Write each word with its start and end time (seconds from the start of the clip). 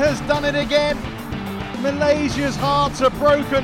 has 0.00 0.18
done 0.22 0.46
it 0.46 0.54
again. 0.54 0.96
Malaysia's 1.82 2.56
hearts 2.56 3.02
are 3.02 3.10
broken. 3.10 3.62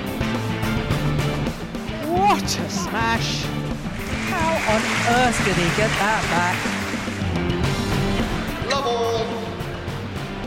What 2.12 2.44
a 2.44 2.68
smash! 2.68 3.44
How 4.28 4.52
on 4.74 4.82
earth 5.16 5.38
did 5.46 5.56
he 5.56 5.68
get 5.80 5.90
that 5.96 6.22
back? 6.36 6.56
Love 8.70 8.86
all. 8.86 9.24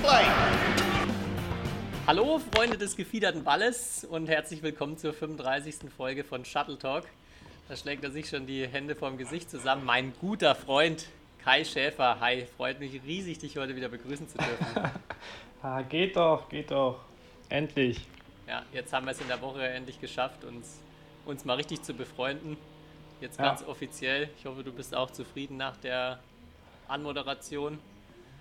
Play. 0.03 0.25
Hallo 2.05 2.39
Freunde 2.53 2.77
des 2.77 2.95
gefiederten 2.95 3.43
Balles 3.43 4.05
und 4.07 4.27
herzlich 4.27 4.61
willkommen 4.61 4.95
zur 4.99 5.13
35. 5.13 5.89
Folge 5.97 6.23
von 6.23 6.45
Shuttle 6.45 6.77
Talk. 6.77 7.05
Da 7.67 7.75
schlägt 7.75 8.03
er 8.03 8.11
sich 8.11 8.29
schon 8.29 8.45
die 8.45 8.67
Hände 8.67 8.93
vorm 8.93 9.17
Gesicht 9.17 9.49
zusammen. 9.49 9.85
Mein 9.85 10.13
guter 10.21 10.53
Freund 10.53 11.07
Kai 11.43 11.63
Schäfer. 11.63 12.19
Hi, 12.19 12.45
freut 12.57 12.79
mich 12.79 13.01
riesig, 13.07 13.39
dich 13.39 13.57
heute 13.57 13.75
wieder 13.75 13.89
begrüßen 13.89 14.29
zu 14.29 14.37
dürfen. 14.37 14.91
Ah, 15.61 15.81
geht 15.81 16.15
doch, 16.15 16.47
geht 16.49 16.71
doch. 16.71 16.99
Endlich. 17.49 18.05
Ja, 18.47 18.63
jetzt 18.71 18.93
haben 18.93 19.05
wir 19.05 19.11
es 19.11 19.21
in 19.21 19.27
der 19.27 19.41
Woche 19.41 19.67
endlich 19.67 19.99
geschafft, 19.99 20.43
uns, 20.43 20.81
uns 21.25 21.45
mal 21.45 21.55
richtig 21.55 21.81
zu 21.81 21.93
befreunden. 21.93 22.57
Jetzt 23.21 23.37
Ja. 23.39 23.45
ganz 23.45 23.63
offiziell. 23.63 24.29
Ich 24.37 24.45
hoffe, 24.45 24.63
du 24.63 24.71
bist 24.71 24.95
auch 24.95 25.11
zufrieden 25.11 25.57
nach 25.57 25.75
der 25.77 26.19
Anmoderation. 26.87 27.79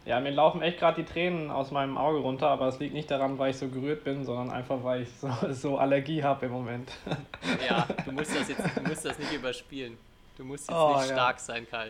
Ja, 0.05 0.21
mir 0.21 0.31
laufen 0.31 0.63
echt 0.63 0.79
gerade 0.79 1.03
die 1.03 1.11
Tränen 1.13 1.51
aus 1.51 1.71
meinem 1.71 1.99
Auge 1.99 2.19
runter, 2.21 2.49
aber 2.49 2.69
es 2.69 2.79
liegt 2.79 2.95
nicht 2.95 3.11
daran, 3.11 3.37
weil 3.39 3.51
ich 3.51 3.59
so 3.59 3.69
gerührt 3.69 4.05
bin, 4.05 4.25
sondern 4.25 4.51
einfach, 4.51 4.83
weil 4.83 5.03
ich 5.03 5.11
so, 5.13 5.29
so 5.51 5.77
Allergie 5.79 6.23
habe 6.23 6.47
im 6.47 6.53
Moment. 6.53 6.91
Ja, 7.69 7.87
du 8.05 8.13
musst 8.13 8.35
das 8.35 8.49
jetzt 8.49 8.63
du 8.77 8.83
musst 8.83 9.05
das 9.05 9.19
nicht 9.19 9.33
überspielen. 9.33 9.99
Du 10.37 10.45
musst 10.45 10.69
jetzt 10.69 10.79
Oh, 10.79 10.97
nicht 10.97 11.09
ja. 11.09 11.15
stark 11.15 11.41
sein, 11.41 11.67
Kai. 11.69 11.87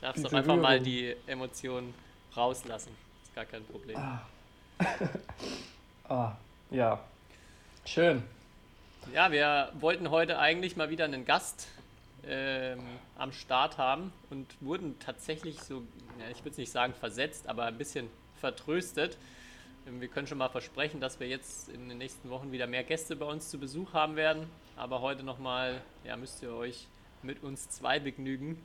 Du 0.00 0.06
darfst 0.06 0.24
doch 0.24 0.30
Diese 0.30 0.38
einfach 0.38 0.56
mal 0.56 0.72
Rührung. 0.72 0.84
die 0.84 1.14
Emotionen 1.26 1.94
rauslassen. 2.36 2.96
Ist 3.22 3.34
gar 3.34 3.44
kein 3.44 3.64
Problem. 3.66 3.96
Ah, 3.96 4.22
ja. 6.70 7.00
Schön. 7.84 8.22
Ja, 9.12 9.32
wir 9.32 9.72
wollten 9.80 10.10
heute 10.10 10.38
eigentlich 10.38 10.76
mal 10.76 10.90
wieder 10.90 11.04
einen 11.04 11.24
Gast 11.24 11.68
ähm, 12.26 12.80
am 13.18 13.32
Start 13.32 13.78
haben 13.78 14.12
und 14.30 14.46
wurden 14.60 14.98
tatsächlich 15.00 15.60
so, 15.60 15.82
ja, 16.20 16.30
ich 16.30 16.38
würde 16.40 16.50
es 16.50 16.58
nicht 16.58 16.70
sagen 16.70 16.94
versetzt, 16.94 17.48
aber 17.48 17.64
ein 17.64 17.76
bisschen 17.76 18.08
vertröstet. 18.40 19.18
Ähm, 19.86 20.00
Wir 20.00 20.08
können 20.08 20.26
schon 20.26 20.38
mal 20.38 20.48
versprechen, 20.48 21.00
dass 21.00 21.18
wir 21.18 21.28
jetzt 21.28 21.68
in 21.68 21.88
den 21.88 21.98
nächsten 21.98 22.30
Wochen 22.30 22.52
wieder 22.52 22.66
mehr 22.66 22.84
Gäste 22.84 23.16
bei 23.16 23.26
uns 23.26 23.50
zu 23.50 23.58
Besuch 23.58 23.92
haben 23.92 24.16
werden. 24.16 24.48
Aber 24.76 25.00
heute 25.00 25.24
nochmal, 25.24 25.80
ja, 26.04 26.16
müsst 26.16 26.42
ihr 26.42 26.52
euch 26.52 26.86
mit 27.22 27.42
uns 27.42 27.68
zwei 27.70 27.98
begnügen. 27.98 28.62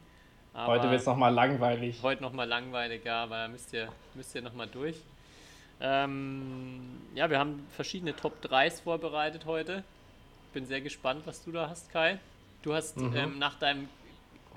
Aber 0.54 0.74
Heute 0.74 0.90
wird 0.90 1.02
es 1.02 1.06
nochmal 1.06 1.34
langweilig. 1.34 2.00
Heute 2.02 2.24
nochmal 2.24 2.48
langweilig, 2.48 3.06
ja, 3.06 3.24
aber 3.24 3.48
müsst 3.48 3.74
ihr, 3.74 3.90
müsst 4.16 4.34
ihr 4.34 4.42
nochmal 4.42 4.68
durch. 4.68 4.98
Ähm, 5.80 6.82
ja, 7.16 7.30
wir 7.30 7.40
haben 7.40 7.66
verschiedene 7.76 8.16
Top 8.16 8.44
3s 8.44 8.82
vorbereitet 8.82 9.46
heute. 9.46 9.84
Bin 10.54 10.66
sehr 10.66 10.82
gespannt, 10.82 11.22
was 11.26 11.44
du 11.44 11.52
da 11.52 11.70
hast, 11.70 11.92
Kai. 11.92 12.20
Du 12.64 12.74
hast 12.74 12.98
Mhm. 12.98 13.16
ähm, 13.16 13.40
nach 13.40 13.60
deinem, 13.60 13.88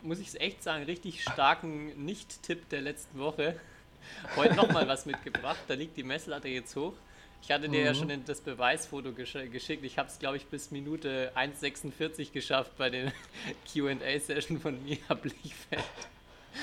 muss 0.03 0.19
ich 0.19 0.29
es 0.29 0.35
echt 0.35 0.63
sagen, 0.63 0.85
richtig 0.85 1.23
starken 1.23 2.05
Nicht-Tipp 2.05 2.69
der 2.71 2.81
letzten 2.81 3.19
Woche 3.19 3.59
heute 4.37 4.55
nochmal 4.55 4.89
was 4.89 5.05
mitgebracht. 5.07 5.59
Da 5.69 5.75
liegt 5.75 5.97
die 5.97 6.03
Messlatte 6.05 6.49
jetzt 6.49 6.75
hoch. 6.77 6.95
Ich 7.43 7.51
hatte 7.51 7.69
dir 7.69 7.83
ja 7.83 7.93
Mhm. 7.93 7.97
schon 7.97 8.09
den- 8.09 8.25
das 8.25 8.41
Beweisfoto 8.41 9.13
gesch 9.13 9.33
geschickt. 9.51 9.85
Ich 9.85 9.99
habe 9.99 10.09
es, 10.09 10.19
glaube 10.19 10.37
ich, 10.37 10.47
bis 10.47 10.71
Minute 10.71 11.33
1,46 11.35 12.33
geschafft 12.33 12.73
bei 12.79 12.91
den 12.91 13.13
QA-Session 13.73 14.59
von 14.61 14.83
Mia 14.85 15.15
Blichfeld. 15.15 15.85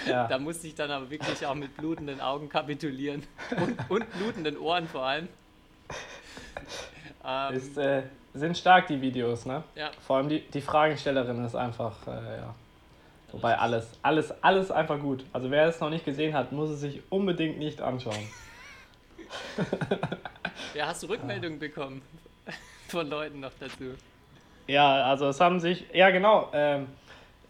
Ja. 0.06 0.28
Da 0.28 0.38
musste 0.40 0.68
ich 0.68 0.76
dann 0.76 0.92
aber 0.92 1.10
wirklich 1.10 1.46
auch 1.46 1.56
mit 1.56 1.76
blutenden 1.78 2.22
Augen 2.22 2.50
kapitulieren. 2.50 3.24
Und, 3.52 3.90
und 3.90 4.12
blutenden 4.18 4.58
Ohren 4.58 4.88
vor 4.88 5.04
allem. 5.04 5.28
Ähm, 7.26 7.54
Ist, 7.54 7.78
äh, 7.78 8.04
sind 8.34 8.58
stark 8.58 8.88
die 8.88 9.02
Videos, 9.02 9.46
ne? 9.46 9.64
ja, 9.76 9.92
Vor 10.06 10.18
allem 10.18 10.30
die, 10.30 10.42
die 10.42 10.62
Fragestellerin 10.62 11.44
ist 11.44 11.56
einfach, 11.56 12.08
äh, 12.08 12.38
ja. 12.38 12.56
Wobei 13.32 13.58
alles, 13.58 13.90
alles, 14.02 14.34
alles 14.42 14.72
einfach 14.72 15.00
gut. 15.00 15.26
Also 15.34 15.52
wer 15.52 15.68
es 15.68 15.80
noch 15.82 15.90
nicht 15.90 16.06
gesehen 16.06 16.34
hat, 16.34 16.54
muss 16.54 16.70
es 16.70 16.80
sich 16.80 17.02
unbedingt 17.10 17.60
nicht 17.60 17.82
anschauen. 17.82 18.28
ja, 20.74 20.88
hast 20.88 21.04
du 21.04 21.08
Rückmeldungen 21.08 21.60
bekommen 21.60 22.02
von 22.88 23.10
Leuten 23.10 23.42
noch 23.42 23.52
dazu? 23.60 23.96
Ja, 24.68 25.04
also 25.04 25.28
es 25.28 25.40
haben 25.42 25.60
sich, 25.60 25.86
ja 25.94 26.10
genau, 26.10 26.50
ähm, 26.54 26.84
äh, 26.84 26.86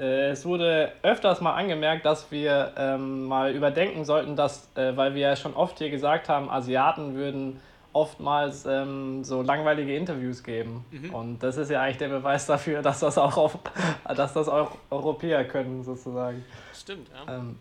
es 0.04 0.46
wurde 0.46 0.92
öfters 1.02 1.42
mal 1.42 1.56
angemerkt, 1.56 2.06
dass 2.06 2.32
wir 2.32 2.74
ähm, 2.78 3.26
mal 3.26 3.52
überdenken 3.52 4.06
sollten, 4.06 4.36
dass, 4.36 4.70
äh, 4.76 4.96
weil 4.96 5.16
wir 5.16 5.22
ja 5.22 5.36
schon 5.36 5.56
oft 5.56 5.80
hier 5.80 5.90
gesagt 5.90 6.30
haben, 6.30 6.50
Asiaten 6.50 7.16
würden 7.16 7.60
oftmals 7.94 8.66
ähm, 8.68 9.24
so 9.24 9.42
langweilige 9.42 9.96
Interviews 9.96 10.44
geben. 10.44 10.86
Und 11.12 11.42
das 11.42 11.58
ist 11.58 11.72
ja 11.72 11.82
eigentlich 11.82 11.98
der 11.98 12.10
Beweis 12.10 12.46
dafür, 12.46 12.84
dass 12.84 13.00
das 13.00 13.18
auch, 13.18 13.38
auf, 13.38 13.58
dass 14.16 14.34
das 14.34 14.48
auch 14.48 14.72
Europäer 14.92 15.46
können, 15.46 15.84
sozusagen. 15.84 16.46
Stimmt, 16.76 17.10
ja. 17.10 17.36
Ähm, 17.36 17.58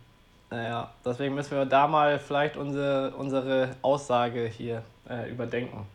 naja, 0.50 0.90
deswegen 1.04 1.34
müssen 1.34 1.56
wir 1.56 1.64
da 1.64 1.88
mal 1.88 2.18
vielleicht 2.18 2.56
unsere, 2.58 3.12
unsere 3.16 3.70
Aussage 3.80 4.46
hier 4.46 4.82
äh, 5.08 5.30
überdenken. 5.30 5.86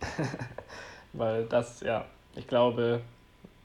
Weil 1.14 1.44
das, 1.46 1.80
ja, 1.80 2.04
ich 2.36 2.46
glaube, 2.46 3.00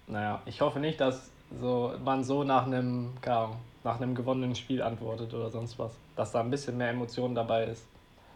naja, 0.07 0.41
ich 0.45 0.61
hoffe 0.61 0.79
nicht, 0.79 1.01
dass 1.01 1.32
so, 1.59 1.93
man 2.03 2.23
so 2.23 2.43
nach 2.43 2.65
einem, 2.65 3.13
keine 3.21 3.37
Ahnung, 3.37 3.57
nach 3.83 3.97
einem 3.99 4.15
gewonnenen 4.15 4.55
Spiel 4.55 4.81
antwortet 4.81 5.33
oder 5.33 5.49
sonst 5.49 5.77
was. 5.77 5.91
Dass 6.15 6.31
da 6.31 6.39
ein 6.39 6.49
bisschen 6.49 6.77
mehr 6.77 6.89
Emotion 6.89 7.35
dabei 7.35 7.65
ist. 7.65 7.85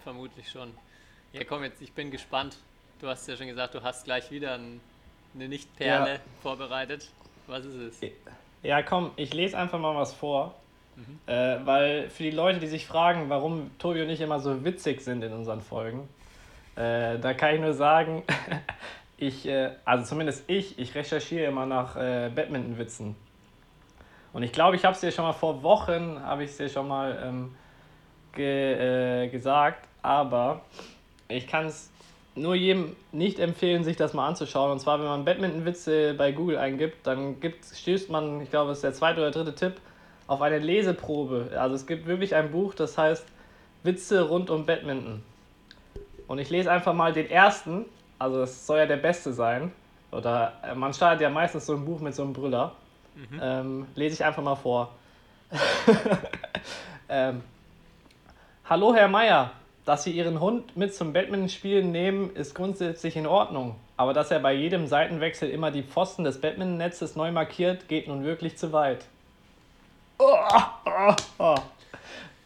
Vermutlich 0.04 0.50
schon. 0.50 0.72
Ja, 1.34 1.44
komm 1.44 1.64
jetzt, 1.64 1.82
ich 1.82 1.94
bin 1.94 2.12
gespannt. 2.12 2.58
Du 3.00 3.08
hast 3.08 3.28
ja 3.28 3.36
schon 3.38 3.48
gesagt, 3.48 3.76
du 3.76 3.84
hast 3.84 4.06
gleich 4.06 4.32
wieder 4.32 4.56
ein, 4.56 4.82
eine 5.36 5.48
Nicht-Perle 5.48 6.14
Ja. 6.14 6.20
vorbereitet. 6.42 7.10
Was 7.46 7.64
ist 7.66 7.76
es? 8.02 8.12
Ja, 8.64 8.82
komm, 8.82 9.12
ich 9.16 9.34
lese 9.34 9.58
einfach 9.58 9.80
mal 9.80 9.96
was 9.96 10.14
vor. 10.14 10.56
Äh, 11.28 11.60
weil 11.64 12.10
für 12.10 12.24
die 12.24 12.32
Leute, 12.32 12.60
die 12.60 12.66
sich 12.66 12.88
fragen, 12.88 13.30
warum 13.30 13.70
Tobi 13.78 14.02
und 14.02 14.10
ich 14.10 14.20
immer 14.20 14.40
so 14.40 14.66
witzig 14.66 15.02
sind 15.02 15.24
in 15.24 15.32
unseren 15.32 15.62
Folgen, 15.62 16.10
äh, 16.76 17.20
da 17.20 17.36
kann 17.36 17.54
ich 17.54 17.62
nur 17.62 17.74
sagen, 17.74 18.24
ich, 19.18 19.48
äh, 19.48 19.72
also 19.84 20.06
zumindest 20.06 20.44
ich, 20.48 20.78
ich 20.80 20.94
recherchiere 20.96 21.46
immer 21.46 21.66
nach 21.66 21.96
äh, 21.96 22.30
Badminton-Witzen. 22.34 23.16
Und 24.34 24.44
ich 24.44 24.52
glaube, 24.52 24.76
ich 24.76 24.86
habe 24.86 24.94
es 24.94 25.02
dir 25.02 25.12
schon 25.12 25.26
mal 25.26 25.34
vor 25.34 25.64
Wochen, 25.64 26.22
habe 26.22 26.44
ich 26.44 26.52
es 26.52 26.58
dir 26.58 26.70
schon 26.70 26.88
mal 26.88 27.18
ähm, 27.24 27.56
ge, 28.34 29.26
äh, 29.26 29.30
gesagt, 29.30 29.88
aber 30.04 30.62
ich 31.28 31.48
kann 31.48 31.66
es 31.66 31.92
nur 32.36 32.54
jedem 32.54 32.96
nicht 33.12 33.40
empfehlen, 33.40 33.84
sich 33.84 33.98
das 33.98 34.14
mal 34.14 34.28
anzuschauen. 34.28 34.72
Und 34.72 34.80
zwar, 34.80 35.00
wenn 35.00 35.08
man 35.08 35.26
Badminton-Witze 35.26 36.14
bei 36.14 36.32
Google 36.32 36.58
eingibt, 36.58 37.08
dann 37.08 37.40
gibt, 37.40 37.66
stößt 37.66 38.12
man, 38.12 38.42
ich 38.42 38.52
glaube, 38.52 38.72
es 38.72 38.78
ist 38.78 38.84
der 38.84 38.94
zweite 38.94 39.22
oder 39.22 39.32
dritte 39.32 39.56
Tipp, 39.56 39.82
auf 40.28 40.42
eine 40.42 40.60
Leseprobe. 40.60 41.58
Also 41.58 41.76
es 41.76 41.88
gibt 41.88 42.06
wirklich 42.06 42.36
ein 42.36 42.52
Buch, 42.52 42.76
das 42.76 42.98
heißt 42.98 43.26
Witze 43.84 44.22
rund 44.22 44.52
um 44.52 44.68
Badminton. 44.68 45.24
Und 46.28 46.40
ich 46.40 46.50
lese 46.50 46.72
einfach 46.72 46.94
mal 46.94 47.14
den 47.14 47.30
ersten, 47.30 47.86
also 48.20 48.42
es 48.42 48.66
soll 48.66 48.80
ja 48.80 48.86
der 48.86 48.98
beste 48.98 49.34
sein. 49.34 49.72
Oder 50.12 50.54
äh, 50.64 50.76
man 50.76 50.94
startet 50.94 51.22
ja 51.22 51.30
meistens 51.30 51.66
so 51.66 51.74
ein 51.74 51.86
Buch 51.86 52.00
mit 52.00 52.16
so 52.16 52.24
einem 52.24 52.34
Brüller. 52.34 52.74
Ähm, 53.42 53.88
lese 53.96 54.14
ich 54.14 54.24
einfach 54.24 54.44
mal 54.44 54.56
vor. 54.56 54.94
ähm, 57.10 57.42
Hallo 58.66 58.94
Herr 58.94 59.08
Meier, 59.08 59.52
dass 59.86 60.04
Sie 60.04 60.12
Ihren 60.12 60.40
Hund 60.40 60.76
mit 60.78 60.94
zum 60.94 61.14
Badmintonspielen 61.14 61.92
nehmen, 61.92 62.36
ist 62.36 62.54
grundsätzlich 62.54 63.16
in 63.16 63.26
Ordnung. 63.26 63.76
Aber 63.96 64.14
dass 64.14 64.30
er 64.30 64.40
bei 64.40 64.54
jedem 64.54 64.88
Seitenwechsel 64.88 65.50
immer 65.50 65.72
die 65.72 65.84
Pfosten 65.84 66.24
des 66.24 66.42
Badmintonnetzes 66.42 67.16
neu 67.16 67.32
markiert, 67.32 67.88
geht 67.88 68.08
nun 68.08 68.24
wirklich 68.24 68.58
zu 68.58 68.72
weit. 68.72 69.06
Oh, 70.20 70.36
oh, 70.86 71.16
oh. 71.40 71.56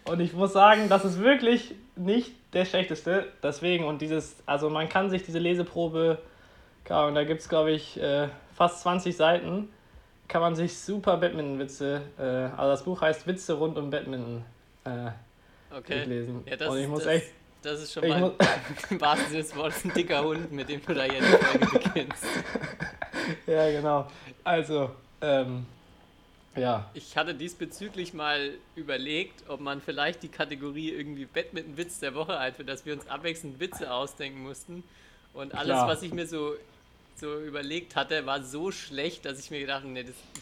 Und 0.06 0.20
ich 0.20 0.34
muss 0.34 0.54
sagen, 0.54 0.88
das 0.90 1.04
ist 1.04 1.20
wirklich 1.20 1.76
nicht 2.06 2.32
der 2.54 2.66
schlechteste. 2.66 3.28
Deswegen, 3.44 3.86
und 3.86 4.02
dieses, 4.02 4.36
also 4.46 4.70
man 4.70 4.90
kann 4.90 5.10
sich 5.10 5.24
diese 5.24 5.40
Leseprobe, 5.40 6.18
keine 6.84 7.00
Ahnung, 7.02 7.16
da 7.16 7.24
gibt 7.24 7.42
es 7.42 7.50
glaube 7.50 7.72
ich 7.72 8.00
äh, 8.02 8.28
fast 8.56 8.82
20 8.82 9.16
Seiten, 9.16 9.70
kann 10.28 10.42
man 10.42 10.56
sich 10.56 10.78
super 10.78 11.18
Badminton-Witze, 11.18 12.02
äh, 12.18 12.22
also 12.22 12.72
das 12.72 12.84
Buch 12.84 13.02
heißt 13.02 13.28
Witze 13.28 13.54
rund 13.54 13.78
um 13.78 13.90
Badminton. 13.90 14.44
Äh, 14.86 15.12
Okay. 15.74 15.94
durchlesen. 16.00 16.44
Ja, 16.48 16.58
das, 16.58 16.68
Und 16.70 16.80
ich 16.80 16.88
muss 16.90 17.04
das, 17.06 17.14
echt- 17.14 17.32
das 17.62 17.82
ist 17.82 17.94
schon 17.94 18.06
mal 18.06 18.34
im 18.90 19.00
wahrsten 19.00 19.28
Sinne 19.30 19.42
des 19.44 19.56
Wortes 19.56 19.86
ein 19.86 19.94
dicker 19.94 20.22
Hund, 20.22 20.52
mit 20.52 20.68
dem 20.68 20.82
du 20.86 20.94
da 20.94 21.06
jetzt 21.06 21.72
beginnst. 21.72 22.26
Ja, 23.48 23.70
genau. 23.72 24.08
Also, 24.44 24.90
ähm, 25.22 25.66
ja. 26.56 26.90
Ich 26.94 27.16
hatte 27.18 27.34
diesbezüglich 27.34 28.14
mal 28.14 28.52
überlegt, 28.76 29.44
ob 29.50 29.60
man 29.62 29.82
vielleicht 29.82 30.24
die 30.24 30.28
Kategorie 30.30 30.90
irgendwie 30.92 31.26
Badminton-Witz 31.26 32.00
der 32.00 32.14
Woche 32.16 32.38
einführt, 32.38 32.68
dass 32.70 32.86
wir 32.86 32.94
uns 32.94 33.08
abwechselnd 33.08 33.60
Witze 33.60 33.92
ausdenken 33.94 34.44
mussten. 34.44 34.84
Und 35.34 35.54
alles, 35.54 35.66
Klar. 35.68 35.88
was 35.88 36.02
ich 36.04 36.12
mir 36.14 36.28
so, 36.28 36.56
so 37.16 37.40
überlegt 37.40 37.96
hatte, 37.96 38.26
war 38.26 38.44
so 38.44 38.72
schlecht, 38.72 39.24
dass 39.26 39.40
ich 39.40 39.50
mir 39.52 39.60
gedacht 39.62 39.84
habe, 39.84 39.94
nee, 39.94 40.04
das, 40.04 40.16
ich, 40.36 40.42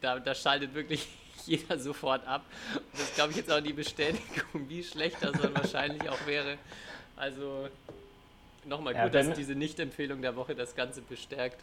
da, 0.00 0.18
da 0.18 0.34
schaltet 0.34 0.74
wirklich 0.74 1.06
jeder 1.46 1.78
sofort 1.78 2.26
ab. 2.26 2.44
Und 2.74 2.82
das 2.94 3.02
ist, 3.02 3.14
glaube 3.14 3.30
ich, 3.30 3.36
jetzt 3.36 3.52
auch 3.52 3.60
die 3.60 3.72
Bestätigung, 3.72 4.68
wie 4.68 4.82
schlecht 4.82 5.18
das 5.20 5.32
dann 5.40 5.54
wahrscheinlich 5.54 6.08
auch 6.08 6.26
wäre, 6.26 6.58
Also 7.16 7.68
nochmal 8.64 8.94
Ja, 8.94 9.04
gut, 9.04 9.14
dass 9.14 9.28
wenn- 9.28 9.34
diese 9.34 9.54
Nicht-Empfehlung 9.54 10.22
der 10.22 10.34
Woche 10.34 10.54
das 10.56 10.74
Ganze 10.74 11.02
bestärkt. 11.02 11.60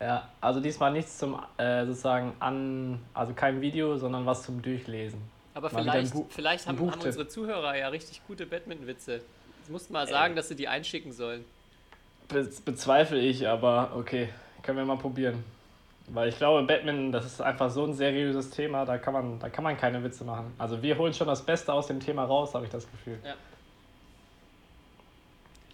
Ja, 0.00 0.28
also 0.40 0.60
diesmal 0.60 0.92
nichts 0.92 1.18
zum 1.18 1.38
äh, 1.58 1.84
sozusagen 1.84 2.32
an, 2.40 3.00
also 3.12 3.34
kein 3.34 3.60
Video, 3.60 3.98
sondern 3.98 4.24
was 4.24 4.42
zum 4.42 4.62
Durchlesen. 4.62 5.20
Aber 5.52 5.70
Mal 5.70 5.82
vielleicht, 5.82 6.14
vielleicht 6.30 6.66
haben, 6.66 6.90
haben 6.90 7.00
unsere 7.00 7.28
Zuhörer 7.28 7.76
ja 7.76 7.88
richtig 7.88 8.22
gute 8.26 8.46
Badminton-Witze. 8.46 9.16
Jetzt 9.16 9.70
musst 9.70 9.90
du 9.90 9.92
mal 9.92 10.06
sagen, 10.06 10.36
dass 10.36 10.48
sie 10.48 10.56
die 10.56 10.68
einschicken 10.68 11.12
sollen. 11.12 11.44
Be 12.28 12.48
bezweifle 12.64 13.20
ich, 13.20 13.46
aber 13.46 13.92
okay, 13.94 14.30
können 14.62 14.78
wir 14.78 14.84
mal 14.84 14.96
probieren. 14.96 15.44
Weil 16.12 16.28
ich 16.28 16.36
glaube, 16.38 16.66
Batman, 16.66 17.12
das 17.12 17.24
ist 17.24 17.40
einfach 17.40 17.70
so 17.70 17.84
ein 17.84 17.94
seriöses 17.94 18.50
Thema, 18.50 18.84
da 18.84 18.98
kann 18.98 19.12
man, 19.12 19.38
da 19.38 19.48
kann 19.48 19.62
man 19.62 19.76
keine 19.76 20.02
Witze 20.02 20.24
machen. 20.24 20.52
Also 20.58 20.82
wir 20.82 20.96
holen 20.98 21.14
schon 21.14 21.28
das 21.28 21.42
Beste 21.42 21.72
aus 21.72 21.86
dem 21.86 22.00
Thema 22.00 22.24
raus, 22.24 22.54
habe 22.54 22.64
ich 22.64 22.70
das 22.70 22.90
Gefühl. 22.90 23.18
Ja. 23.24 23.34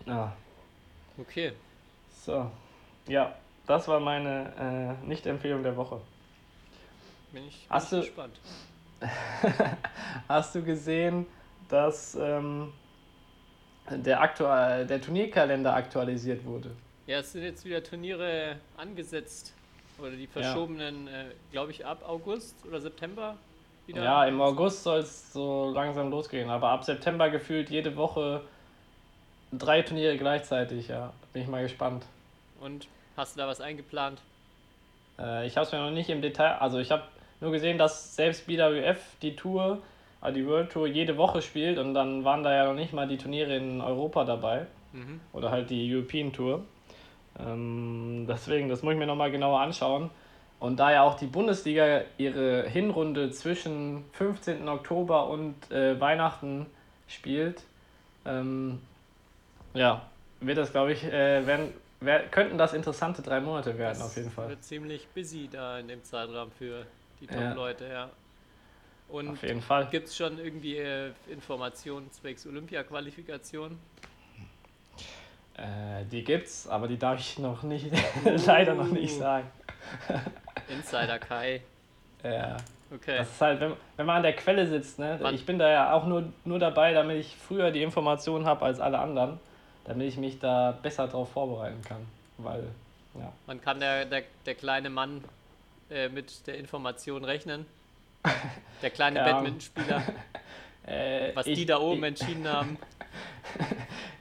Ja, 0.06 0.36
Okay. 1.18 1.52
so. 2.24 2.50
Ja, 3.08 3.34
das 3.66 3.88
war 3.88 4.00
meine 4.00 4.98
äh, 5.02 5.06
Nicht-Empfehlung 5.06 5.62
der 5.62 5.76
Woche. 5.76 6.00
Bin 7.32 7.46
ich, 7.46 7.60
bin 7.66 7.70
Hast 7.70 7.92
ich 7.92 7.98
du- 7.98 8.04
gespannt. 8.06 8.40
Hast 10.28 10.54
du 10.54 10.62
gesehen, 10.62 11.26
dass 11.68 12.14
ähm, 12.14 12.72
der, 13.90 14.20
aktuell, 14.20 14.86
der 14.86 15.00
Turnierkalender 15.00 15.74
aktualisiert 15.74 16.44
wurde? 16.44 16.70
Ja, 17.06 17.18
es 17.18 17.32
sind 17.32 17.42
jetzt 17.42 17.64
wieder 17.64 17.82
Turniere 17.82 18.56
angesetzt. 18.76 19.52
Oder 19.98 20.10
die 20.10 20.26
verschobenen, 20.26 21.08
äh, 21.08 21.26
glaube 21.52 21.70
ich, 21.70 21.84
ab 21.86 22.02
August 22.06 22.54
oder 22.66 22.80
September 22.80 23.36
wieder. 23.86 24.02
Ja, 24.04 24.24
im 24.26 24.40
August 24.42 24.82
soll 24.82 24.98
es 25.00 25.32
so 25.32 25.70
langsam 25.70 26.10
losgehen, 26.10 26.50
aber 26.50 26.68
ab 26.68 26.84
September 26.84 27.30
gefühlt 27.30 27.70
jede 27.70 27.96
Woche 27.96 28.42
drei 29.52 29.80
Turniere 29.82 30.18
gleichzeitig, 30.18 30.88
ja. 30.88 31.12
Bin 31.32 31.42
ich 31.42 31.48
mal 31.48 31.62
gespannt. 31.62 32.04
Und 32.60 32.88
hast 33.16 33.36
du 33.36 33.40
da 33.40 33.46
was 33.48 33.60
eingeplant? 33.60 34.20
Äh, 35.18 35.46
ich 35.46 35.56
habe 35.56 35.66
es 35.66 35.72
mir 35.72 35.78
noch 35.78 35.90
nicht 35.90 36.10
im 36.10 36.22
Detail, 36.22 36.56
also 36.58 36.78
ich 36.78 36.90
habe 36.90 37.02
nur 37.40 37.50
gesehen, 37.52 37.78
dass 37.78 38.14
selbst 38.16 38.46
BWF 38.46 38.98
die 39.22 39.36
Tour, 39.36 39.82
also 40.20 40.38
die 40.38 40.46
World 40.46 40.70
Tour, 40.70 40.86
jede 40.86 41.16
Woche 41.16 41.42
spielt 41.42 41.78
und 41.78 41.94
dann 41.94 42.24
waren 42.24 42.42
da 42.42 42.54
ja 42.54 42.66
noch 42.66 42.74
nicht 42.74 42.92
mal 42.92 43.06
die 43.06 43.18
Turniere 43.18 43.56
in 43.56 43.80
Europa 43.80 44.24
dabei 44.24 44.66
Mhm. 44.92 45.20
oder 45.32 45.50
halt 45.50 45.68
die 45.70 45.94
European 45.94 46.32
Tour. 46.32 46.64
Ähm, 47.38 48.26
deswegen, 48.28 48.68
das 48.68 48.82
muss 48.82 48.94
ich 48.94 48.98
mir 48.98 49.06
nochmal 49.06 49.30
genauer 49.30 49.60
anschauen. 49.60 50.10
Und 50.58 50.78
da 50.80 50.90
ja 50.90 51.02
auch 51.02 51.18
die 51.18 51.26
Bundesliga 51.26 52.02
ihre 52.16 52.66
Hinrunde 52.66 53.30
zwischen 53.30 54.04
15. 54.12 54.66
Oktober 54.68 55.28
und 55.28 55.70
äh, 55.70 56.00
Weihnachten 56.00 56.64
spielt, 57.08 57.62
ähm, 58.24 58.80
ja, 59.74 60.00
wird 60.40 60.56
das, 60.56 60.72
glaube 60.72 60.92
ich, 60.92 61.04
äh, 61.04 61.46
werden, 61.46 61.74
wer, 62.00 62.24
könnten 62.28 62.58
das 62.58 62.72
interessante 62.74 63.22
drei 63.22 63.40
Monate 63.40 63.76
werden, 63.78 63.98
Das 63.98 64.06
auf 64.08 64.16
jeden 64.16 64.30
Fall. 64.30 64.48
Wird 64.50 64.64
ziemlich 64.64 65.06
busy 65.08 65.48
da 65.50 65.78
in 65.78 65.88
dem 65.88 66.02
Zeitraum 66.04 66.50
für 66.50 66.84
die 67.20 67.26
Ja. 67.26 67.48
Top-Leute, 67.48 67.86
ja. 67.88 68.10
Und 69.08 69.28
Auf 69.30 69.42
jeden 69.44 69.62
Fall. 69.62 69.86
gibt 69.86 70.08
es 70.08 70.16
schon 70.16 70.36
irgendwie 70.38 70.78
äh, 70.78 71.12
Informationen 71.28 72.10
zwecks 72.10 72.44
Olympia-Qualifikation? 72.46 73.78
Äh, 75.56 76.04
die 76.10 76.22
gibt's, 76.24 76.66
aber 76.68 76.86
die 76.88 76.98
darf 76.98 77.18
ich 77.20 77.38
noch 77.38 77.62
nicht, 77.62 77.86
leider 78.46 78.74
noch 78.74 78.88
nicht 78.88 79.14
Uh. 79.14 79.18
sagen. 79.18 79.50
Insider 80.68 81.18
Kai. 81.18 81.62
Ja. 82.22 82.56
Okay. 82.92 83.18
Das 83.18 83.30
ist 83.30 83.40
halt, 83.40 83.60
wenn, 83.60 83.72
wenn 83.96 84.06
man 84.06 84.16
an 84.16 84.22
der 84.22 84.34
Quelle 84.34 84.66
sitzt, 84.66 84.98
ne? 84.98 85.16
Wann- 85.20 85.34
Ich 85.34 85.46
bin 85.46 85.58
da 85.58 85.68
ja 85.70 85.92
auch 85.92 86.06
nur, 86.06 86.32
nur 86.44 86.58
dabei, 86.58 86.92
damit 86.92 87.18
ich 87.18 87.36
früher 87.36 87.70
die 87.70 87.82
Informationen 87.82 88.44
habe 88.46 88.64
als 88.64 88.80
alle 88.80 88.98
anderen, 88.98 89.38
damit 89.86 90.08
ich 90.08 90.16
mich 90.18 90.38
da 90.38 90.72
besser 90.82 91.06
darauf 91.06 91.30
vorbereiten 91.30 91.80
kann. 91.82 92.06
Weil, 92.38 92.64
ja. 93.18 93.32
Man 93.46 93.60
kann 93.60 93.80
der, 93.80 94.04
der, 94.04 94.22
der 94.44 94.54
kleine 94.54 94.90
Mann 94.90 95.24
äh, 95.90 96.08
mit 96.08 96.46
der 96.46 96.58
Information 96.58 97.24
rechnen. 97.24 97.64
Der 98.82 98.90
kleine 98.90 99.20
Ahnung. 99.22 99.32
Badmintonspieler, 99.34 100.02
Äh, 100.88 101.34
was 101.34 101.46
ich- 101.48 101.58
die 101.58 101.66
da 101.66 101.78
oben 101.80 101.98
ich- 101.98 102.04
entschieden 102.20 102.46
haben. 102.48 102.76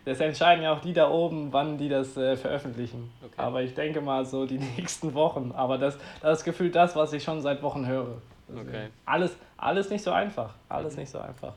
Das 0.05 0.19
entscheiden 0.19 0.63
ja 0.63 0.71
auch 0.71 0.81
die 0.81 0.93
da 0.93 1.09
oben, 1.09 1.51
wann 1.51 1.79
die 1.79 1.89
das 1.89 2.15
äh, 2.15 2.37
veröffentlichen. 2.37 3.11
Okay. 3.23 3.33
Aber 3.37 3.63
ich 3.63 3.73
denke 3.73 4.01
mal 4.01 4.23
so 4.23 4.45
die 4.45 4.59
nächsten 4.59 5.15
Wochen. 5.15 5.51
Aber 5.55 5.79
das, 5.79 5.97
das 6.21 6.39
ist 6.39 6.45
gefühlt 6.45 6.75
das, 6.75 6.95
was 6.95 7.11
ich 7.13 7.23
schon 7.23 7.41
seit 7.41 7.63
Wochen 7.63 7.87
höre. 7.87 8.21
Deswegen 8.47 8.69
Okay. 8.69 8.87
Alles, 9.07 9.35
alles 9.57 9.89
nicht 9.89 10.03
so 10.03 10.11
einfach. 10.11 10.53
Alles 10.69 10.95
nicht 10.95 11.09
so 11.09 11.17
einfach. 11.17 11.53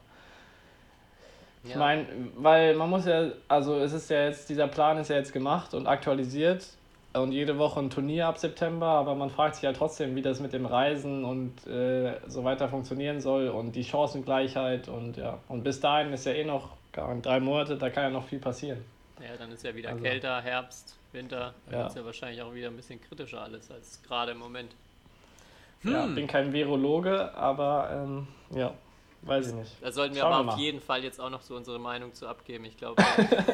Ich 1.65 1.71
Ja. 1.71 1.79
meine, 1.79 2.07
weil 2.37 2.75
man 2.75 2.89
muss 2.91 3.05
ja, 3.07 3.29
also 3.49 3.77
es 3.79 3.93
ist 3.93 4.09
ja 4.11 4.25
jetzt, 4.25 4.49
dieser 4.49 4.69
Plan 4.69 4.97
ist 4.99 5.09
ja 5.11 5.17
jetzt 5.17 5.33
gemacht 5.33 5.75
und 5.75 5.87
aktualisiert 5.87 6.67
und 7.15 7.33
jede 7.33 7.59
Woche 7.59 7.81
ein 7.81 7.91
Turnier 7.91 8.27
ab 8.29 8.39
September, 8.39 8.87
aber 8.87 9.15
man 9.15 9.29
fragt 9.31 9.57
sich 9.57 9.65
ja 9.65 9.73
trotzdem, 9.73 10.15
wie 10.15 10.23
das 10.23 10.41
mit 10.41 10.53
dem 10.53 10.67
Reisen 10.67 11.25
und 11.25 11.67
äh, 11.67 12.15
so 12.29 12.45
weiter 12.45 12.69
funktionieren 12.69 13.21
soll 13.21 13.49
und 13.49 13.73
die 13.75 13.85
Chancengleichheit 13.85 14.89
und 14.89 15.17
ja. 15.17 15.39
Und 15.49 15.65
bis 15.65 15.81
dahin 15.81 16.13
ist 16.13 16.27
ja 16.27 16.33
eh 16.33 16.45
noch 16.45 16.71
gar 16.93 17.15
drei 17.17 17.41
Monate, 17.41 17.77
da 17.77 17.91
kann 17.91 18.05
ja 18.05 18.11
noch 18.11 18.25
viel 18.27 18.39
passieren. 18.39 18.85
Ja, 19.21 19.37
dann 19.37 19.51
ist 19.51 19.65
ja 19.65 19.75
wieder 19.75 19.91
Also- 19.91 20.03
kälter, 20.03 20.41
Herbst, 20.41 20.97
Winter. 21.13 21.55
Dann 21.71 21.81
Ja. 21.81 21.87
es 21.89 21.95
ja 21.95 22.05
wahrscheinlich 22.05 22.41
auch 22.43 22.55
wieder 22.55 22.69
ein 22.69 22.77
bisschen 22.77 23.01
kritischer 23.01 23.41
alles 23.43 23.71
als 23.71 24.01
gerade 24.07 24.33
im 24.33 24.39
Moment. 24.39 24.71
Ja, 25.83 26.05
Hm. 26.05 26.15
bin 26.15 26.27
kein 26.27 26.53
Virologe, 26.53 27.35
aber 27.35 27.89
ähm, 27.93 28.29
ja, 28.57 28.73
weiß 29.23 29.49
ich 29.49 29.55
nicht. 29.55 29.73
Da 29.81 29.91
sollten 29.93 30.15
wir 30.15 30.23
Schauen 30.23 30.33
aber 30.33 30.45
wir 30.47 30.49
auf 30.53 30.57
mal. 30.57 30.63
jeden 30.63 30.81
Fall 30.81 31.05
jetzt 31.05 31.21
auch 31.21 31.31
noch 31.31 31.43
so 31.43 31.57
unsere 31.57 31.79
Meinung 31.79 32.15
zu 32.15 32.27
abgeben. 32.27 32.65
Ich 32.65 32.77
glaube, 32.77 33.03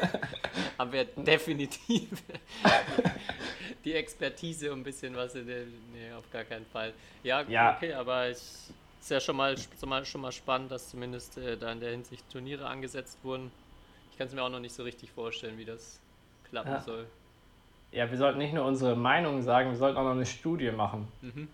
haben 0.77 0.91
wir 0.91 1.05
definitiv 1.05 2.23
die 3.85 3.93
Expertise, 3.93 4.71
um 4.71 4.79
ein 4.79 4.83
bisschen 4.83 5.15
was 5.15 5.35
in 5.35 5.47
der. 5.47 5.63
Nee, 5.93 6.11
auf 6.17 6.29
gar 6.31 6.43
keinen 6.43 6.65
Fall. 6.67 6.93
Ja, 7.23 7.41
Ja. 7.43 7.75
okay, 7.75 7.93
aber 7.93 8.29
ich, 8.29 8.37
ist 8.37 9.11
ja 9.11 9.19
schon 9.19 9.35
mal, 9.35 9.55
schon 9.57 9.89
mal, 9.89 10.05
schon 10.05 10.21
mal 10.21 10.31
spannend, 10.31 10.71
dass 10.71 10.89
zumindest 10.89 11.37
äh, 11.37 11.57
da 11.57 11.71
in 11.71 11.79
der 11.79 11.91
Hinsicht 11.91 12.29
Turniere 12.31 12.65
angesetzt 12.67 13.17
wurden. 13.23 13.51
Ich 14.11 14.17
kann 14.17 14.27
es 14.27 14.33
mir 14.33 14.41
auch 14.43 14.49
noch 14.49 14.59
nicht 14.59 14.73
so 14.73 14.83
richtig 14.83 15.11
vorstellen, 15.11 15.57
wie 15.57 15.65
das 15.65 15.99
klappen 16.49 16.71
Ja. 16.71 16.81
soll. 16.81 17.05
Ja, 17.91 18.09
wir 18.09 18.17
sollten 18.17 18.39
nicht 18.39 18.53
nur 18.53 18.65
unsere 18.65 18.95
Meinung 18.95 19.41
sagen, 19.41 19.69
wir 19.71 19.77
sollten 19.77 19.97
auch 19.97 20.03
noch 20.03 20.11
eine 20.11 20.25
Studie 20.25 20.71
machen. 20.71 21.07
Mhm. 21.21 21.47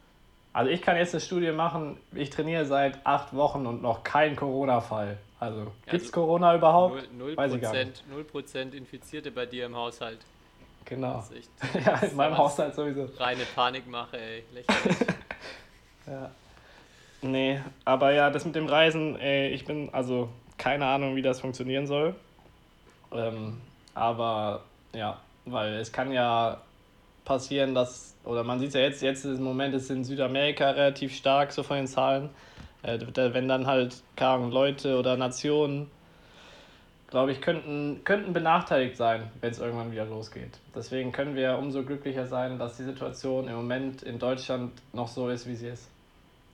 Also 0.54 0.70
ich 0.70 0.82
kann 0.82 0.98
jetzt 0.98 1.14
eine 1.14 1.22
Studie 1.22 1.52
machen, 1.52 1.98
ich 2.14 2.30
trainiere 2.30 2.66
seit 2.66 3.06
acht 3.06 3.34
Wochen 3.34 3.66
und 3.66 3.82
noch 3.82 4.04
kein 4.04 4.36
Corona-Fall. 4.36 5.18
Also 5.40 5.64
gibt 5.86 5.88
es 5.88 5.94
also 6.04 6.12
Corona 6.12 6.56
überhaupt? 6.56 6.96
Null- 6.96 7.08
Null 7.30 7.38
Weiß 7.38 7.54
ich 7.54 7.62
gar 7.62 7.72
Prozent, 7.72 8.04
null 8.10 8.24
Prozent 8.26 8.74
Infizierte 8.76 9.32
bei 9.32 9.46
dir 9.46 9.66
im 9.66 9.76
Haushalt. 9.76 10.20
Genau. 10.86 11.16
Das 11.16 11.32
echt 11.32 11.50
Ja, 11.86 11.92
das 11.94 12.04
ist 12.04 12.12
in 12.12 12.18
meinem 12.18 12.38
Haushalt 12.38 12.76
sowieso. 12.76 13.08
reine 13.18 13.44
Panikmache, 13.56 14.18
ey. 14.20 14.44
Lächerlich. 14.54 14.98
Ja. 16.08 16.32
Nee, 17.22 17.62
aber 17.86 18.12
ja, 18.12 18.32
das 18.32 18.44
mit 18.44 18.56
dem 18.56 18.66
Reisen, 18.66 19.16
ey, 19.20 19.50
ich 19.50 19.66
bin, 19.66 19.94
also 19.94 20.30
keine 20.58 20.88
Ahnung, 20.88 21.16
wie 21.16 21.22
das 21.22 21.40
funktionieren 21.40 21.86
soll. 21.86 22.16
Ähm, 23.14 23.62
aber 23.94 24.64
ja, 24.94 25.20
weil 25.46 25.76
es 25.76 25.92
kann 25.92 26.12
ja 26.12 26.60
passieren, 27.26 27.76
dass, 27.76 28.16
oder 28.24 28.44
man 28.44 28.60
sieht 28.60 28.70
es 28.70 28.74
ja 28.74 28.82
jetzt, 28.82 29.02
jetzt 29.02 29.26
im 29.26 29.44
Moment 29.44 29.74
ist 29.74 29.90
in 29.90 30.04
Südamerika 30.04 30.70
relativ 30.72 31.16
stark, 31.16 31.52
so 31.52 31.64
von 31.64 31.78
den 31.78 31.88
Zahlen. 31.88 32.30
Äh, 32.84 33.00
wenn 33.16 33.48
dann 33.48 33.68
halt, 33.68 34.02
Ahnung, 34.18 34.52
Leute 34.52 34.98
oder 34.98 35.18
Nationen, 35.18 35.90
glaube 37.08 37.32
ich, 37.32 37.42
könnten, 37.42 38.02
könnten 38.04 38.34
benachteiligt 38.34 38.98
sein, 38.98 39.30
wenn 39.42 39.52
es 39.52 39.60
irgendwann 39.60 39.92
wieder 39.92 40.06
losgeht. 40.06 40.58
Deswegen 40.74 41.12
können 41.12 41.36
wir 41.36 41.58
umso 41.58 41.84
glücklicher 41.84 42.26
sein, 42.26 42.58
dass 42.58 42.78
die 42.78 42.84
Situation 42.84 43.48
im 43.48 43.56
Moment 43.56 44.02
in 44.02 44.18
Deutschland 44.18 44.72
noch 44.94 45.08
so 45.08 45.30
ist, 45.30 45.48
wie 45.48 45.56
sie 45.56 45.68
ist. 45.68 45.90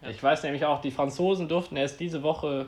Ja. 0.02 0.10
Ich 0.10 0.22
weiß 0.22 0.44
nämlich 0.44 0.66
auch, 0.66 0.82
die 0.82 0.92
Franzosen 0.92 1.48
durften 1.48 1.78
erst 1.78 2.00
diese 2.00 2.24
Woche, 2.24 2.66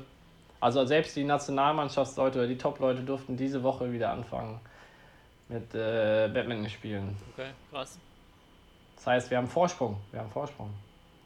also 0.61 0.85
selbst 0.85 1.15
die 1.15 1.23
Nationalmannschaftsleute 1.23 2.39
oder 2.39 2.47
die 2.47 2.57
Top-Leute 2.57 3.01
durften 3.01 3.35
diese 3.35 3.63
Woche 3.63 3.91
wieder 3.91 4.11
anfangen 4.11 4.59
mit 5.49 5.73
äh, 5.75 6.29
Badminton 6.33 6.69
spielen. 6.69 7.15
Okay, 7.33 7.49
krass. 7.71 7.97
Das 8.95 9.07
heißt, 9.07 9.29
wir 9.29 9.37
haben 9.37 9.47
Vorsprung. 9.47 9.99
Wir 10.11 10.19
haben 10.21 10.31
Vorsprung. 10.31 10.73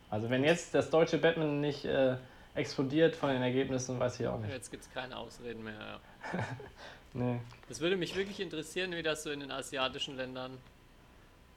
Also 0.10 0.30
wenn 0.30 0.44
jetzt 0.44 0.74
das 0.74 0.90
deutsche 0.90 1.18
Badminton 1.18 1.60
nicht 1.62 1.86
äh, 1.86 2.16
explodiert 2.56 3.16
von 3.16 3.30
den 3.30 3.42
Ergebnissen, 3.42 4.00
weiß 4.00 4.20
ich 4.20 4.28
auch 4.28 4.40
nicht. 4.40 4.52
Jetzt 4.52 4.70
gibt 4.72 4.84
es 4.84 4.92
keine 4.92 5.18
Ausreden 5.18 5.64
mehr. 5.64 6.00
Ja. 6.34 6.40
Nee. 7.16 7.40
Das 7.70 7.80
würde 7.80 7.96
mich 7.96 8.16
wirklich 8.16 8.40
interessieren, 8.40 8.92
wie 8.94 9.04
das 9.04 9.22
so 9.22 9.30
in 9.30 9.42
den 9.42 9.52
asiatischen 9.52 10.18
Ländern 10.18 10.58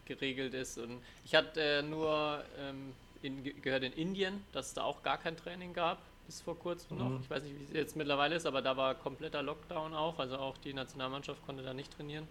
geregelt 0.04 0.52
ist. 0.52 0.76
Und 0.76 1.00
ich 1.24 1.34
hatte 1.34 1.60
äh, 1.62 1.82
nur 1.82 2.44
ähm, 2.60 2.92
in, 3.22 3.42
ge- 3.42 3.54
gehört 3.54 3.82
in 3.82 3.92
Indien, 3.94 4.44
dass 4.52 4.66
es 4.66 4.74
da 4.74 4.82
auch 4.82 5.02
gar 5.02 5.16
kein 5.16 5.34
Training 5.34 5.72
gab, 5.72 5.96
bis 6.26 6.42
vor 6.42 6.58
kurzem 6.58 6.98
noch. 6.98 7.08
Mhm. 7.08 7.20
Ich 7.22 7.30
weiß 7.30 7.42
nicht, 7.42 7.58
wie 7.58 7.64
es 7.64 7.72
jetzt 7.72 7.96
mittlerweile 7.96 8.34
ist, 8.34 8.44
aber 8.44 8.60
da 8.60 8.76
war 8.76 8.94
kompletter 8.96 9.42
Lockdown 9.42 9.94
auch. 9.94 10.18
Also 10.18 10.36
auch 10.36 10.58
die 10.58 10.74
Nationalmannschaft 10.74 11.44
konnte 11.46 11.62
da 11.62 11.72
nicht 11.72 11.90
trainieren. 11.96 12.28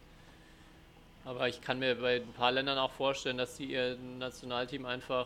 Aber 1.26 1.48
ich 1.48 1.60
kann 1.62 1.80
mir 1.80 1.96
bei 1.96 2.18
ein 2.18 2.34
paar 2.34 2.52
Ländern 2.52 2.78
auch 2.78 2.92
vorstellen, 2.92 3.38
dass 3.38 3.58
sie 3.58 3.66
ihr 3.66 3.98
Nationalteam 4.20 4.86
einfach 4.86 5.26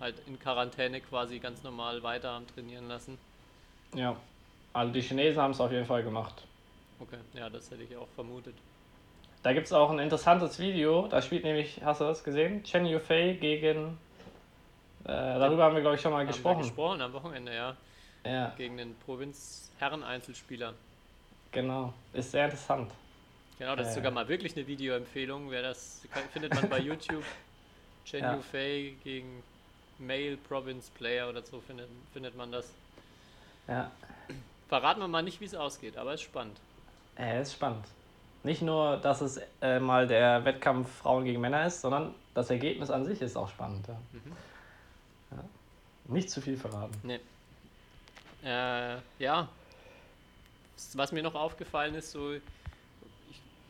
halt 0.00 0.16
in 0.26 0.38
Quarantäne 0.38 1.00
quasi 1.00 1.38
ganz 1.38 1.62
normal 1.62 2.02
weiter 2.02 2.30
am 2.30 2.46
Trainieren 2.48 2.88
lassen. 2.88 3.16
Ja. 3.94 4.16
Also 4.72 4.92
die 4.92 5.00
Chinesen 5.02 5.40
haben 5.40 5.52
es 5.52 5.60
auf 5.60 5.70
jeden 5.70 5.86
Fall 5.86 6.02
gemacht. 6.02 6.44
Okay, 6.98 7.18
ja, 7.34 7.48
das 7.48 7.70
hätte 7.70 7.84
ich 7.84 7.96
auch 7.96 8.08
vermutet. 8.16 8.54
Da 9.44 9.52
gibt 9.52 9.66
es 9.66 9.72
auch 9.72 9.90
ein 9.90 10.00
interessantes 10.00 10.58
Video. 10.58 11.06
Da 11.06 11.22
spielt 11.22 11.44
nämlich, 11.44 11.80
hast 11.84 12.00
du 12.00 12.04
das 12.04 12.24
gesehen? 12.24 12.64
Chen 12.64 12.86
Yufei 12.86 13.34
gegen. 13.40 13.98
Äh, 15.04 15.08
darüber 15.08 15.64
haben 15.64 15.74
wir, 15.74 15.82
glaube 15.82 15.96
ich, 15.96 16.02
schon 16.02 16.10
mal 16.12 16.18
Haben 16.20 16.28
wir 16.28 16.32
gesprochen. 16.32 16.62
gesprochen 16.62 17.00
am 17.02 17.12
Wochenende, 17.12 17.54
ja. 17.54 17.76
Ja, 18.24 18.54
Gegen 18.56 18.78
den 18.78 18.96
Provinz-Herren-Einzelspieler. 19.04 20.72
genau. 21.52 21.92
Ist 22.14 22.30
sehr 22.30 22.46
interessant. 22.46 22.90
Genau, 23.58 23.76
das 23.76 23.88
ist 23.88 23.92
Äh. 23.92 23.96
sogar 23.96 24.10
mal 24.12 24.28
wirklich 24.28 24.56
eine 24.56 24.66
Videoempfehlung. 24.66 25.50
Wer 25.50 25.62
das 25.62 26.02
findet 26.32 26.54
man 26.54 26.68
bei 26.68 26.78
YouTube. 26.90 27.24
Chen 28.04 28.20
Ja. 28.20 28.34
Yufei 28.34 28.94
gegen 29.04 29.42
Male 29.98 30.36
Province 30.36 30.90
Player 30.96 31.28
oder 31.28 31.42
so 31.42 31.60
findet, 31.60 31.88
findet 32.12 32.36
man 32.36 32.50
das. 32.52 32.70
Ja, 33.68 33.90
Verraten 34.68 35.00
wir 35.00 35.08
mal 35.08 35.22
nicht, 35.22 35.40
wie 35.40 35.44
es 35.44 35.54
ausgeht, 35.54 35.96
aber 35.96 36.14
ist 36.14 36.22
spannend. 36.22 36.56
äh, 37.16 37.40
ist 37.40 37.52
spannend. 37.54 37.84
Nicht 38.42 38.60
nur, 38.60 38.96
dass 38.98 39.20
es 39.22 39.40
äh, 39.62 39.78
mal 39.78 40.06
der 40.06 40.44
Wettkampf 40.44 40.90
Frauen 40.98 41.24
gegen 41.24 41.40
Männer 41.40 41.64
ist, 41.66 41.80
sondern 41.80 42.14
das 42.34 42.50
Ergebnis 42.50 42.90
an 42.90 43.04
sich 43.04 43.22
ist 43.22 43.36
auch 43.36 43.48
spannend. 43.48 43.86
Ja. 43.88 43.96
Ja. 45.36 45.44
Nicht 46.08 46.28
zu 46.28 46.40
viel 46.42 46.56
verraten. 46.58 46.94
Nee. 47.02 47.20
Äh, 48.44 48.96
ja. 49.18 49.48
Was 50.94 51.12
mir 51.12 51.22
noch 51.22 51.34
aufgefallen 51.34 51.94
ist, 51.94 52.10
so 52.10 52.34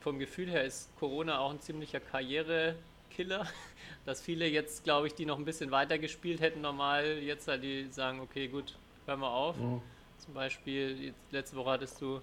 vom 0.04 0.18
Gefühl 0.18 0.50
her 0.50 0.62
ist 0.64 0.94
Corona 0.98 1.38
auch 1.38 1.50
ein 1.50 1.60
ziemlicher 1.60 1.98
Karrierekiller. 1.98 3.46
Dass 4.04 4.20
viele 4.20 4.46
jetzt, 4.46 4.84
glaube 4.84 5.06
ich, 5.06 5.14
die 5.14 5.24
noch 5.24 5.38
ein 5.38 5.46
bisschen 5.46 5.70
weiter 5.70 5.98
gespielt 5.98 6.42
hätten, 6.42 6.60
normal 6.60 7.18
jetzt 7.18 7.48
halt 7.48 7.62
die 7.64 7.88
sagen, 7.90 8.20
okay, 8.20 8.48
gut, 8.48 8.74
hören 9.06 9.20
wir 9.20 9.30
auf. 9.30 9.56
Mhm. 9.56 9.80
Zum 10.18 10.34
Beispiel, 10.34 11.06
jetzt, 11.06 11.32
letzte 11.32 11.56
Woche 11.56 11.70
hattest 11.70 12.02
du 12.02 12.20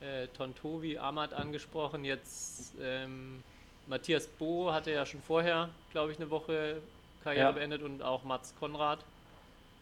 äh, 0.00 0.26
Tontovi 0.28 0.96
Ahmad 0.96 1.34
angesprochen, 1.34 2.04
jetzt 2.04 2.72
ähm, 2.80 3.42
Matthias 3.86 4.26
Bo 4.26 4.72
hatte 4.72 4.90
ja 4.90 5.04
schon 5.04 5.20
vorher, 5.20 5.68
glaube 5.90 6.12
ich, 6.12 6.18
eine 6.18 6.30
Woche 6.30 6.80
Karriere 7.22 7.44
Ja. 7.44 7.52
beendet 7.52 7.82
und 7.82 8.02
auch 8.02 8.24
Mats 8.24 8.54
Konrad. 8.58 9.00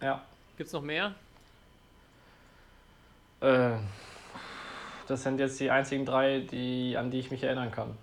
Ja. 0.02 0.24
Gibt 0.56 0.66
es 0.66 0.72
noch 0.72 0.82
mehr? 0.82 1.14
Äh, 3.40 3.78
das 5.10 5.24
sind 5.24 5.40
jetzt 5.40 5.58
die 5.58 5.70
einzigen 5.70 6.06
drei, 6.06 6.40
die, 6.40 6.96
an 6.96 7.10
die 7.10 7.18
ich 7.18 7.30
mich 7.30 7.42
erinnern 7.42 7.70
kann. 7.70 7.96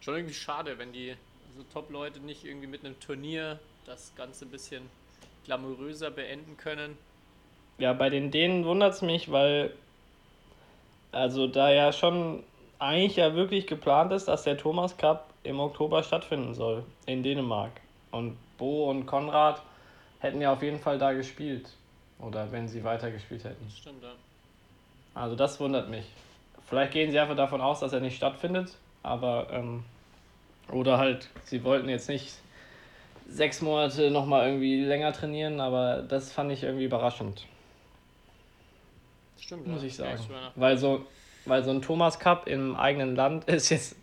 Schon 0.00 0.14
irgendwie 0.14 0.34
schade, 0.34 0.78
wenn 0.78 0.92
die 0.92 1.14
so 1.56 1.62
Top-Leute 1.72 2.20
nicht 2.20 2.44
irgendwie 2.44 2.66
mit 2.66 2.84
einem 2.84 2.98
Turnier 3.00 3.58
das 3.84 4.12
Ganze 4.16 4.46
ein 4.46 4.50
bisschen 4.50 4.88
glamouröser 5.44 6.10
beenden 6.10 6.56
können. 6.56 6.96
Ja, 7.78 7.92
bei 7.92 8.10
den 8.10 8.30
Dänen 8.30 8.64
wundert 8.64 8.94
es 8.94 9.02
mich, 9.02 9.30
weil 9.30 9.72
also 11.12 11.46
da 11.46 11.70
ja 11.70 11.92
schon 11.92 12.42
eigentlich 12.78 13.16
ja 13.16 13.34
wirklich 13.34 13.66
geplant 13.66 14.12
ist, 14.12 14.28
dass 14.28 14.44
der 14.44 14.56
Thomas 14.56 14.96
Cup 14.96 15.32
im 15.42 15.58
Oktober 15.60 16.02
stattfinden 16.02 16.54
soll 16.54 16.84
in 17.06 17.22
Dänemark. 17.22 17.72
Und 18.10 18.36
Bo 18.56 18.90
und 18.90 19.06
Konrad 19.06 19.62
hätten 20.20 20.40
ja 20.40 20.52
auf 20.52 20.62
jeden 20.62 20.78
Fall 20.78 20.98
da 20.98 21.12
gespielt. 21.12 21.70
Oder 22.18 22.50
wenn 22.50 22.68
sie 22.68 22.82
weiter 22.82 23.10
gespielt 23.10 23.44
hätten. 23.44 23.70
Stimmt, 23.70 24.02
ja. 24.02 24.12
Also 25.18 25.34
das 25.34 25.58
wundert 25.58 25.88
mich. 25.88 26.04
Vielleicht 26.68 26.92
gehen 26.92 27.10
sie 27.10 27.18
einfach 27.18 27.36
davon 27.36 27.60
aus, 27.60 27.80
dass 27.80 27.92
er 27.92 28.00
nicht 28.00 28.16
stattfindet, 28.16 28.76
aber 29.02 29.48
ähm, 29.50 29.84
oder 30.70 30.98
halt, 30.98 31.28
sie 31.44 31.64
wollten 31.64 31.88
jetzt 31.88 32.08
nicht 32.08 32.34
sechs 33.28 33.60
Monate 33.60 34.10
nochmal 34.10 34.46
irgendwie 34.46 34.84
länger 34.84 35.12
trainieren, 35.12 35.60
aber 35.60 36.02
das 36.02 36.32
fand 36.32 36.52
ich 36.52 36.62
irgendwie 36.62 36.84
überraschend. 36.84 37.46
Stimmt, 39.40 39.66
muss 39.66 39.82
ja. 39.82 39.88
ich 39.88 39.96
sagen. 39.96 40.20
Weil 40.54 40.78
so, 40.78 41.04
weil 41.46 41.64
so 41.64 41.70
ein 41.70 41.82
Thomas 41.82 42.18
Cup 42.18 42.46
im 42.46 42.76
eigenen 42.76 43.16
Land 43.16 43.44
ist 43.48 43.70
jetzt 43.70 43.96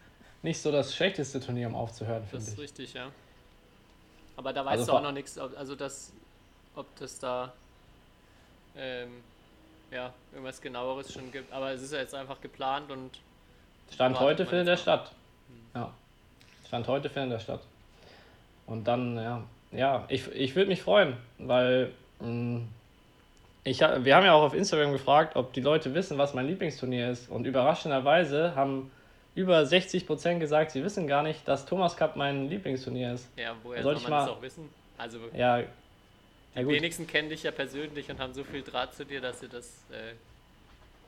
nicht 0.43 0.61
so 0.61 0.71
das 0.71 0.95
schlechteste 0.95 1.39
Turnier, 1.39 1.67
um 1.67 1.75
aufzuhören, 1.75 2.23
Das 2.23 2.29
finde 2.31 2.45
ist 2.45 2.53
ich. 2.53 2.59
richtig, 2.59 2.93
ja. 2.93 3.07
Aber 4.37 4.51
da 4.51 4.65
weißt 4.65 4.79
Also 4.79 4.91
du 4.91 4.97
auch 4.97 5.03
noch 5.03 5.11
nichts, 5.13 5.39
ob, 5.39 5.57
also 5.57 5.75
das, 5.75 6.11
ob 6.75 6.85
das 6.97 7.19
da 7.19 7.53
ähm, 8.75 9.23
ja, 9.91 10.13
irgendwas 10.31 10.61
genaueres 10.61 11.13
schon 11.13 11.31
gibt. 11.31 11.51
Aber 11.53 11.71
es 11.71 11.81
ist 11.81 11.93
ja 11.93 11.99
jetzt 11.99 12.15
einfach 12.15 12.39
geplant 12.41 12.91
und 12.91 13.11
Stand 13.93 14.19
heute 14.19 14.45
findet 14.45 14.67
er 14.67 14.77
statt. 14.77 15.11
Ja. 15.75 15.91
Stand 16.67 16.87
heute 16.87 17.09
findet 17.09 17.33
er 17.33 17.39
statt. 17.39 17.61
Und 18.65 18.87
dann, 18.87 19.15
ja, 19.17 19.43
ja, 19.71 20.05
ich, 20.09 20.27
ich 20.31 20.55
würde 20.55 20.69
mich 20.69 20.81
freuen, 20.81 21.15
weil 21.37 21.91
mh, 22.19 22.61
ich, 23.63 23.79
wir 23.79 24.15
haben 24.15 24.25
ja 24.25 24.33
auch 24.33 24.43
auf 24.43 24.53
Instagram 24.53 24.91
gefragt, 24.91 25.35
ob 25.35 25.53
die 25.53 25.61
Leute 25.61 25.93
wissen, 25.93 26.17
was 26.17 26.33
mein 26.33 26.47
Lieblingsturnier 26.47 27.09
ist. 27.11 27.29
Und 27.29 27.45
überraschenderweise 27.45 28.55
haben 28.55 28.91
über 29.35 29.59
60% 29.59 30.39
gesagt, 30.39 30.71
sie 30.71 30.83
wissen 30.83 31.07
gar 31.07 31.21
nicht, 31.23 31.47
dass 31.47 31.65
Thomas 31.65 31.95
Cup 31.97 32.15
mein 32.15 32.47
Lieblingsturnier 32.49 33.13
ist. 33.13 33.27
ja, 33.37 33.53
woher 33.63 33.83
Soll 33.83 33.93
soll 33.95 34.03
ich 34.03 34.09
man 34.09 34.19
das 34.19 34.29
mal- 34.29 34.35
auch 34.37 34.41
wissen? 34.41 34.69
Also 34.97 35.19
Ja, 35.35 35.61
die 36.55 36.61
ja 36.61 36.67
wenigsten 36.67 37.07
kennen 37.07 37.29
dich 37.29 37.43
ja 37.43 37.51
persönlich 37.51 38.09
und 38.09 38.19
haben 38.19 38.33
so 38.33 38.43
viel 38.43 38.61
Draht 38.63 38.93
zu 38.93 39.05
dir, 39.05 39.21
dass 39.21 39.39
sie 39.39 39.47
das, 39.49 39.65
äh, 39.91 40.13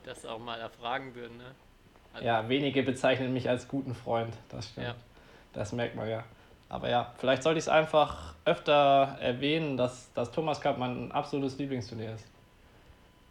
das 0.04 0.24
auch 0.26 0.38
mal 0.38 0.58
erfragen 0.60 1.14
würden. 1.14 1.36
Ne? 1.38 1.54
Also, 2.12 2.26
Ja, 2.26 2.48
wenige 2.48 2.82
bezeichnen 2.82 3.32
mich 3.32 3.48
als 3.48 3.68
guten 3.68 3.94
Freund, 3.94 4.34
das 4.50 4.68
stimmt. 4.68 4.86
Ja. 4.88 4.94
Das 5.52 5.72
merkt 5.72 5.96
man 5.96 6.08
ja. 6.08 6.24
Aber 6.68 6.90
ja, 6.90 7.14
vielleicht 7.18 7.42
sollte 7.42 7.58
ich 7.58 7.64
es 7.64 7.68
einfach 7.68 8.34
öfter 8.44 9.16
erwähnen, 9.20 9.76
dass 9.76 10.12
das 10.14 10.30
Thomas 10.30 10.60
Cup 10.60 10.76
mein 10.78 11.10
absolutes 11.12 11.56
Lieblingsturnier 11.58 12.14
ist. 12.14 12.26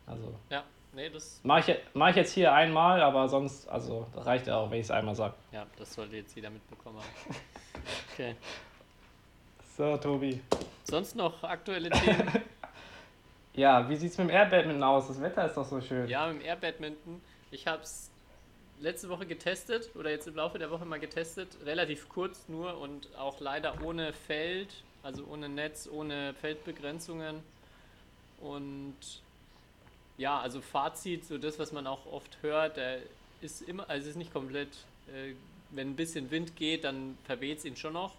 Also, 0.07 0.33
ja, 0.50 0.63
nee, 0.93 1.09
das, 1.09 1.39
mache 1.43 1.71
ich, 1.74 1.77
mach 1.93 2.09
ich 2.09 2.15
jetzt 2.15 2.33
hier 2.33 2.51
einmal, 2.53 3.01
aber 3.03 3.27
sonst, 3.29 3.67
also, 3.69 4.07
das 4.15 4.25
reicht 4.25 4.47
ja 4.47 4.57
auch, 4.57 4.71
wenn 4.71 4.79
ich 4.79 4.86
es 4.86 4.91
einmal 4.91 5.13
sage. 5.13 5.36
ja, 5.51 5.67
das 5.77 5.93
sollte 5.93 6.15
jetzt 6.15 6.36
jeder 6.36 6.50
mitbekommen 6.50 6.97
haben. 6.97 7.36
Okay. 8.13 8.36
So, 9.77 9.96
Tobi. 9.96 10.41
Sonst 10.86 11.15
noch 11.15 11.43
aktuelle 11.43 11.89
Themen? 11.91 12.31
Ja, 13.53 13.89
wie 13.89 13.96
sieht 13.96 14.12
es 14.12 14.17
mit 14.19 14.27
dem 14.27 14.36
Air-Badminton 14.36 14.84
aus? 14.84 15.07
Das 15.07 15.19
Wetter 15.19 15.48
ist 15.48 15.57
doch 15.57 15.65
so 15.65 15.81
schön. 15.81 16.07
Ja, 16.07 16.29
im 16.29 16.41
Air 16.41 16.57
Badminton. 16.57 17.19
Ich 17.50 17.65
habe 17.65 17.81
es 17.81 18.12
letzte 18.79 19.10
Woche 19.10 19.25
getestet 19.25 19.89
oder 19.96 20.12
jetzt 20.12 20.27
im 20.27 20.36
Laufe 20.36 20.60
der 20.60 20.69
Woche 20.69 20.86
mal 20.86 21.00
getestet. 21.00 21.57
Relativ 21.65 22.07
kurz 22.07 22.48
nur 22.50 22.77
und 22.77 23.10
auch 23.17 23.39
leider 23.39 23.84
ohne 23.84 24.13
Feld, 24.13 24.84
also 25.01 25.25
ohne 25.25 25.50
Netz, 25.50 25.89
ohne 25.91 26.36
Feldbegrenzungen. 26.36 27.41
Und 28.41 28.93
ja, 30.19 30.39
also 30.39 30.62
Fazit, 30.62 31.25
so 31.25 31.39
das, 31.39 31.57
was 31.57 31.72
man 31.72 31.88
auch 31.88 32.05
oft 32.12 32.38
hört, 32.43 32.77
der 32.77 33.00
ist 33.41 33.63
immer, 33.63 33.89
also 33.89 34.03
es 34.03 34.12
ist 34.12 34.17
nicht 34.17 34.34
komplett, 34.34 34.69
äh, 35.07 35.34
wenn 35.72 35.89
ein 35.89 35.96
bisschen 35.96 36.29
Wind 36.29 36.55
geht, 36.55 36.84
dann 36.84 37.17
verweht 37.25 37.57
es 37.57 37.65
ihn 37.65 37.75
schon 37.75 37.93
noch. 37.93 38.13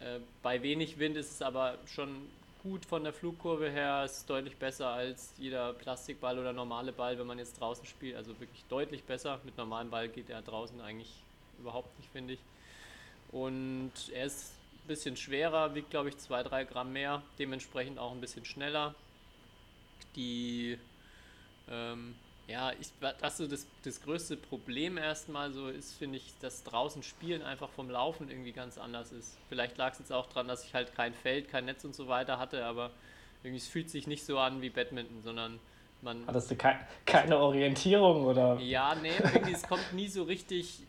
Äh, 0.00 0.20
bei 0.42 0.62
wenig 0.62 0.98
Wind 0.98 1.16
ist 1.16 1.32
es 1.32 1.42
aber 1.42 1.78
schon 1.86 2.28
gut 2.62 2.84
von 2.84 3.04
der 3.04 3.12
Flugkurve 3.12 3.70
her, 3.70 4.04
ist 4.04 4.28
deutlich 4.28 4.56
besser 4.56 4.88
als 4.88 5.32
jeder 5.38 5.72
Plastikball 5.72 6.38
oder 6.38 6.52
normale 6.52 6.92
Ball, 6.92 7.18
wenn 7.18 7.26
man 7.26 7.38
jetzt 7.38 7.60
draußen 7.60 7.86
spielt. 7.86 8.16
Also 8.16 8.38
wirklich 8.40 8.64
deutlich 8.68 9.04
besser. 9.04 9.40
Mit 9.44 9.56
normalem 9.56 9.90
Ball 9.90 10.08
geht 10.08 10.28
er 10.30 10.42
draußen 10.42 10.80
eigentlich 10.80 11.12
überhaupt 11.58 11.96
nicht, 11.98 12.10
finde 12.10 12.34
ich. 12.34 12.40
Und 13.32 13.92
er 14.12 14.26
ist 14.26 14.54
ein 14.84 14.88
bisschen 14.88 15.16
schwerer, 15.16 15.74
wiegt 15.74 15.90
glaube 15.90 16.08
ich 16.08 16.16
2-3 16.16 16.64
Gramm 16.64 16.92
mehr, 16.92 17.22
dementsprechend 17.38 17.98
auch 17.98 18.12
ein 18.12 18.20
bisschen 18.20 18.44
schneller. 18.44 18.94
Die, 20.16 20.78
ähm, 21.70 22.14
ja, 22.48 22.72
ich, 22.80 22.88
was 23.20 23.36
so 23.36 23.46
das, 23.46 23.66
das 23.84 24.00
größte 24.00 24.36
Problem 24.36 24.96
erstmal 24.96 25.52
so 25.52 25.68
ist, 25.68 25.94
finde 25.94 26.16
ich, 26.16 26.32
dass 26.40 26.64
draußen 26.64 27.02
Spielen 27.02 27.42
einfach 27.42 27.68
vom 27.68 27.90
Laufen 27.90 28.30
irgendwie 28.30 28.52
ganz 28.52 28.78
anders 28.78 29.12
ist. 29.12 29.36
Vielleicht 29.50 29.76
lag 29.76 29.92
es 29.92 29.98
jetzt 29.98 30.12
auch 30.12 30.26
daran, 30.26 30.48
dass 30.48 30.64
ich 30.64 30.74
halt 30.74 30.94
kein 30.94 31.12
Feld, 31.12 31.50
kein 31.50 31.66
Netz 31.66 31.84
und 31.84 31.94
so 31.94 32.08
weiter 32.08 32.38
hatte, 32.38 32.64
aber 32.64 32.90
irgendwie 33.42 33.58
es 33.58 33.68
fühlt 33.68 33.90
sich 33.90 34.06
nicht 34.06 34.24
so 34.24 34.38
an 34.38 34.62
wie 34.62 34.70
Badminton, 34.70 35.22
sondern 35.22 35.60
man. 36.00 36.26
Hattest 36.26 36.50
du 36.50 36.56
kei 36.56 36.78
keine 37.04 37.36
Orientierung 37.38 38.24
oder? 38.24 38.58
Ja, 38.60 38.94
nee, 38.94 39.10
irgendwie 39.18 39.52
es 39.52 39.62
kommt 39.62 39.92
nie 39.92 40.08
so 40.08 40.22
richtig 40.22 40.80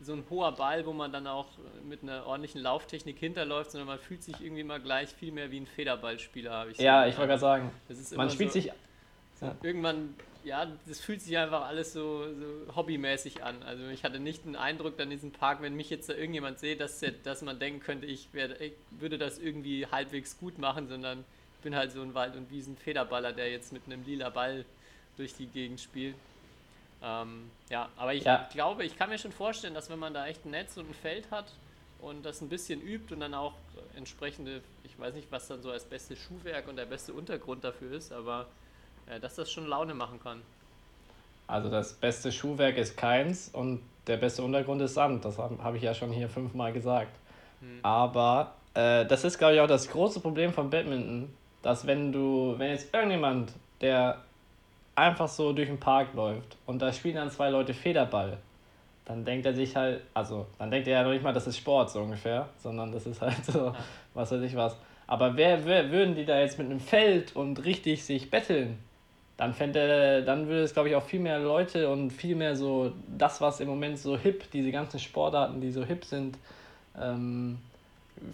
so 0.00 0.12
ein 0.14 0.24
hoher 0.28 0.52
Ball, 0.52 0.86
wo 0.86 0.92
man 0.92 1.12
dann 1.12 1.26
auch 1.26 1.46
mit 1.88 2.02
einer 2.02 2.26
ordentlichen 2.26 2.62
Lauftechnik 2.62 3.18
hinterläuft, 3.18 3.70
sondern 3.70 3.86
man 3.86 3.98
fühlt 3.98 4.22
sich 4.22 4.40
irgendwie 4.40 4.64
mal 4.64 4.80
gleich 4.80 5.10
viel 5.10 5.32
mehr 5.32 5.50
wie 5.50 5.60
ein 5.60 5.66
Federballspieler, 5.66 6.52
habe 6.52 6.70
ich 6.70 6.78
so 6.78 6.82
Ja, 6.82 7.02
den 7.02 7.10
ich 7.10 7.16
wollte 7.16 7.28
gerade 7.28 7.40
sagen, 7.40 7.70
Das 7.88 8.10
man 8.12 8.26
immer 8.26 8.30
spielt 8.30 8.52
so, 8.52 8.60
sich. 8.60 8.72
irgendwann, 9.62 10.14
ja, 10.46 10.64
das 10.86 11.00
fühlt 11.00 11.20
sich 11.20 11.36
einfach 11.36 11.66
alles 11.66 11.92
so, 11.92 12.24
so 12.32 12.76
hobbymäßig 12.76 13.42
an. 13.42 13.62
Also 13.64 13.88
ich 13.88 14.04
hatte 14.04 14.20
nicht 14.20 14.44
den 14.44 14.54
Eindruck 14.54 14.98
an 15.00 15.10
diesem 15.10 15.32
Park, 15.32 15.60
wenn 15.60 15.74
mich 15.74 15.90
jetzt 15.90 16.08
da 16.08 16.14
irgendjemand 16.14 16.60
sehe, 16.60 16.76
dass, 16.76 17.04
dass 17.24 17.42
man 17.42 17.58
denken 17.58 17.80
könnte, 17.80 18.06
ich, 18.06 18.28
werde, 18.32 18.54
ich 18.64 18.72
würde 18.90 19.18
das 19.18 19.38
irgendwie 19.38 19.86
halbwegs 19.86 20.38
gut 20.38 20.58
machen, 20.58 20.86
sondern 20.86 21.24
ich 21.56 21.62
bin 21.64 21.74
halt 21.74 21.90
so 21.90 22.00
ein 22.00 22.14
Wald- 22.14 22.36
und 22.36 22.48
Wiesen-Federballer, 22.50 23.32
der 23.32 23.50
jetzt 23.50 23.72
mit 23.72 23.82
einem 23.86 24.04
lila 24.06 24.30
Ball 24.30 24.64
durch 25.16 25.34
die 25.34 25.46
Gegend 25.46 25.80
spielt. 25.80 26.14
Ähm, 27.02 27.50
ja, 27.68 27.88
aber 27.96 28.14
ich 28.14 28.22
Ja. 28.24 28.48
glaube, 28.52 28.84
ich 28.84 28.96
kann 28.96 29.10
mir 29.10 29.18
schon 29.18 29.32
vorstellen, 29.32 29.74
dass 29.74 29.90
wenn 29.90 29.98
man 29.98 30.14
da 30.14 30.28
echt 30.28 30.44
ein 30.46 30.52
Netz 30.52 30.76
und 30.76 30.88
ein 30.88 30.94
Feld 30.94 31.28
hat 31.32 31.46
und 32.00 32.24
das 32.24 32.40
ein 32.40 32.48
bisschen 32.48 32.80
übt 32.82 33.12
und 33.12 33.18
dann 33.18 33.34
auch 33.34 33.54
entsprechende, 33.96 34.60
ich 34.84 34.96
weiß 34.96 35.12
nicht, 35.14 35.26
was 35.32 35.48
dann 35.48 35.60
so 35.60 35.72
als 35.72 35.84
beste 35.84 36.14
Schuhwerk 36.14 36.68
und 36.68 36.76
der 36.76 36.86
beste 36.86 37.12
Untergrund 37.12 37.64
dafür 37.64 37.90
ist, 37.96 38.12
aber 38.12 38.46
äh, 39.08 39.20
dass 39.20 39.36
das 39.36 39.50
schon 39.50 39.66
Laune 39.66 39.94
machen 39.94 40.20
kann. 40.20 40.42
Also 41.46 41.70
das 41.70 41.92
beste 41.92 42.32
Schuhwerk 42.32 42.76
ist 42.76 42.96
keins 42.96 43.48
und 43.48 43.80
der 44.06 44.16
beste 44.16 44.42
Untergrund 44.42 44.82
ist 44.82 44.94
Sand. 44.94 45.24
Das 45.24 45.38
habe 45.38 45.62
hab 45.62 45.74
ich 45.74 45.82
ja 45.82 45.94
schon 45.94 46.10
hier 46.10 46.28
fünfmal 46.28 46.72
gesagt. 46.72 47.16
Aber 47.82 48.54
äh, 48.74 49.06
das 49.06 49.24
ist, 49.24 49.38
glaube 49.38 49.54
ich, 49.54 49.60
auch 49.60 49.66
das 49.66 49.88
große 49.88 50.20
Problem 50.20 50.52
von 50.52 50.70
Badminton, 50.70 51.32
dass 51.62 51.86
wenn 51.86 52.12
du, 52.12 52.54
wenn 52.58 52.70
jetzt 52.70 52.92
irgendjemand, 52.94 53.52
der 53.80 54.18
einfach 54.94 55.28
so 55.28 55.52
durch 55.52 55.68
den 55.68 55.78
Park 55.78 56.14
läuft 56.14 56.56
und 56.66 56.80
da 56.80 56.92
spielen 56.92 57.16
dann 57.16 57.30
zwei 57.30 57.50
Leute 57.50 57.74
Federball, 57.74 58.38
dann 59.04 59.24
denkt 59.24 59.46
er 59.46 59.54
sich 59.54 59.76
halt, 59.76 60.02
also 60.14 60.46
dann 60.58 60.70
denkt 60.70 60.88
er 60.88 60.94
ja 60.94 61.02
noch 61.04 61.12
nicht 61.12 61.22
mal, 61.22 61.32
das 61.32 61.46
ist 61.46 61.58
Sport 61.58 61.90
so 61.90 62.00
ungefähr, 62.00 62.48
sondern 62.58 62.92
das 62.92 63.06
ist 63.06 63.20
halt 63.20 63.44
so, 63.44 63.74
was 64.14 64.32
weiß 64.32 64.42
ich 64.42 64.56
was. 64.56 64.76
Aber 65.06 65.36
wer, 65.36 65.64
wer 65.64 65.90
würden 65.90 66.14
die 66.14 66.24
da 66.24 66.40
jetzt 66.40 66.58
mit 66.58 66.68
einem 66.68 66.80
Feld 66.80 67.36
und 67.36 67.64
richtig 67.64 68.04
sich 68.04 68.30
betteln? 68.30 68.78
Dann 69.36 69.52
fände, 69.52 70.22
dann 70.24 70.46
würde 70.46 70.62
es, 70.62 70.72
glaube 70.72 70.88
ich, 70.88 70.94
auch 70.94 71.04
viel 71.04 71.20
mehr 71.20 71.38
Leute 71.38 71.90
und 71.90 72.10
viel 72.10 72.34
mehr 72.34 72.56
so 72.56 72.92
das, 73.06 73.40
was 73.40 73.60
im 73.60 73.68
Moment 73.68 73.98
so 73.98 74.16
hip, 74.16 74.50
diese 74.50 74.70
ganzen 74.72 74.98
Sportarten, 74.98 75.60
die 75.60 75.70
so 75.70 75.84
hip 75.84 76.04
sind, 76.06 76.38
ähm, 76.98 77.58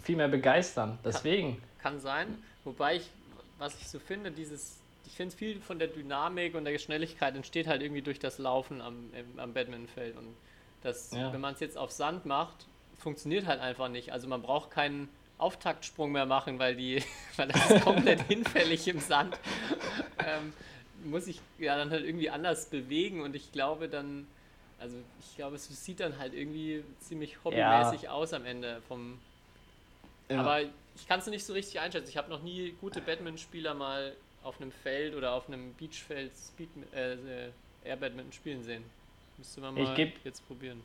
viel 0.03 0.15
mehr 0.15 0.29
begeistern. 0.29 0.97
Deswegen. 1.03 1.61
Kann 1.81 1.99
sein. 1.99 2.41
Wobei 2.63 2.95
ich, 2.95 3.09
was 3.57 3.75
ich 3.81 3.89
so 3.89 3.99
finde, 3.99 4.31
dieses, 4.31 4.77
ich 5.05 5.11
finde 5.13 5.35
viel 5.35 5.59
von 5.59 5.77
der 5.77 5.89
Dynamik 5.89 6.55
und 6.55 6.63
der 6.63 6.77
Schnelligkeit 6.79 7.35
entsteht 7.35 7.67
halt 7.67 7.81
irgendwie 7.81 8.01
durch 8.01 8.19
das 8.19 8.37
Laufen 8.37 8.79
am, 8.81 8.95
im, 9.13 9.37
am 9.39 9.53
Badmintonfeld. 9.53 10.15
Und 10.17 10.27
das, 10.83 11.11
Ja. 11.11 11.33
wenn 11.33 11.41
man 11.41 11.53
es 11.53 11.59
jetzt 11.59 11.77
auf 11.77 11.91
Sand 11.91 12.25
macht, 12.25 12.65
funktioniert 12.97 13.45
halt 13.45 13.59
einfach 13.59 13.89
nicht. 13.89 14.13
Also 14.13 14.29
man 14.29 14.41
braucht 14.41 14.71
keinen 14.71 15.09
Auftaktsprung 15.37 16.13
mehr 16.13 16.25
machen, 16.25 16.59
weil 16.59 16.77
die, 16.77 17.03
weil 17.35 17.49
das 17.49 17.69
ist 17.71 17.83
komplett 17.83 18.21
hinfällig 18.29 18.87
im 18.87 19.01
Sand. 19.01 19.37
Ähm, 20.19 20.53
muss 21.05 21.27
ich 21.27 21.39
ja 21.59 21.75
dann 21.77 21.89
halt 21.89 22.05
irgendwie 22.05 22.29
anders 22.29 22.65
bewegen 22.67 23.21
und 23.21 23.35
ich 23.35 23.51
glaube 23.51 23.87
dann, 23.87 24.27
also 24.79 24.95
ich 25.19 25.35
glaube, 25.35 25.55
es 25.55 25.67
sieht 25.85 25.99
dann 25.99 26.17
halt 26.19 26.33
irgendwie 26.33 26.83
ziemlich 26.99 27.43
hobbymäßig 27.43 28.09
aus 28.09 28.33
am 28.33 28.45
Ende 28.45 28.81
vom, 28.87 29.19
Ja. 30.29 30.39
aber 30.41 30.61
ich 30.61 31.07
kann 31.07 31.19
es 31.19 31.27
nicht 31.27 31.43
so 31.45 31.53
richtig 31.53 31.79
einschätzen. 31.79 32.09
Ich 32.09 32.17
habe 32.17 32.29
noch 32.29 32.43
nie 32.43 32.73
gute 32.81 33.01
Badminton-Spieler 33.01 33.73
mal 33.73 34.13
auf 34.43 34.59
einem 34.61 34.71
Feld 34.71 35.15
oder 35.15 35.33
auf 35.33 35.47
einem 35.47 35.73
Beachfeld 35.75 36.31
Speed, 36.35 36.69
äh, 36.95 37.13
äh, 37.13 37.49
Air 37.85 37.95
Badminton 37.97 38.31
spielen 38.33 38.63
sehen. 38.63 38.83
Müsste 39.37 39.61
man 39.61 39.75
Ich 39.77 39.87
mal 39.87 39.95
geb- 39.95 40.13
jetzt 40.23 40.45
probieren. 40.47 40.81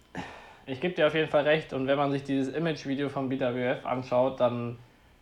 Ich 0.66 0.80
gebe 0.80 0.94
dir 0.94 1.06
auf 1.06 1.14
jeden 1.14 1.28
Fall 1.30 1.44
recht. 1.44 1.72
Und 1.72 1.87
wenn 1.87 1.96
man 1.98 2.10
sich 2.12 2.22
dieses 2.22 2.54
Image-Video 2.54 3.08
vom 3.08 3.28
BWF 3.28 3.84
anschaut, 3.84 4.38
dann, 4.40 4.78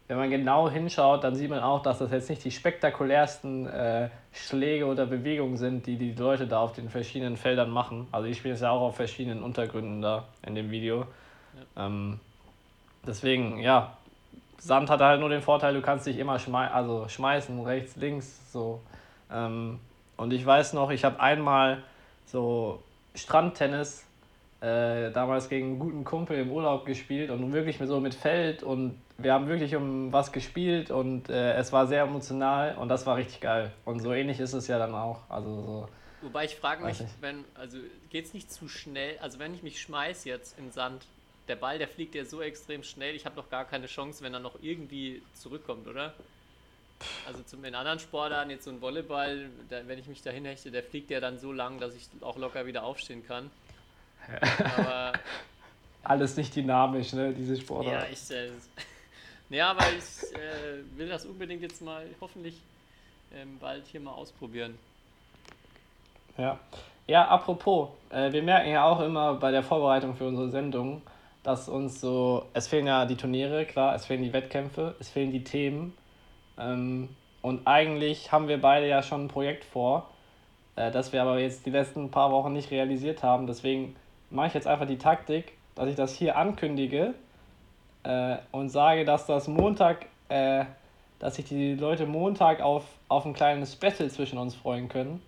wenn 0.08 0.18
man 0.18 0.30
genau 0.30 0.70
hinschaut, 0.70 1.25
dann 1.25 1.34
sieht 1.34 1.50
man 1.50 1.60
auch, 1.60 1.82
dass 1.82 1.98
das 1.98 2.12
jetzt 2.12 2.30
nicht 2.30 2.44
die 2.44 2.50
spektakulärsten 2.50 3.66
äh, 3.66 4.08
Schläge 4.32 4.86
oder 4.86 5.06
Bewegungen 5.06 5.56
sind, 5.56 5.86
die 5.86 5.96
die 5.96 6.12
Leute 6.12 6.46
da 6.46 6.60
auf 6.60 6.72
den 6.72 6.88
verschiedenen 6.88 7.36
Feldern 7.36 7.70
machen. 7.70 8.06
Also 8.12 8.28
ich 8.28 8.38
spiele 8.38 8.54
es 8.54 8.60
ja 8.60 8.70
auch 8.70 8.82
auf 8.82 8.96
verschiedenen 8.96 9.42
Untergründen 9.42 10.02
da 10.02 10.25
in 10.46 10.54
dem 10.54 10.70
Video. 10.70 11.06
Ähm, 11.76 12.20
deswegen, 13.04 13.58
ja, 13.58 13.96
Sand 14.58 14.90
hat 14.90 15.00
halt 15.00 15.20
nur 15.20 15.28
den 15.28 15.42
Vorteil, 15.42 15.75
du 15.75 15.82
kannst 15.82 16.06
dich 16.06 16.18
immer 16.18 16.38
schmei 16.38 16.68
also 16.68 17.08
schmeißen, 17.08 17.60
rechts, 17.64 17.96
links, 17.96 18.52
so. 18.52 18.80
Ähm, 19.30 19.80
und 20.16 20.32
ich 20.32 20.46
weiß 20.46 20.72
noch, 20.72 20.90
ich 20.90 21.04
habe 21.04 21.20
einmal 21.20 21.82
so 22.26 22.82
Strandtennis 23.14 24.05
äh, 24.66 25.12
damals 25.12 25.49
gegen 25.49 25.66
einen 25.66 25.78
guten 25.78 26.04
Kumpel 26.04 26.38
im 26.38 26.50
Urlaub 26.50 26.85
gespielt 26.85 27.30
und 27.30 27.52
wirklich 27.52 27.78
mit 27.78 27.88
so 27.88 28.00
mit 28.00 28.14
Feld 28.14 28.64
und 28.64 29.00
wir 29.16 29.32
haben 29.32 29.46
wirklich 29.46 29.76
um 29.76 30.12
was 30.12 30.32
gespielt 30.32 30.90
und 30.90 31.29
äh, 31.29 31.55
es 31.55 31.72
war 31.72 31.87
sehr 31.87 32.02
emotional 32.02 32.76
und 32.76 32.88
das 32.88 33.07
war 33.07 33.16
richtig 33.16 33.40
geil. 33.40 33.72
Und 33.85 34.00
so 34.00 34.12
ähnlich 34.12 34.40
ist 34.40 34.52
es 34.52 34.66
ja 34.66 34.79
dann 34.79 34.94
auch. 34.94 35.20
Also 35.29 35.62
so. 35.62 35.88
Wobei 36.22 36.46
ich 36.46 36.57
frage 36.57 36.85
mich, 36.85 37.00
nicht. 37.00 37.14
wenn, 37.20 37.44
also 37.55 37.79
geht's 38.11 38.35
nicht 38.35 38.52
zu 38.52 38.68
schnell, 38.68 39.16
also 39.20 39.38
wenn 39.38 39.55
ich 39.55 39.62
mich 39.62 39.81
schmeiß 39.81 40.24
jetzt 40.24 40.59
im 40.59 40.70
Sand, 40.72 41.07
der 41.46 41.57
Ball, 41.57 41.79
der 41.79 41.87
fliegt 41.87 42.16
ja 42.16 42.24
so 42.24 42.42
extrem 42.42 42.83
schnell, 42.83 43.14
ich 43.14 43.24
habe 43.24 43.37
noch 43.37 43.48
gar 43.48 43.64
keine 43.64 43.87
Chance, 43.87 44.24
wenn 44.24 44.35
er 44.35 44.40
noch 44.40 44.59
irgendwie 44.62 45.22
zurückkommt, 45.35 45.87
oder? 45.87 46.14
Also 47.24 47.42
zum 47.44 47.64
in 47.64 47.74
anderen 47.76 48.00
Sportarten, 48.00 48.50
jetzt 48.50 48.64
so 48.64 48.70
ein 48.70 48.81
Volleyball, 48.81 49.48
da, 49.68 49.87
wenn 49.87 49.98
ich 49.98 50.09
mich 50.09 50.22
dahin 50.22 50.44
hechte, 50.44 50.72
der 50.72 50.83
fliegt 50.83 51.11
ja 51.11 51.20
dann 51.20 51.38
so 51.38 51.52
lang, 51.52 51.79
dass 51.79 51.94
ich 51.94 52.09
auch 52.22 52.37
locker 52.37 52.66
wieder 52.66 52.83
aufstehen 52.83 53.24
kann. 53.24 53.50
Aber 54.76 55.12
Alles 56.06 56.36
nicht 56.36 56.54
dynamisch, 56.54 57.12
ne, 57.14 57.32
diese 57.32 57.54
ja, 57.54 57.60
Sportart. 57.60 58.06
ich. 58.12 58.30
Äh, 58.30 58.50
ja, 59.50 59.70
aber 59.70 59.86
ich 59.86 60.36
äh, 60.36 60.96
will 60.96 61.08
das 61.08 61.26
unbedingt 61.26 61.62
jetzt 61.62 61.82
mal 61.82 62.06
hoffentlich 62.20 62.60
ähm, 63.34 63.58
bald 63.58 63.84
hier 63.86 64.00
mal 64.00 64.12
ausprobieren. 64.12 64.78
Ja, 66.38 66.60
ja 67.08 67.26
apropos, 67.26 67.88
äh, 68.10 68.30
wir 68.30 68.42
merken 68.44 68.70
ja 68.70 68.84
auch 68.84 69.00
immer 69.00 69.34
bei 69.34 69.50
der 69.50 69.64
Vorbereitung 69.64 70.14
für 70.14 70.28
unsere 70.28 70.48
Sendung, 70.48 71.02
dass 71.42 71.68
uns 71.68 72.00
so, 72.00 72.46
es 72.52 72.68
fehlen 72.68 72.86
ja 72.86 73.04
die 73.04 73.16
Turniere, 73.16 73.64
klar, 73.64 73.96
es 73.96 74.06
fehlen 74.06 74.22
die 74.22 74.32
Wettkämpfe, 74.32 74.94
es 75.00 75.08
fehlen 75.08 75.32
die 75.32 75.42
Themen. 75.42 75.92
Ähm, 76.56 77.08
und 77.42 77.66
eigentlich 77.66 78.30
haben 78.30 78.46
wir 78.46 78.60
beide 78.60 78.86
ja 78.86 79.02
schon 79.02 79.24
ein 79.24 79.28
Projekt 79.28 79.64
vor, 79.64 80.08
äh, 80.76 80.92
das 80.92 81.12
wir 81.12 81.22
aber 81.22 81.40
jetzt 81.40 81.66
die 81.66 81.70
letzten 81.70 82.12
paar 82.12 82.30
Wochen 82.30 82.52
nicht 82.52 82.70
realisiert 82.70 83.24
haben. 83.24 83.48
Deswegen 83.48 83.96
mache 84.30 84.48
ich 84.48 84.54
jetzt 84.54 84.66
einfach 84.66 84.86
die 84.86 84.98
Taktik, 84.98 85.52
dass 85.74 85.88
ich 85.88 85.96
das 85.96 86.14
hier 86.14 86.36
ankündige 86.36 87.14
äh, 88.02 88.36
und 88.52 88.68
sage, 88.70 89.04
dass 89.04 89.26
das 89.26 89.48
Montag, 89.48 90.06
äh, 90.28 90.64
dass 91.18 91.36
sich 91.36 91.44
die 91.46 91.74
Leute 91.74 92.06
Montag 92.06 92.60
auf, 92.60 92.84
auf 93.08 93.24
ein 93.24 93.34
kleines 93.34 93.76
Battle 93.76 94.08
zwischen 94.08 94.38
uns 94.38 94.54
freuen 94.54 94.88
können 94.88 95.22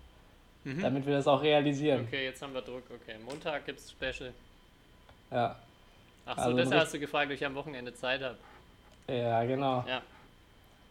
damit 0.63 1.05
wir 1.05 1.13
das 1.13 1.27
auch 1.27 1.41
realisieren. 1.41 2.05
Okay, 2.07 2.25
jetzt 2.25 2.41
haben 2.41 2.53
wir 2.53 2.61
Druck. 2.61 2.83
Okay, 2.89 3.15
Montag 3.25 3.65
gibt's 3.65 3.91
Special. 3.91 4.33
Ja. 5.31 5.55
Ach 6.25 6.35
so, 6.35 6.41
Also 6.43 6.57
deshalb 6.57 6.81
hast 6.81 6.93
du 6.93 6.99
gefragt, 6.99 7.27
ob 7.27 7.33
ich 7.33 7.45
am 7.45 7.55
Wochenende 7.55 7.93
Zeit 7.93 8.21
habe. 8.21 8.37
ja, 9.07 9.43
genau. 9.45 9.83
Ja. 9.87 10.01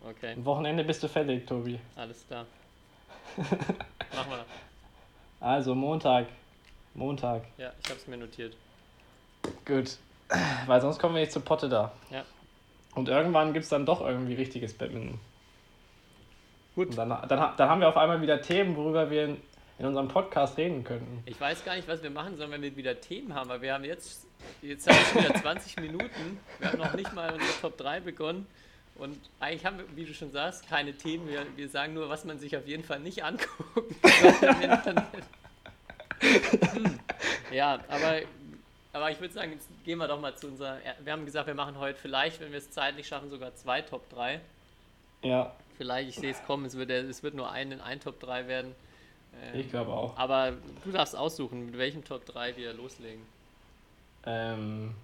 Okay, 0.09 0.35
Am 0.35 0.45
Wochenende 0.45 0.85
bist 0.85 1.03
du 1.03 1.09
fällig, 1.09 1.45
Tobi. 1.47 1.79
alles 1.97 2.25
klar. 2.27 2.47
Machen 3.37 4.31
wir. 4.31 4.45
Also 5.41 5.75
Montag. 5.75 6.27
Montag. 6.99 7.45
Ja, 7.57 7.73
ich 7.83 7.89
habe 7.89 7.99
es 7.99 8.07
mir 8.07 8.17
notiert. 8.17 8.57
Gut. 9.65 9.97
Weil 10.67 10.81
sonst 10.81 10.99
kommen 10.99 11.15
wir 11.15 11.21
nicht 11.21 11.33
zur 11.33 11.45
Potte 11.45 11.69
da. 11.69 11.93
Ja. 12.11 12.25
Und 12.95 13.09
irgendwann 13.09 13.53
gibt 13.53 13.65
es 13.65 13.71
dann 13.71 13.87
doch 13.87 14.01
irgendwie 14.01 14.35
richtiges 14.35 14.75
Badminton. 14.77 15.19
Gut. 16.75 16.89
Und 16.89 16.97
dann, 16.97 17.09
dann, 17.09 17.57
dann 17.57 17.69
haben 17.69 17.81
wir 17.81 17.89
auf 17.89 17.97
einmal 17.97 18.21
wieder 18.21 18.41
Themen, 18.41 18.77
worüber 18.77 19.11
wir 19.11 19.25
in, 19.25 19.37
in 19.79 19.87
unserem 19.87 20.09
Podcast 20.09 20.59
reden 20.59 20.85
könnten. 20.85 21.23
Ich 21.27 21.41
weiß 21.41 21.65
gar 21.65 21.77
nicht, 21.77 21.89
was 21.89 22.03
wir 22.03 22.11
machen 22.11 22.37
sollen, 22.37 22.51
wenn 22.51 22.63
wir 22.63 22.77
wieder 22.77 23.01
Themen 23.01 23.35
haben, 23.35 23.51
aber 23.51 23.63
wir 23.63 23.75
haben 23.75 23.85
jetzt, 23.85 24.27
jetzt 24.61 24.89
haben 24.89 24.97
wir 24.97 25.05
schon 25.05 25.25
wieder 25.25 25.41
20 25.41 25.77
Minuten. 25.81 26.41
Wir 26.59 26.73
haben 26.73 26.79
noch 26.79 26.95
nicht 26.95 27.13
mal 27.15 27.33
unsere 27.33 27.61
Top 27.61 27.77
3 27.79 28.01
begonnen. 28.01 28.47
Und 28.97 29.17
eigentlich 29.39 29.65
haben 29.65 29.79
wir, 29.79 29.85
wie 29.95 30.05
du 30.05 30.13
schon 30.13 30.33
sagst, 30.33 30.69
keine 30.69 30.93
Themen. 30.93 31.29
Wir, 31.29 31.47
wir 31.57 31.69
sagen 31.69 31.95
nur, 31.95 32.09
was 32.09 32.25
man 32.25 32.39
sich 32.39 32.57
auf 32.57 32.67
jeden 32.67 32.83
Fall 32.83 32.99
nicht 32.99 33.19
Internet. 34.63 35.05
Hm. 36.21 36.99
Ja, 37.51 37.81
aber, 37.89 38.21
aber 38.93 39.11
ich 39.11 39.21
würde 39.21 39.33
sagen, 39.33 39.53
jetzt 39.53 39.69
gehen 39.85 39.99
wir 39.99 40.09
doch 40.09 40.21
mal 40.21 40.35
zu 40.37 40.49
unserer. 40.49 40.79
Wir 41.03 41.13
haben 41.13 41.25
gesagt, 41.25 41.47
wir 41.47 41.55
machen 41.55 41.79
heute 41.79 41.99
vielleicht, 41.99 42.41
wenn 42.41 42.51
wir 42.51 42.59
es 42.59 42.71
zeitlich 42.71 43.09
schaffen, 43.09 43.31
sogar 43.31 43.55
zwei 43.55 43.83
Top 43.83 44.09
3. 44.11 44.41
Ja, 45.23 45.55
Vielleicht, 45.79 46.09
ich 46.09 46.17
sehe 46.17 46.33
es 46.33 46.45
kommen, 46.45 46.65
es 46.65 46.77
wird, 46.77 46.91
es 46.91 47.23
wird 47.23 47.35
nur 47.35 47.51
ein, 47.53 47.81
ein 47.81 48.01
Top 48.01 48.19
3 48.19 48.49
werden. 48.49 48.75
Ähm, 49.41 49.61
ich 49.61 49.71
glaube 49.71 49.93
auch. 49.93 50.17
aber 50.19 50.55
du 50.85 50.91
darfst 50.91 51.15
aussuchen, 51.15 51.67
mit 51.67 51.79
welchem 51.79 52.05
Top 52.05 52.27
3 52.27 52.57
wir 52.57 52.73
loslegen. 52.73 53.25
Ähm, 54.27 54.95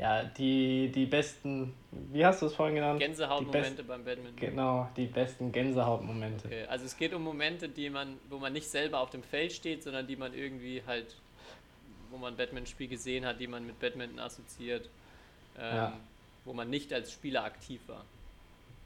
ja, 0.00 0.22
die, 0.24 0.90
die 0.90 1.04
besten, 1.04 1.74
wie 1.90 2.24
hast 2.24 2.40
du 2.40 2.46
es 2.46 2.54
vorhin 2.54 2.76
genannt? 2.76 3.00
Gänsehautmomente 3.00 3.84
beim 3.84 4.02
Badminton. 4.02 4.36
Genau, 4.36 4.88
die 4.96 5.04
besten 5.04 5.52
Gänsehautmomente. 5.52 6.46
Okay, 6.46 6.64
also 6.64 6.86
es 6.86 6.96
geht 6.96 7.12
um 7.12 7.22
Momente, 7.22 7.68
die 7.68 7.90
man, 7.90 8.16
wo 8.30 8.38
man 8.38 8.54
nicht 8.54 8.66
selber 8.66 9.00
auf 9.00 9.10
dem 9.10 9.22
Feld 9.22 9.52
steht, 9.52 9.82
sondern 9.82 10.06
die 10.06 10.16
man 10.16 10.32
irgendwie 10.32 10.82
halt, 10.86 11.14
wo 12.10 12.16
man 12.16 12.32
ein 12.32 12.36
Badminton-Spiel 12.38 12.88
gesehen 12.88 13.26
hat, 13.26 13.40
die 13.40 13.46
man 13.46 13.66
mit 13.66 13.78
Badminton 13.78 14.20
assoziiert, 14.20 14.88
ähm, 15.58 15.76
Ja. 15.76 15.92
wo 16.46 16.54
man 16.54 16.70
nicht 16.70 16.90
als 16.94 17.12
Spieler 17.12 17.44
aktiv 17.44 17.82
war. 17.86 18.02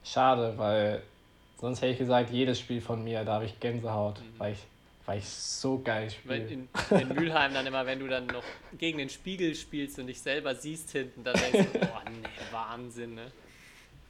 Schade, 0.02 0.54
weil 0.58 1.00
sonst 1.58 1.80
hätte 1.80 1.92
ich 1.92 1.98
gesagt, 1.98 2.30
jedes 2.30 2.58
Spiel 2.58 2.80
von 2.80 3.04
mir, 3.04 3.24
da 3.24 3.34
habe 3.34 3.44
ich 3.44 3.60
Gänsehaut, 3.60 4.18
Mhm. 4.18 4.38
weil, 4.38 4.52
ich, 4.54 4.66
weil 5.06 5.18
ich 5.18 5.28
so 5.28 5.78
geil 5.78 6.10
spiele. 6.10 6.46
in, 6.46 6.68
in 6.90 7.08
Mülheim 7.08 7.52
dann 7.52 7.66
immer, 7.66 7.84
wenn 7.86 7.98
du 7.98 8.08
dann 8.08 8.26
noch 8.26 8.44
gegen 8.78 8.98
den 8.98 9.10
Spiegel 9.10 9.54
spielst 9.54 9.98
und 9.98 10.06
dich 10.06 10.20
selber 10.20 10.54
siehst 10.54 10.92
hinten, 10.92 11.24
dann 11.24 11.34
denkst 11.34 11.72
du, 11.72 11.78
boah, 11.80 12.02
nee, 12.06 12.28
Wahnsinn, 12.50 13.14
ne? 13.14 13.30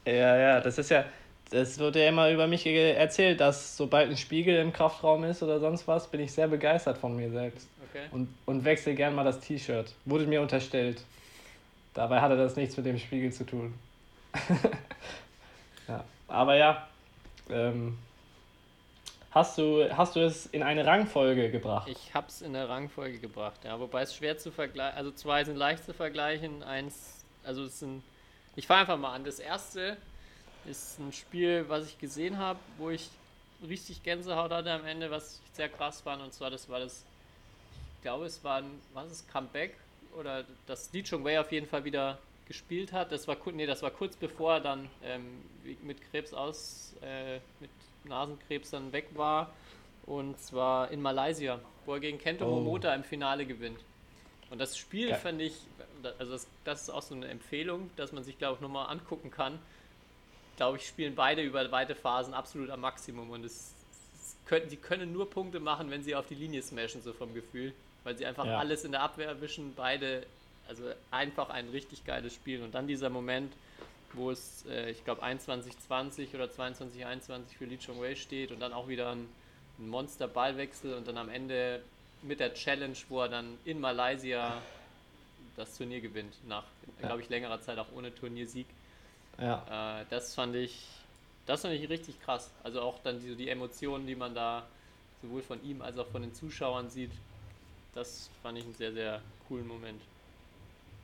Ja, 0.07 0.37
ja, 0.37 0.61
das 0.61 0.79
ist 0.79 0.91
ja, 0.91 1.05
das 1.51 1.79
wird 1.79 1.97
ja 1.97 2.09
immer 2.09 2.31
über 2.31 2.47
mich 2.47 2.67
erzählt, 2.67 3.41
dass 3.41 3.77
sobald 3.77 4.11
ein 4.11 4.17
Spiegel 4.17 4.57
im 4.57 4.73
Kraftraum 4.73 5.25
ist 5.25 5.43
oder 5.43 5.59
sonst 5.61 5.89
was, 5.89 6.09
bin 6.09 6.21
ich 6.21 6.33
sehr 6.33 6.49
begeistert 6.49 6.99
von 6.99 7.17
mir 7.17 7.31
selbst. 7.31 7.69
Okay. 7.91 8.05
Und, 8.11 8.29
und 8.45 8.65
wechsle 8.65 8.95
gern 8.95 9.15
mal 9.15 9.25
das 9.25 9.41
T-Shirt. 9.41 9.95
Wurde 10.05 10.27
mir 10.27 10.43
unterstellt. 10.43 11.03
Dabei 11.95 12.21
hatte 12.21 12.37
das 12.37 12.57
nichts 12.57 12.77
mit 12.77 12.87
dem 12.87 12.99
Spiegel 12.99 13.33
zu 13.33 13.45
tun. 13.45 13.75
ja, 15.89 16.05
aber 16.27 16.57
ja, 16.57 16.89
ähm, 17.49 17.97
hast 19.35 19.59
du, 19.59 19.85
hast 19.95 20.17
du 20.17 20.21
es 20.21 20.47
in 20.47 20.63
eine 20.63 20.87
Rangfolge 20.87 21.51
gebracht? 21.51 21.89
Ich 21.89 22.15
habe 22.15 22.29
es 22.29 22.41
in 22.41 22.53
der 22.53 22.69
Rangfolge 22.69 23.19
gebracht, 23.19 23.65
ja. 23.65 23.79
Wobei 23.81 24.03
es 24.03 24.15
schwer 24.15 24.39
zu 24.39 24.53
vergleichen, 24.53 24.97
also 24.97 25.11
zwei 25.11 25.45
sind 25.45 25.57
leicht 25.57 25.85
zu 25.85 25.93
vergleichen, 25.93 26.63
eins, 26.63 27.25
also 27.43 27.65
es 27.65 27.81
sind, 27.81 28.03
ich 28.55 28.67
fange 28.67 28.83
einfach 28.83 28.97
mal 28.97 29.13
an. 29.13 29.25
Das 29.25 29.41
erste 29.41 29.97
ist 30.65 30.99
ein 31.01 31.13
Spiel, 31.13 31.65
was 31.69 31.87
ich 31.87 31.99
gesehen 31.99 32.39
habe, 32.39 32.61
wo 32.79 32.91
ich 32.91 33.11
richtig 33.67 34.03
Gänsehaut 34.03 34.53
hatte 34.53 34.71
am 34.71 34.87
Ende, 34.87 35.11
was 35.11 35.41
sehr 35.53 35.69
krass 35.69 36.01
fand. 36.01 36.23
Und 36.23 36.33
zwar, 36.33 36.51
das 36.51 36.69
war 36.69 36.79
das, 36.79 37.05
ich 37.97 38.03
glaube, 38.03 38.27
es 38.27 38.43
war 38.45 38.59
ein, 38.59 38.81
was 38.93 39.11
ist 39.11 39.31
Comeback? 39.31 39.77
Oder 40.17 40.45
dass 40.67 40.93
Lee 40.93 41.03
Chung 41.03 41.25
Wei 41.25 41.41
auf 41.41 41.51
jeden 41.51 41.67
Fall 41.67 41.85
wieder 41.85 42.19
gespielt 42.47 42.93
hat. 42.93 43.11
Das 43.11 43.27
war, 43.27 43.37
nee, 43.53 43.67
das 43.67 43.83
war 43.83 43.91
kurz 43.91 44.15
bevor 44.17 44.55
er 44.55 44.61
dann 44.61 44.89
ähm, 45.03 45.43
mit 45.83 46.01
Krebs 46.11 46.33
aus, 46.33 46.95
äh, 47.03 47.41
mit 47.59 47.71
Nasenkrebs 48.05 48.71
dann 48.71 48.93
weg 48.93 49.09
war. 49.15 49.53
Und 50.07 50.39
zwar 50.39 50.91
in 50.91 51.01
Malaysia, 51.01 51.59
wo 51.87 51.95
er 51.95 52.01
gegen 52.01 52.19
Kento 52.19 52.47
oh. 52.47 52.51
Momota 52.51 52.95
im 52.95 53.05
Finale 53.05 53.47
gewinnt. 53.47 53.79
Und 54.51 54.59
das 54.59 54.77
Spiel 54.77 55.09
ja. 55.09 55.17
fand 55.17 55.41
ich, 55.41 55.55
also 56.19 56.33
das, 56.33 56.47
das, 56.65 56.83
ist 56.83 56.91
auch 56.91 57.03
so 57.03 57.15
eine 57.15 57.29
Empfehlung, 57.29 57.91
dass 57.97 58.13
man 58.13 58.23
sich, 58.23 58.39
glaube 58.39 58.57
ich, 58.57 58.61
nochmal 58.61 58.91
angucken 58.91 59.31
kann. 59.31 59.59
Glaube 60.57 60.77
ich, 60.79 60.87
spielen 60.87 61.15
beide 61.15 61.43
über 61.43 61.71
weite 61.73 61.95
Phasen 61.95 62.35
absolut 62.35 62.71
am 62.71 62.81
Maximum. 62.81 63.31
Und 63.31 63.45
es, 63.45 63.73
es 64.15 64.37
können, 64.47 64.69
sie 64.69 64.77
können 64.77 65.13
nur 65.13 65.29
Punkte 65.31 65.61
machen, 65.61 65.91
wenn 65.91 66.03
sie 66.03 66.15
auf 66.15 66.27
die 66.27 66.35
Linie 66.35 66.63
smashen, 66.63 67.03
so 67.03 67.13
vom 67.13 67.35
Gefühl. 67.35 67.73
Weil 68.05 68.17
sie 68.17 68.27
einfach 68.27 68.47
ja. 68.47 68.59
alles 68.59 68.85
in 68.85 68.93
der 68.93 69.01
Abwehr 69.01 69.27
erwischen. 69.27 69.73
Beide, 69.75 70.27
also 70.69 70.85
einfach 71.11 71.49
ein 71.49 71.71
richtig 71.71 72.05
geiles 72.05 72.35
Spiel. 72.35 72.63
Und 72.63 72.75
dann 72.75 72.87
dieser 72.87 73.09
Moment, 73.09 73.53
wo 74.15 74.31
es, 74.31 74.65
äh, 74.67 74.91
ich 74.91 75.05
glaube, 75.05 75.23
21-20 75.23 76.35
oder 76.35 76.47
22-21 76.47 77.57
für 77.59 77.65
Lee 77.65 77.79
Chong 77.79 78.01
Wei 78.01 78.15
steht 78.15 78.53
und 78.53 78.61
dann 78.61 78.73
auch 78.73 78.89
wieder 78.89 79.11
ein, 79.11 79.29
ein 79.79 79.89
Monster-Ballwechsel 79.89 80.95
und 80.95 81.07
dann 81.07 81.19
am 81.19 81.29
Ende 81.29 81.83
mit 82.23 82.41
der 82.41 82.55
Challenge, 82.55 82.97
wo 83.09 83.23
er 83.23 83.29
dann 83.29 83.59
in 83.65 83.81
Malaysia 83.81 84.63
das 85.57 85.77
Turnier 85.77 86.01
gewinnt, 86.01 86.35
nach, 86.49 86.65
ja. 87.01 87.09
glaube 87.09 87.23
ich, 87.23 87.29
längerer 87.29 87.61
Zeit 87.61 87.79
auch 87.79 87.93
ohne 87.95 88.15
Turniersieg. 88.15 88.67
Ja. 89.39 90.01
Äh, 90.01 90.05
das 90.11 90.35
fand 90.35 90.55
ich, 90.57 90.87
das 91.47 91.63
fand 91.63 91.75
ich 91.75 91.89
richtig 91.89 92.21
krass. 92.23 92.51
Also 92.63 92.81
auch 92.81 92.99
dann 93.03 93.21
die, 93.21 93.35
die 93.35 93.49
Emotionen, 93.49 94.07
die 94.07 94.15
man 94.15 94.35
da 94.35 94.65
sowohl 95.23 95.43
von 95.43 95.63
ihm 95.65 95.83
als 95.83 95.99
auch 95.99 96.07
von 96.09 96.23
den 96.23 96.35
Zuschauern 96.35 96.91
sieht, 96.91 97.13
das 97.95 98.31
fand 98.43 98.59
ich 98.59 98.65
einen 98.65 98.75
sehr, 98.75 98.93
sehr 98.93 99.21
coolen 99.49 99.67
Moment. 99.67 100.01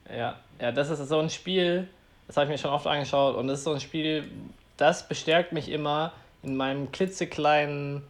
Ja, 0.09 0.41
ja, 0.59 0.73
das 0.73 0.91
ist 0.91 1.09
so 1.09 1.19
ein 1.19 1.31
Spiel, 1.31 1.89
das 2.31 2.37
habe 2.37 2.45
ich 2.45 2.51
mir 2.53 2.59
schon 2.59 2.71
oft 2.71 2.87
angeschaut 2.87 3.35
und 3.35 3.49
das 3.49 3.59
ist 3.59 3.65
so 3.65 3.73
ein 3.73 3.81
Spiel, 3.81 4.31
das 4.77 5.09
bestärkt 5.09 5.51
mich 5.51 5.69
immer 5.69 6.13
in 6.45 6.55
meinem 6.55 6.93
klitzekleinen, 6.93 8.05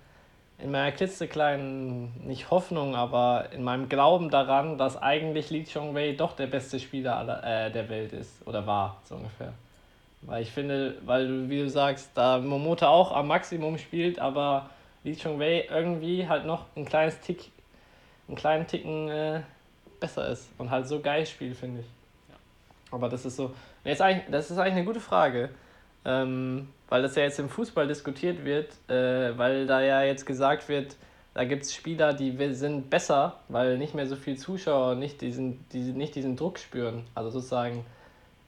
in 0.59 0.71
meiner 0.71 0.93
klitzekleinen, 0.93 2.13
nicht 2.27 2.51
Hoffnung, 2.51 2.95
aber 2.95 3.47
in 3.53 3.63
meinem 3.63 3.89
Glauben 3.89 4.29
daran, 4.29 4.77
dass 4.77 5.01
eigentlich 5.01 5.49
Li 5.49 5.65
Chongwei 5.65 6.13
doch 6.13 6.37
der 6.37 6.49
beste 6.49 6.79
Spieler 6.79 7.17
aller, 7.17 7.43
äh, 7.43 7.73
der 7.73 7.89
Welt 7.89 8.13
ist 8.13 8.47
oder 8.47 8.67
war, 8.67 9.01
so 9.05 9.15
ungefähr. 9.15 9.55
Weil 10.21 10.43
ich 10.43 10.51
finde, 10.51 10.99
weil 11.07 11.27
du, 11.27 11.49
wie 11.49 11.61
du 11.61 11.71
sagst, 11.71 12.11
da 12.15 12.37
Momota 12.41 12.89
auch 12.89 13.13
am 13.13 13.27
Maximum 13.27 13.79
spielt, 13.79 14.19
aber 14.19 14.69
Li 15.03 15.17
Chongwei 15.17 15.67
irgendwie 15.71 16.29
halt 16.29 16.45
noch 16.45 16.67
ein 16.77 16.85
kleines 16.85 17.19
Tick, 17.21 17.51
einen 18.29 18.37
kleinen 18.37 18.67
Ticken 18.67 19.09
äh, 19.09 19.41
besser 19.99 20.29
ist 20.29 20.51
und 20.59 20.71
halt 20.71 20.87
so 20.87 21.01
geil 21.01 21.25
spielt, 21.25 21.57
finde 21.57 21.81
ich. 21.81 22.00
Aber 22.91 23.09
das 23.09 23.25
ist 23.25 23.37
so, 23.37 23.53
Jetzt 23.85 24.03
eigentlich, 24.03 24.27
das 24.31 24.51
ist 24.51 24.59
eigentlich 24.59 24.75
eine 24.75 24.85
gute 24.85 25.01
Frage, 25.01 25.51
ähm, 26.05 26.69
weil 26.89 27.03
das 27.03 27.17
ja 27.17 27.23
jetzt 27.23 27.39
im 27.39 27.49
Fußball 27.49 27.87
diskutiert 27.87 28.45
wird, 28.45 28.73
äh, 28.89 29.37
weil 29.39 29.67
da 29.67 29.81
ja 29.81 30.03
jetzt 30.03 30.27
gesagt 30.27 30.69
wird, 30.69 30.97
da 31.33 31.45
gibt 31.45 31.63
es 31.63 31.75
Spieler, 31.75 32.13
die 32.13 32.37
sind 32.53 32.91
besser, 32.91 33.41
weil 33.49 33.79
nicht 33.79 33.95
mehr 33.95 34.07
so 34.07 34.17
viele 34.17 34.37
Zuschauer 34.37 34.97
nicht 34.97 35.21
diesen, 35.21 35.65
diesen, 35.71 35.97
nicht 35.97 36.15
diesen 36.15 36.37
Druck 36.37 36.59
spüren. 36.59 37.05
Also 37.15 37.31
sozusagen 37.31 37.85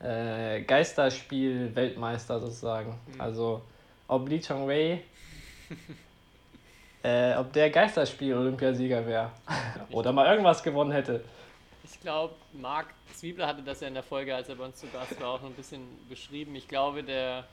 äh, 0.00 0.62
Geisterspiel-Weltmeister 0.62 2.40
sozusagen. 2.40 2.98
Mhm. 3.14 3.20
Also 3.20 3.62
ob 4.08 4.28
Lee 4.28 4.40
Chong 4.40 4.68
Wei, 4.68 5.02
äh, 7.04 7.36
ob 7.36 7.52
der 7.52 7.70
Geisterspiel-Olympiasieger 7.70 9.06
wäre 9.06 9.30
oder 9.92 10.12
mal 10.12 10.26
irgendwas 10.26 10.62
gewonnen 10.62 10.90
hätte. 10.92 11.24
Ich 11.84 12.00
glaube, 12.00 12.34
Marc 12.52 12.94
Zwiebler 13.14 13.46
hatte 13.46 13.62
das 13.62 13.80
ja 13.80 13.88
in 13.88 13.94
der 13.94 14.02
Folge, 14.02 14.34
als 14.34 14.48
er 14.48 14.56
bei 14.56 14.64
uns 14.64 14.76
zu 14.76 14.86
Gast 14.88 15.20
war, 15.20 15.30
auch 15.30 15.42
noch 15.42 15.48
ein 15.48 15.54
bisschen 15.54 15.82
beschrieben. 16.08 16.54
Ich 16.54 16.68
glaube, 16.68 17.02
der, 17.02 17.46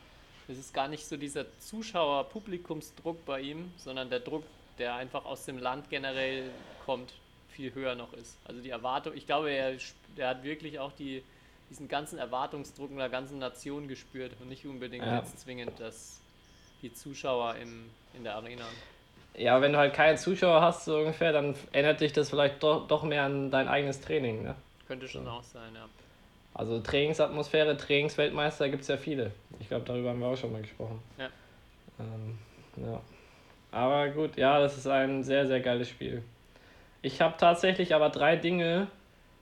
es 0.47 0.57
ist 0.57 0.73
gar 0.73 0.87
nicht 0.87 1.07
so 1.07 1.17
dieser 1.17 1.45
Zuschauer-Publikumsdruck 1.59 3.25
bei 3.25 3.41
ihm, 3.41 3.71
sondern 3.77 4.09
der 4.09 4.19
Druck, 4.19 4.43
der 4.77 4.95
einfach 4.95 5.25
aus 5.25 5.45
dem 5.45 5.57
Land 5.57 5.89
generell 5.89 6.51
kommt, 6.85 7.13
viel 7.49 7.73
höher 7.73 7.95
noch 7.95 8.13
ist. 8.13 8.37
Also 8.45 8.61
die 8.61 8.69
Erwartung, 8.69 9.15
ich 9.15 9.25
glaube, 9.25 9.51
er, 9.51 9.75
er 10.15 10.29
hat 10.29 10.43
wirklich 10.43 10.79
auch 10.79 10.91
die, 10.93 11.23
diesen 11.69 11.87
ganzen 11.87 12.19
Erwartungsdruck 12.19 12.91
einer 12.91 13.09
ganzen 13.09 13.39
Nation 13.39 13.87
gespürt 13.87 14.33
und 14.39 14.49
nicht 14.49 14.65
unbedingt 14.65 15.05
ja. 15.05 15.19
jetzt 15.19 15.39
zwingend 15.39 15.79
dass 15.79 16.19
die 16.81 16.93
Zuschauer 16.93 17.55
im, 17.55 17.89
in 18.13 18.23
der 18.23 18.35
Arena. 18.35 18.65
Ja, 19.39 19.61
wenn 19.61 19.71
du 19.71 19.79
halt 19.79 19.93
keine 19.93 20.17
Zuschauer 20.17 20.61
hast, 20.61 20.83
so 20.83 20.97
ungefähr, 20.97 21.31
dann 21.31 21.55
erinnert 21.71 22.01
dich 22.01 22.11
das 22.11 22.29
vielleicht 22.29 22.61
doch, 22.61 22.87
doch 22.87 23.03
mehr 23.03 23.23
an 23.23 23.49
dein 23.49 23.69
eigenes 23.69 24.01
Training. 24.01 24.43
Ne? 24.43 24.53
Könnte 24.85 25.07
schon 25.07 25.25
auch 25.29 25.43
sein, 25.43 25.73
ja. 25.73 25.87
Also 26.53 26.81
Trainingsatmosphäre, 26.81 27.77
Trainingsweltmeister 27.77 28.67
gibt 28.67 28.81
es 28.81 28.89
ja 28.89 28.97
viele. 28.97 29.31
Ich 29.61 29.69
glaube, 29.69 29.85
darüber 29.85 30.09
haben 30.09 30.19
wir 30.19 30.27
auch 30.27 30.35
schon 30.35 30.51
mal 30.51 30.61
gesprochen. 30.61 31.01
Ja. 31.17 31.29
Ähm, 31.99 32.37
ja. 32.75 32.99
Aber 33.71 34.09
gut, 34.09 34.35
ja, 34.35 34.59
das 34.59 34.77
ist 34.77 34.87
ein 34.87 35.23
sehr, 35.23 35.47
sehr 35.47 35.61
geiles 35.61 35.87
Spiel. 35.87 36.21
Ich 37.01 37.21
habe 37.21 37.35
tatsächlich 37.37 37.95
aber 37.95 38.09
drei 38.09 38.35
Dinge, 38.35 38.87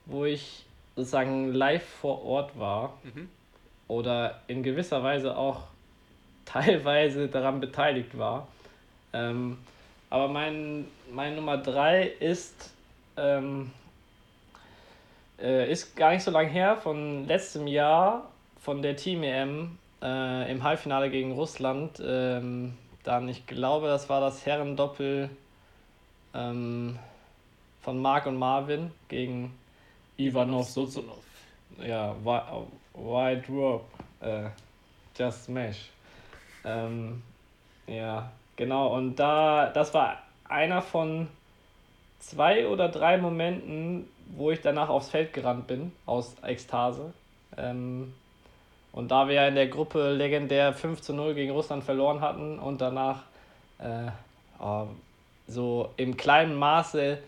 wo 0.06 0.26
ich 0.26 0.64
sozusagen 0.96 1.54
live 1.54 1.84
vor 1.84 2.24
Ort 2.24 2.60
war 2.60 3.00
mhm. 3.02 3.30
oder 3.88 4.42
in 4.46 4.62
gewisser 4.62 5.02
Weise 5.02 5.36
auch 5.36 5.64
teilweise 6.46 7.30
daran 7.30 7.60
beteiligt 7.60 8.16
war. 8.16 8.48
Ähm, 9.12 9.58
aber 10.10 10.28
mein, 10.28 10.88
mein 11.12 11.36
Nummer 11.36 11.58
drei 11.58 12.04
ist, 12.08 12.74
ähm, 13.18 13.72
äh, 15.40 15.72
ist 15.72 15.96
gar 15.96 16.12
nicht 16.12 16.24
so 16.24 16.32
lange 16.32 16.50
her, 16.50 16.78
von 16.78 17.26
letztem 17.28 17.68
Jahr, 17.68 18.30
von 18.60 18.82
der 18.82 18.96
Team 18.96 19.24
EM 19.24 19.78
äh, 20.02 20.52
im 20.52 20.64
Halbfinale 20.64 21.10
gegen 21.10 21.34
Russland. 21.34 22.02
Ähm, 22.04 22.78
dann, 23.04 23.28
ich 23.30 23.46
glaube, 23.48 23.88
das 23.88 24.10
war 24.10 24.22
das 24.22 24.46
Herrendoppel 24.46 25.30
ähm, 26.34 26.98
von 27.82 28.02
Marc 28.02 28.26
und 28.26 28.38
Marvin 28.38 28.92
gegen 29.08 29.58
Ivanov 30.18 30.70
Sozonov. 30.70 31.24
Ja, 31.82 32.16
Wide 32.24 33.44
Rope, 33.50 33.86
äh, 34.22 34.50
Just 35.18 35.46
Smash. 35.46 35.90
Ähm, 36.66 37.22
ja, 37.88 38.32
Genau, 38.58 38.94
und 38.94 39.16
da, 39.16 39.70
das 39.70 39.94
war 39.94 40.18
einer 40.50 40.82
von 40.82 41.28
zwei 42.20 42.68
oder 42.68 42.90
drei 42.90 43.18
Momenten, 43.18 44.08
wo 44.36 44.52
ich 44.52 44.62
danach 44.62 44.90
aufs 44.90 45.10
Feld 45.10 45.32
gerannt 45.32 45.68
bin, 45.68 45.94
aus 46.06 46.36
Ekstase. 46.44 47.14
Ähm, 47.56 48.14
und 48.92 49.12
da 49.12 49.28
wir 49.28 49.36
ja 49.36 49.48
in 49.48 49.56
der 49.56 49.68
Gruppe 49.68 50.12
legendär 50.12 50.74
5 50.74 51.02
zu 51.02 51.14
0 51.14 51.36
gegen 51.36 51.52
Russland 51.52 51.84
verloren 51.84 52.20
hatten 52.22 52.58
und 52.58 52.82
danach 52.82 53.24
äh, 53.78 54.10
oh, 54.60 54.88
so 55.48 55.92
im 55.98 56.18
kleinen 56.18 56.56
Maße 56.56 57.20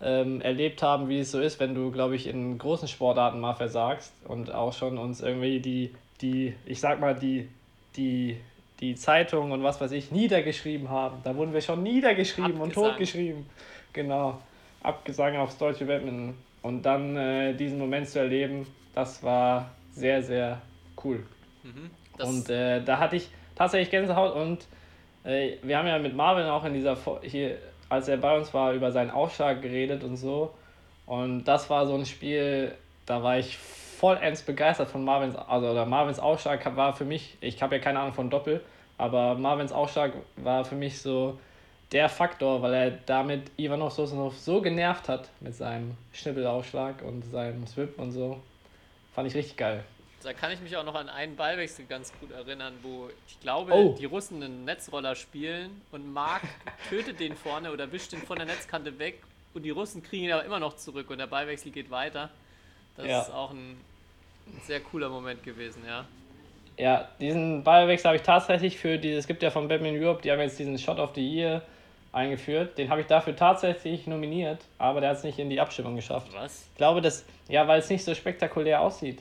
ähm, 0.00 0.40
erlebt 0.40 0.82
haben, 0.82 1.10
wie 1.10 1.20
es 1.20 1.30
so 1.30 1.40
ist, 1.40 1.60
wenn 1.60 1.74
du, 1.74 1.90
glaube 1.90 2.16
ich, 2.16 2.26
in 2.26 2.56
großen 2.56 2.88
Sportarten 2.88 3.38
mal 3.38 3.52
versagst 3.52 4.14
und 4.24 4.50
auch 4.50 4.72
schon 4.72 4.96
uns 4.96 5.20
irgendwie 5.20 5.60
die, 5.60 5.94
die 6.22 6.54
ich 6.64 6.80
sag 6.80 7.00
mal, 7.00 7.14
die, 7.14 7.50
die 7.96 8.38
die 8.80 8.94
Zeitung 8.94 9.52
und 9.52 9.62
was 9.62 9.80
weiß 9.80 9.92
ich 9.92 10.10
niedergeschrieben 10.10 10.88
haben. 10.88 11.18
Da 11.22 11.36
wurden 11.36 11.52
wir 11.52 11.60
schon 11.60 11.82
niedergeschrieben 11.82 12.60
Abgesang. 12.60 12.62
und 12.62 12.72
totgeschrieben. 12.74 13.46
Genau. 13.92 14.40
Abgesang 14.82 15.36
aufs 15.36 15.58
deutsche 15.58 15.84
Badminton. 15.84 16.34
Und 16.62 16.82
dann 16.82 17.16
äh, 17.16 17.54
diesen 17.54 17.78
Moment 17.78 18.08
zu 18.08 18.18
erleben, 18.18 18.66
das 18.94 19.22
war 19.22 19.70
sehr, 19.92 20.22
sehr 20.22 20.60
cool. 21.04 21.24
Mhm, 21.62 21.90
und 22.24 22.50
äh, 22.50 22.82
da 22.82 22.98
hatte 22.98 23.16
ich 23.16 23.28
tatsächlich 23.54 23.90
Gänsehaut 23.90 24.34
und 24.34 24.66
äh, 25.24 25.56
wir 25.62 25.78
haben 25.78 25.86
ja 25.86 25.98
mit 25.98 26.14
Marvin 26.14 26.46
auch 26.46 26.64
in 26.64 26.74
dieser, 26.74 26.96
hier, 27.22 27.58
als 27.88 28.08
er 28.08 28.16
bei 28.16 28.36
uns 28.36 28.52
war, 28.54 28.72
über 28.72 28.92
seinen 28.92 29.10
Aufschlag 29.10 29.62
geredet 29.62 30.04
und 30.04 30.16
so. 30.16 30.54
Und 31.06 31.44
das 31.44 31.68
war 31.70 31.86
so 31.86 31.94
ein 31.94 32.06
Spiel, 32.06 32.72
da 33.06 33.22
war 33.22 33.38
ich 33.38 33.58
vollends 34.00 34.42
begeistert 34.42 34.88
von 34.88 35.04
Marvins, 35.04 35.36
also 35.36 35.70
oder 35.70 35.84
Marvins 35.84 36.18
Aufschlag 36.18 36.74
war 36.76 36.94
für 36.96 37.04
mich, 37.04 37.36
ich 37.40 37.62
habe 37.62 37.76
ja 37.76 37.82
keine 37.82 38.00
Ahnung 38.00 38.14
von 38.14 38.30
Doppel, 38.30 38.62
aber 38.98 39.34
Marvins 39.34 39.72
Aufschlag 39.72 40.12
war 40.36 40.64
für 40.64 40.74
mich 40.74 41.00
so 41.00 41.38
der 41.92 42.08
Faktor, 42.08 42.62
weil 42.62 42.72
er 42.74 42.90
damit 43.06 43.50
Ivanov 43.58 43.92
Sosanov 43.92 44.36
so 44.38 44.62
genervt 44.62 45.08
hat 45.08 45.28
mit 45.40 45.54
seinem 45.54 45.96
Schnippelaufschlag 46.12 47.02
und 47.02 47.22
seinem 47.30 47.66
Swip 47.66 47.98
und 47.98 48.12
so. 48.12 48.40
Fand 49.14 49.28
ich 49.28 49.34
richtig 49.34 49.56
geil. 49.56 49.84
da 50.22 50.32
kann 50.32 50.52
ich 50.52 50.60
mich 50.60 50.76
auch 50.76 50.84
noch 50.84 50.94
an 50.94 51.08
einen 51.08 51.34
Ballwechsel 51.36 51.84
ganz 51.86 52.12
gut 52.20 52.30
erinnern, 52.30 52.74
wo 52.82 53.08
ich 53.26 53.40
glaube, 53.40 53.72
Oh. 53.74 53.96
die 53.98 54.04
Russen 54.06 54.42
einen 54.42 54.64
Netzroller 54.64 55.14
spielen 55.16 55.80
und 55.92 56.10
Mark 56.12 56.42
tötet 56.88 57.18
den 57.20 57.34
vorne 57.36 57.72
oder 57.72 57.90
wischt 57.92 58.12
den 58.12 58.20
von 58.22 58.36
der 58.36 58.46
Netzkante 58.46 58.98
weg 58.98 59.20
und 59.52 59.62
die 59.64 59.70
Russen 59.70 60.02
kriegen 60.02 60.24
ihn 60.26 60.32
aber 60.32 60.44
immer 60.44 60.60
noch 60.60 60.76
zurück 60.76 61.10
und 61.10 61.18
der 61.18 61.26
Ballwechsel 61.26 61.72
geht 61.72 61.90
weiter. 61.90 62.30
Das 62.96 63.06
Ja. 63.06 63.20
ist 63.22 63.30
auch 63.32 63.50
ein 63.50 63.80
sehr 64.64 64.80
cooler 64.80 65.08
Moment 65.08 65.42
gewesen, 65.42 65.82
ja. 65.86 66.04
Ja, 66.78 67.08
diesen 67.20 67.62
Ballwechsel 67.62 68.06
habe 68.08 68.16
ich 68.16 68.22
tatsächlich 68.22 68.78
für 68.78 68.98
dieses, 68.98 69.20
es 69.20 69.26
gibt 69.26 69.42
ja 69.42 69.50
von 69.50 69.68
Batman 69.68 69.94
Europe, 70.02 70.22
die 70.22 70.30
haben 70.32 70.40
jetzt 70.40 70.58
diesen 70.58 70.78
Shot 70.78 70.98
of 70.98 71.10
the 71.14 71.20
Year 71.26 71.62
eingeführt. 72.12 72.78
Den 72.78 72.88
habe 72.88 73.02
ich 73.02 73.06
dafür 73.06 73.36
tatsächlich 73.36 74.06
nominiert, 74.06 74.64
aber 74.78 75.00
der 75.00 75.10
hat 75.10 75.18
es 75.18 75.24
nicht 75.24 75.38
in 75.38 75.50
die 75.50 75.60
Abstimmung 75.60 75.94
geschafft. 75.96 76.28
Was? 76.34 76.66
Ich 76.72 76.76
glaube, 76.78 77.00
das, 77.02 77.24
ja, 77.48 77.68
weil 77.68 77.80
es 77.80 77.90
nicht 77.90 78.02
so 78.02 78.14
spektakulär 78.14 78.80
aussieht. 78.80 79.20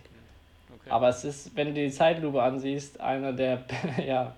Okay. 0.74 0.90
Aber 0.90 1.10
es 1.10 1.24
ist, 1.26 1.56
wenn 1.56 1.68
du 1.68 1.74
die 1.74 1.92
Zeitlupe 1.92 2.42
ansiehst, 2.42 3.00
einer 3.02 3.34
der 3.34 3.64
ja, 4.08 4.34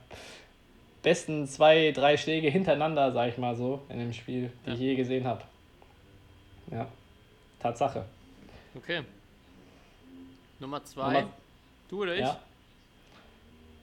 besten 1.03 1.47
zwei, 1.47 1.91
drei 1.91 2.17
Schläge 2.17 2.49
hintereinander, 2.49 3.11
sag 3.11 3.29
ich 3.29 3.37
mal 3.37 3.55
so, 3.55 3.81
in 3.89 3.99
dem 3.99 4.13
Spiel, 4.13 4.51
die 4.65 4.69
Ja. 4.69 4.73
ich 4.73 4.79
je 4.79 4.95
gesehen 4.95 5.25
habe. 5.25 5.41
Ja, 6.71 6.87
Tatsache. 7.59 8.05
okay. 8.75 9.01
Nummer 10.61 10.83
zwei. 10.83 11.21
Nummer- 11.21 11.33
du 11.89 12.01
oder 12.03 12.13
ich? 12.13 12.21
Ja. 12.21 12.37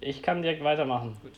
Ich 0.01 0.23
kann 0.23 0.43
direkt 0.43 0.63
weitermachen. 0.63 1.17
Gut. 1.21 1.33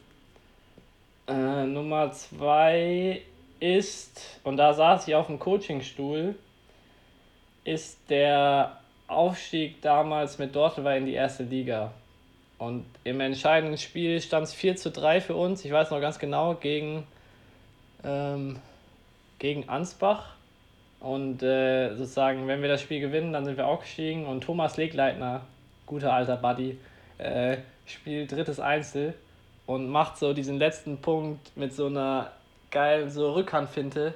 Äh, 1.27 1.65
Nummer 1.67 2.13
zwei 2.13 3.23
ist, 3.59 4.39
und 4.45 4.59
da 4.59 4.75
saß 4.75 5.09
ich 5.09 5.15
auf 5.15 5.27
dem 5.27 5.39
Coachingstuhl, 5.39 6.35
ist 7.65 7.99
der 8.09 8.79
Aufstieg 9.09 9.81
damals 9.83 10.39
mit 10.39 10.55
Dortmund 10.55 10.97
in 10.97 11.07
die 11.07 11.15
erste 11.15 11.43
Liga. 11.43 11.93
Und 12.59 12.85
im 13.05 13.21
entscheidenden 13.21 13.79
Spiel 13.79 14.21
stand 14.21 14.45
es 14.45 14.53
4 14.53 14.77
zu 14.77 14.91
3 14.91 15.23
für 15.23 15.35
uns, 15.35 15.65
ich 15.65 15.73
weiß 15.73 15.91
noch 15.91 16.01
ganz 16.01 16.19
genau, 16.19 16.55
gegen, 16.55 17.07
ähm, 18.05 18.59
gegen 19.39 19.69
Ansbach. 19.71 20.35
Und 21.01 21.43
äh, 21.43 21.95
sozusagen, 21.95 22.47
wenn 22.47 22.61
wir 22.63 22.69
das 22.69 22.83
Spiel 22.83 23.01
gewinnen, 23.01 23.33
dann 23.33 23.45
sind 23.45 23.57
wir 23.57 23.67
auch 23.67 23.81
gestiegen. 23.81 24.27
Und 24.27 24.43
Thomas 24.43 24.77
Legleitner, 24.77 25.43
guter 25.87 26.13
alter 26.13 26.37
Buddy, 26.37 26.79
äh, 27.19 27.57
spielt 27.87 28.33
drittes 28.33 28.61
Einzel 28.61 29.15
und 29.67 29.89
macht 29.89 30.19
so 30.19 30.33
diesen 30.35 30.59
letzten 30.59 30.99
Punkt 30.99 31.57
mit 31.57 31.73
so 31.73 31.87
einer 31.87 32.31
geilen 32.71 33.11
so 33.11 33.33
Rückhandfinte. 33.33 34.15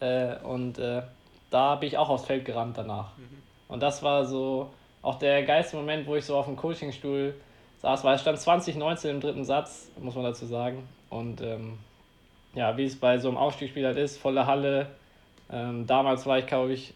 Äh, 0.00 0.36
und 0.42 0.78
äh, 0.78 1.02
da 1.50 1.76
bin 1.76 1.88
ich 1.88 1.98
auch 1.98 2.10
aufs 2.10 2.26
Feld 2.26 2.44
gerannt 2.44 2.76
danach. 2.76 3.12
Und 3.68 3.82
das 3.82 4.02
war 4.02 4.24
so 4.24 4.70
auch 5.02 5.18
der 5.18 5.42
geilste 5.44 5.76
Moment, 5.76 6.06
wo 6.06 6.16
ich 6.16 6.24
so 6.24 6.36
auf 6.36 6.46
dem 6.46 6.56
Coachingstuhl 6.56 7.34
saß, 7.78 8.04
weil 8.04 8.16
es 8.16 8.20
stand 8.20 8.38
2019 8.38 9.10
im 9.10 9.20
dritten 9.20 9.44
Satz, 9.44 9.90
muss 9.98 10.14
man 10.14 10.24
dazu 10.24 10.44
sagen. 10.46 10.86
Und 11.08 11.40
ähm, 11.40 11.78
ja, 12.54 12.76
wie 12.76 12.84
es 12.84 12.98
bei 12.98 13.18
so 13.18 13.28
einem 13.28 13.38
Aufstiegsspiel 13.38 13.86
halt 13.86 13.96
ist, 13.96 14.18
volle 14.18 14.46
Halle. 14.46 14.88
Ähm, 15.52 15.86
damals 15.86 16.26
war 16.26 16.38
ich, 16.38 16.46
glaube 16.46 16.72
ich, 16.72 16.94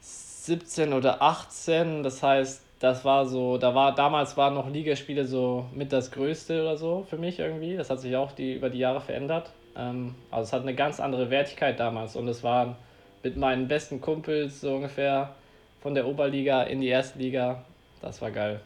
17 0.00 0.92
oder 0.92 1.22
18. 1.22 2.02
Das 2.02 2.22
heißt, 2.22 2.62
das 2.80 3.04
war 3.04 3.26
so, 3.26 3.58
da 3.58 3.74
war 3.74 3.94
damals 3.94 4.36
waren 4.36 4.54
noch 4.54 4.68
Ligaspiele 4.68 5.24
so 5.24 5.66
mit 5.74 5.92
das 5.92 6.10
Größte 6.10 6.60
oder 6.62 6.76
so 6.76 7.06
für 7.08 7.16
mich 7.16 7.38
irgendwie. 7.38 7.76
Das 7.76 7.90
hat 7.90 8.00
sich 8.00 8.16
auch 8.16 8.32
die, 8.32 8.54
über 8.54 8.70
die 8.70 8.78
Jahre 8.78 9.00
verändert. 9.00 9.50
Ähm, 9.76 10.14
also 10.30 10.44
es 10.44 10.52
hat 10.52 10.62
eine 10.62 10.74
ganz 10.74 11.00
andere 11.00 11.30
Wertigkeit 11.30 11.80
damals 11.80 12.16
und 12.16 12.28
es 12.28 12.42
waren 12.42 12.76
mit 13.22 13.36
meinen 13.36 13.66
besten 13.66 14.00
Kumpels 14.00 14.60
so 14.60 14.74
ungefähr 14.74 15.34
von 15.80 15.94
der 15.94 16.06
Oberliga 16.06 16.62
in 16.62 16.80
die 16.80 16.88
erste 16.88 17.18
Liga. 17.18 17.64
Das 18.00 18.20
war 18.20 18.30
geil. 18.30 18.60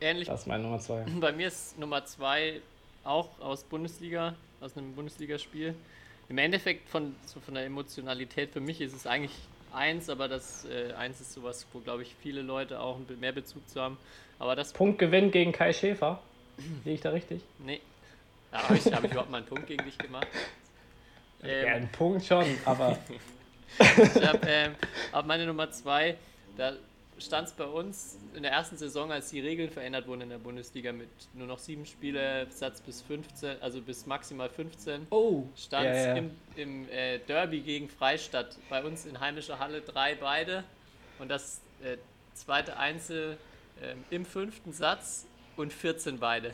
Ähnlich 0.00 0.28
Das 0.28 0.40
ist 0.40 0.46
meine 0.46 0.62
Nummer 0.62 0.78
zwei. 0.78 1.04
Bei 1.20 1.32
mir 1.32 1.48
ist 1.48 1.78
Nummer 1.78 2.04
zwei 2.04 2.60
auch 3.04 3.28
aus 3.40 3.64
Bundesliga, 3.64 4.34
aus 4.60 4.76
einem 4.76 4.94
Bundesligaspiel. 4.94 5.74
Im 6.28 6.38
Endeffekt 6.38 6.88
von, 6.88 7.14
so 7.24 7.40
von 7.40 7.54
der 7.54 7.64
Emotionalität 7.64 8.50
für 8.50 8.60
mich 8.60 8.80
ist 8.80 8.94
es 8.94 9.06
eigentlich 9.06 9.36
eins, 9.72 10.08
aber 10.08 10.28
das 10.28 10.64
äh, 10.64 10.92
eins 10.94 11.20
ist 11.20 11.32
sowas, 11.32 11.66
wo 11.72 11.78
glaube 11.80 12.02
ich 12.02 12.14
viele 12.20 12.42
Leute 12.42 12.80
auch 12.80 12.98
mehr 13.20 13.32
Bezug 13.32 13.68
zu 13.68 13.80
haben. 13.80 13.96
Aber 14.38 14.56
das 14.56 14.72
Punktgewinn 14.72 15.30
gegen 15.30 15.52
Kai 15.52 15.72
Schäfer. 15.72 16.20
Sehe 16.84 16.94
ich 16.94 17.00
da 17.00 17.10
richtig? 17.10 17.42
Nee. 17.58 17.80
Ja, 18.52 18.62
habe 18.62 18.76
ich, 18.76 18.92
hab 18.92 19.04
ich 19.04 19.10
überhaupt 19.10 19.30
mal 19.30 19.38
einen 19.38 19.46
Punkt 19.46 19.66
gegen 19.66 19.84
dich 19.84 19.98
gemacht? 19.98 20.28
ja, 21.42 21.48
Ähm, 21.48 21.74
einen 21.74 21.88
Punkt 21.92 22.24
schon, 22.24 22.44
aber 22.64 22.98
ich 23.78 24.26
habe 24.26 24.40
ähm, 24.46 24.74
hab 25.12 25.26
meine 25.26 25.46
Nummer 25.46 25.70
zwei, 25.70 26.16
da 26.56 26.72
stand 27.18 27.48
es 27.48 27.54
bei 27.54 27.64
uns 27.64 28.18
in 28.34 28.42
der 28.42 28.52
ersten 28.52 28.76
Saison, 28.76 29.10
als 29.10 29.30
die 29.30 29.40
Regeln 29.40 29.70
verändert 29.70 30.06
wurden 30.06 30.22
in 30.22 30.28
der 30.28 30.38
Bundesliga 30.38 30.92
mit 30.92 31.08
nur 31.34 31.46
noch 31.46 31.58
sieben 31.58 31.86
Spiele, 31.86 32.46
Satz 32.50 32.80
bis 32.80 33.02
15, 33.02 33.62
also 33.62 33.80
bis 33.80 34.06
maximal 34.06 34.48
15. 34.48 35.06
oh, 35.10 35.44
stand 35.56 35.86
ja, 35.86 35.94
ja. 35.94 36.14
im, 36.14 36.30
im 36.56 36.88
äh, 36.90 37.18
Derby 37.20 37.60
gegen 37.60 37.88
Freistadt 37.88 38.56
bei 38.68 38.82
uns 38.82 39.06
in 39.06 39.18
heimischer 39.20 39.58
Halle 39.58 39.80
drei 39.80 40.14
beide 40.14 40.64
und 41.18 41.28
das 41.28 41.60
äh, 41.82 41.96
zweite 42.34 42.76
Einzel 42.76 43.38
ähm, 43.82 44.04
im 44.10 44.24
fünften 44.24 44.72
Satz 44.72 45.26
und 45.56 45.72
14 45.72 46.18
beide. 46.18 46.52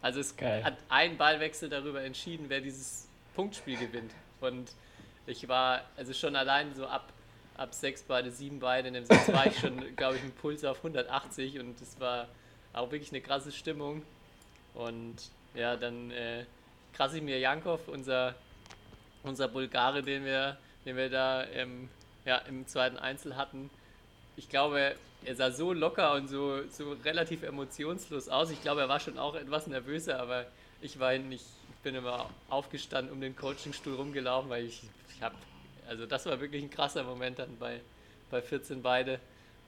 Also 0.00 0.20
es 0.20 0.36
Geil. 0.36 0.64
hat 0.64 0.76
ein 0.88 1.16
Ballwechsel 1.16 1.68
darüber 1.68 2.02
entschieden, 2.02 2.46
wer 2.48 2.60
dieses 2.60 3.06
Punktspiel 3.34 3.78
gewinnt. 3.78 4.12
Und 4.40 4.72
ich 5.26 5.46
war 5.48 5.82
also 5.96 6.12
schon 6.12 6.34
allein 6.34 6.74
so 6.74 6.86
ab, 6.86 7.12
ab 7.56 7.74
sechs 7.74 8.02
beide, 8.02 8.30
sieben 8.30 8.60
beide 8.60 8.88
in 8.88 8.94
dem 8.94 9.04
Satz 9.04 9.28
war 9.32 9.46
ich 9.46 9.58
schon, 9.58 9.94
glaube 9.96 10.16
ich, 10.16 10.22
im 10.22 10.32
Puls 10.32 10.64
auf 10.64 10.78
180 10.78 11.58
und 11.58 11.80
es 11.80 11.98
war 12.00 12.28
auch 12.72 12.90
wirklich 12.90 13.12
eine 13.12 13.20
krasse 13.20 13.52
Stimmung. 13.52 14.02
Und 14.74 15.16
ja, 15.54 15.76
dann 15.76 16.10
äh, 16.10 16.44
Krasimir 16.94 17.38
Jankov, 17.38 17.88
unser, 17.88 18.34
unser 19.22 19.48
Bulgare, 19.48 20.02
den 20.02 20.24
wir, 20.24 20.56
den 20.84 20.96
wir 20.96 21.10
da 21.10 21.44
ähm, 21.48 21.88
ja, 22.24 22.38
im 22.38 22.66
zweiten 22.66 22.96
Einzel 22.96 23.36
hatten. 23.36 23.70
Ich 24.36 24.48
glaube, 24.48 24.96
er 25.24 25.36
sah 25.36 25.50
so 25.50 25.72
locker 25.72 26.14
und 26.14 26.28
so, 26.28 26.62
so 26.68 26.92
relativ 27.04 27.42
emotionslos 27.42 28.28
aus. 28.28 28.50
Ich 28.50 28.62
glaube, 28.62 28.82
er 28.82 28.88
war 28.88 29.00
schon 29.00 29.18
auch 29.18 29.34
etwas 29.34 29.66
nervöser, 29.66 30.18
aber 30.20 30.46
ich 30.80 30.98
war 30.98 31.16
nicht, 31.16 31.44
ich 31.70 31.76
bin 31.82 31.94
immer 31.94 32.28
aufgestanden, 32.48 33.12
um 33.12 33.20
den 33.20 33.36
Coachingstuhl 33.36 33.94
rumgelaufen, 33.94 34.50
weil 34.50 34.64
ich, 34.64 34.82
ich 35.14 35.22
habe, 35.22 35.34
also 35.92 36.06
das 36.06 36.24
war 36.24 36.40
wirklich 36.40 36.62
ein 36.62 36.70
krasser 36.70 37.04
Moment 37.04 37.38
dann 37.38 37.58
bei, 37.58 37.80
bei 38.30 38.40
14 38.40 38.80
beide. 38.80 39.20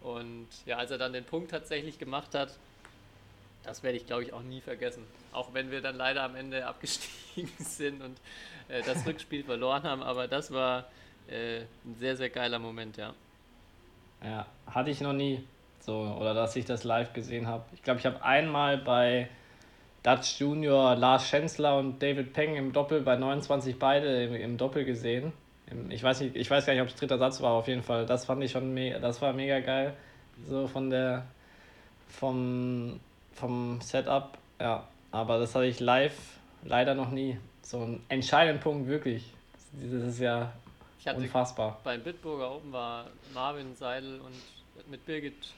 Und 0.03 0.49
ja, 0.65 0.79
als 0.79 0.91
er 0.91 0.97
dann 0.97 1.13
den 1.13 1.25
Punkt 1.25 1.51
tatsächlich 1.51 1.99
gemacht 1.99 2.35
hat, 2.35 2.57
das 3.63 3.83
werde 3.83 3.99
ich, 3.99 4.07
glaube 4.07 4.23
ich, 4.23 4.33
auch 4.33 4.43
nie 4.43 4.63
vergessen. 4.63 5.05
Auch 5.33 5.53
wenn 5.53 5.71
wir 5.71 5.83
dann 5.83 5.97
leider 5.97 6.23
am 6.23 6.35
Ende 6.35 6.67
abgestiegen 6.67 7.53
sind 7.59 8.03
und 8.03 8.17
äh, 8.69 8.83
das 8.83 9.07
Rückspiel 9.07 9.45
verloren 9.51 9.83
haben. 9.83 10.03
Aber 10.03 10.27
das 10.27 10.51
war 10.51 10.87
äh, 11.29 11.61
ein 11.85 11.97
sehr, 11.99 12.17
sehr 12.17 12.31
geiler 12.31 12.59
Moment, 12.59 12.97
ja. 12.97 13.13
Ja, 14.23 14.47
hatte 14.67 14.91
ich 14.91 15.03
noch 15.03 15.13
nie. 15.13 15.45
So, 15.81 15.93
oder 16.19 16.33
dass 16.33 16.57
ich 16.57 16.65
das 16.65 16.85
live 16.85 17.13
gesehen 17.13 17.47
habe. 17.47 17.65
Ich 17.75 17.83
glaube, 17.83 18.01
ich 18.01 18.07
habe 18.07 18.25
einmal 18.25 18.79
bei 18.79 19.29
Dutch 20.03 20.41
Junior 20.41 20.97
Lars 20.97 21.29
Schenzler 21.29 21.77
und 21.77 22.03
David 22.03 22.33
Peng 22.33 22.57
im 22.57 22.73
Doppel 22.73 23.03
bei 23.03 23.17
29 23.17 23.79
beide 23.79 24.25
im, 24.25 24.35
im 24.35 24.57
Doppel 24.57 24.87
gesehen. 24.87 25.35
Ich 25.89 26.03
weiß 26.03 26.21
nicht, 26.21 26.37
ich 26.37 26.51
weiß 26.51 26.67
gar 26.67 26.75
nicht, 26.75 26.83
ob 26.83 26.89
es 26.89 26.95
dritter 26.95 27.19
Satz 27.19 27.41
war, 27.41 27.53
auf 27.53 27.69
jeden 27.69 27.83
Fall. 27.83 28.07
Das 28.07 28.27
fand 28.27 28.43
ich 28.43 28.53
schon 28.53 28.75
mega, 28.75 28.99
das 28.99 29.23
war 29.23 29.33
mega 29.33 29.61
geil. 29.61 29.95
So 30.47 30.67
von 30.67 30.91
der 30.91 31.27
vom, 32.09 33.01
vom 33.33 33.81
Setup, 33.81 34.37
ja. 34.61 34.87
Aber 35.11 35.39
das 35.39 35.55
hatte 35.55 35.67
ich 35.67 35.81
live 35.81 36.17
leider 36.65 36.95
noch 36.95 37.11
nie. 37.11 37.39
So 37.63 37.81
ein 37.81 38.01
entscheidenden 38.09 38.61
Punkt, 38.61 38.89
wirklich. 38.89 39.33
Das 39.73 39.93
ist 39.93 40.21
ja 40.21 40.53
unfassbar. 41.15 41.81
beim 41.85 42.03
Bitburger 42.03 42.53
Open 42.53 42.73
war 42.73 43.07
Marvin 43.33 43.75
Seidel 43.75 44.21
und 44.21 44.35
mit 44.91 45.05
Birgit, 45.07 45.53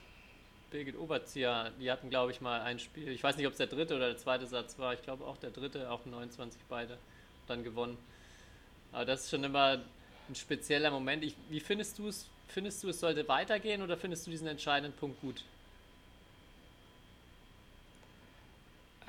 Birgit 0.71 0.99
Oberzieher, 0.99 1.71
die 1.81 1.91
hatten, 1.91 2.11
glaube 2.11 2.33
ich, 2.33 2.41
mal 2.41 2.61
ein 2.61 2.79
Spiel. 2.79 3.09
Ich 3.09 3.23
weiß 3.23 3.37
nicht, 3.37 3.47
ob 3.47 3.53
es 3.53 3.59
der 3.59 3.67
dritte 3.67 3.97
oder 3.97 4.09
der 4.09 4.17
zweite 4.17 4.47
Satz 4.47 4.79
war. 4.79 4.95
Ich 4.95 5.03
glaube 5.03 5.25
auch 5.25 5.37
der 5.37 5.51
dritte, 5.51 5.91
auch 5.91 6.05
29 6.05 6.61
beide, 6.69 6.99
dann 7.47 7.65
gewonnen. 7.65 7.97
Aber 8.93 9.05
das 9.05 9.25
ist 9.25 9.31
schon 9.31 9.45
immer 9.45 9.79
ein 10.29 10.35
spezieller 10.35 10.91
Moment. 10.91 11.25
Ich, 11.25 11.35
wie 11.49 11.61
findest 11.61 11.99
du 11.99 12.09
es? 12.09 12.27
Findest 12.49 12.83
du, 12.83 12.89
es 12.89 13.01
sollte 13.01 13.27
weitergehen 13.29 13.83
oder 13.83 13.97
findest 13.97 14.27
du 14.27 14.31
diesen 14.31 14.47
entscheidenden 14.47 14.97
Punkt 14.97 15.21
gut? 15.21 15.43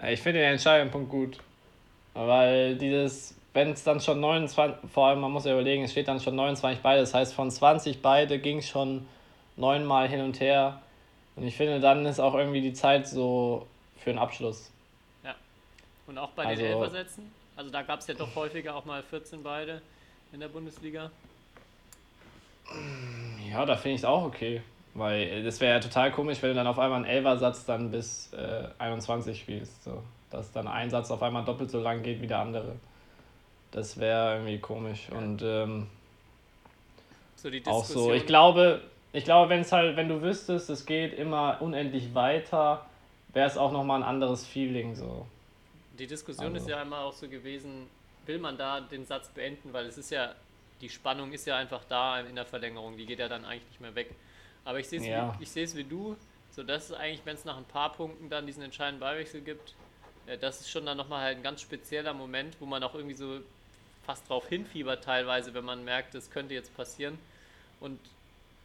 Ich 0.08 0.22
finde 0.22 0.40
den 0.40 0.52
entscheidenden 0.52 0.92
Punkt 0.92 1.10
gut. 1.10 1.38
Weil 2.14 2.76
dieses, 2.76 3.36
wenn 3.54 3.72
es 3.72 3.84
dann 3.84 4.02
schon 4.02 4.20
29, 4.20 4.90
vor 4.92 5.08
allem 5.08 5.20
man 5.22 5.32
muss 5.32 5.46
ja 5.46 5.54
überlegen, 5.54 5.84
es 5.84 5.92
steht 5.92 6.08
dann 6.08 6.20
schon 6.20 6.36
29 6.36 6.82
beide, 6.82 7.02
das 7.02 7.14
heißt 7.14 7.34
von 7.34 7.52
20 7.52 8.02
beide 8.02 8.40
ging 8.40 8.58
es 8.60 8.68
schon 8.68 9.08
neunmal 9.56 10.08
hin 10.08 10.22
und 10.22 10.40
her. 10.40 10.82
Und 11.36 11.44
ich 11.44 11.56
finde, 11.56 11.80
dann 11.80 12.06
ist 12.06 12.20
auch 12.20 12.34
irgendwie 12.34 12.62
die 12.62 12.74
Zeit 12.74 13.08
so 13.08 13.68
für 14.00 14.10
einen 14.10 14.20
Abschluss. 14.20 14.72
Und 16.08 16.18
auch 16.18 16.30
bei 16.30 16.46
Also- 16.46 16.64
den 16.64 16.72
Elfersätzen? 16.72 17.32
Also 17.58 17.70
da 17.70 17.82
gab 17.82 18.00
es 18.00 18.08
ja 18.08 18.14
doch 18.14 18.34
häufiger 18.36 18.76
auch 18.76 18.86
mal 18.86 19.04
14 19.04 19.44
beide 19.44 19.82
in 20.34 20.40
der 20.40 20.48
Bundesliga. 20.50 21.12
Ja, 23.50 23.66
da 23.66 23.76
finde 23.76 23.96
ich 23.96 24.02
es 24.02 24.06
auch 24.06 24.24
okay. 24.24 24.62
Weil 24.94 25.44
das 25.44 25.60
wäre 25.62 25.76
ja 25.76 25.80
total 25.80 26.12
komisch, 26.12 26.42
wenn 26.42 26.50
du 26.50 26.56
dann 26.56 26.68
auf 26.68 26.80
einmal 26.80 26.98
einen 26.98 27.06
Elversatz 27.06 27.66
dann 27.66 27.92
bis 27.92 28.34
äh, 28.34 28.68
21 28.80 29.40
spielst. 29.40 29.84
So. 29.84 30.04
Dass 30.32 30.52
dann 30.52 30.68
ein 30.68 30.90
Satz 30.90 31.12
auf 31.12 31.22
einmal 31.22 31.46
doppelt 31.46 31.70
so 31.70 31.80
lang 31.80 32.02
geht 32.02 32.22
wie 32.22 32.28
der 32.28 32.40
andere. 32.40 32.76
Das 33.72 34.00
wäre 34.00 34.36
irgendwie 34.36 34.58
komisch. 34.58 35.08
Und 35.12 35.42
ähm, 35.44 35.88
So 37.36 37.50
die 37.50 37.64
auch 37.68 37.86
so, 37.86 38.12
ich 38.12 38.26
glaube, 38.26 38.82
ich 39.14 39.24
glaube, 39.24 39.50
wenn 39.50 39.62
es 39.62 39.72
halt, 39.72 39.96
wenn 39.98 40.10
du 40.10 40.22
wüsstest, 40.22 40.70
es 40.70 40.86
geht 40.86 41.14
immer 41.14 41.58
unendlich 41.62 42.16
weiter, 42.16 42.86
wäre 43.34 43.48
es 43.48 43.58
auch 43.58 43.72
nochmal 43.72 44.02
ein 44.02 44.08
anderes 44.08 44.46
Feeling 44.46 44.96
so. 44.96 45.28
Die 46.00 46.08
Diskussion 46.08 46.54
Also- 46.54 46.58
ist 46.66 46.70
ja 46.70 46.82
immer 46.82 47.00
auch 47.02 47.14
so 47.14 47.28
gewesen, 47.30 47.88
will 48.28 48.40
man 48.40 48.58
da 48.58 48.82
den 48.82 49.06
Satz 49.06 49.30
beenden, 49.30 49.74
weil 49.74 49.86
es 49.86 49.98
ist 49.98 50.12
ja, 50.12 50.36
die 50.82 50.90
Spannung 50.90 51.32
ist 51.32 51.46
ja 51.48 51.58
einfach 51.58 51.84
da 51.86 52.20
in 52.20 52.36
der 52.36 52.46
Verlängerung, 52.46 52.98
die 52.98 53.06
geht 53.06 53.20
ja 53.20 53.28
dann 53.28 53.46
eigentlich 53.46 53.68
nicht 53.70 53.82
mehr 53.82 53.96
weg. 53.96 54.12
Aber 54.66 54.80
ich 54.80 54.88
sehe 54.88 55.00
es 55.00 55.08
Ja. 55.08 55.36
wie, 55.38 55.44
ich 55.44 55.52
sehe 55.52 55.64
es 55.64 55.76
wie 55.76 55.84
du, 55.84 56.16
so 56.52 56.64
dass 56.64 56.90
es 56.90 56.94
eigentlich, 56.94 57.22
wenn 57.26 57.36
es 57.36 57.46
nach 57.46 57.58
ein 57.58 57.66
paar 57.66 57.92
Punkten 57.92 58.30
dann 58.30 58.46
diesen 58.46 58.64
entscheidenden 58.64 59.00
Ballwechsel 59.00 59.42
gibt, 59.42 59.74
äh, 60.28 60.38
das 60.38 60.62
ist 60.62 60.70
schon 60.70 60.86
dann 60.86 60.98
nochmal 60.98 61.24
halt 61.24 61.38
ein 61.38 61.44
ganz 61.44 61.62
spezieller 61.62 62.14
Moment, 62.14 62.58
wo 62.60 62.66
man 62.66 62.84
auch 62.84 62.96
irgendwie 62.96 63.16
so 63.16 63.40
fast 64.06 64.30
drauf 64.30 64.48
hinfiebert 64.48 65.04
teilweise, 65.04 65.54
wenn 65.54 65.66
man 65.66 65.84
merkt, 65.84 66.14
das 66.16 66.30
könnte 66.32 66.54
jetzt 66.54 66.76
passieren. 66.76 67.18
Und 67.80 68.00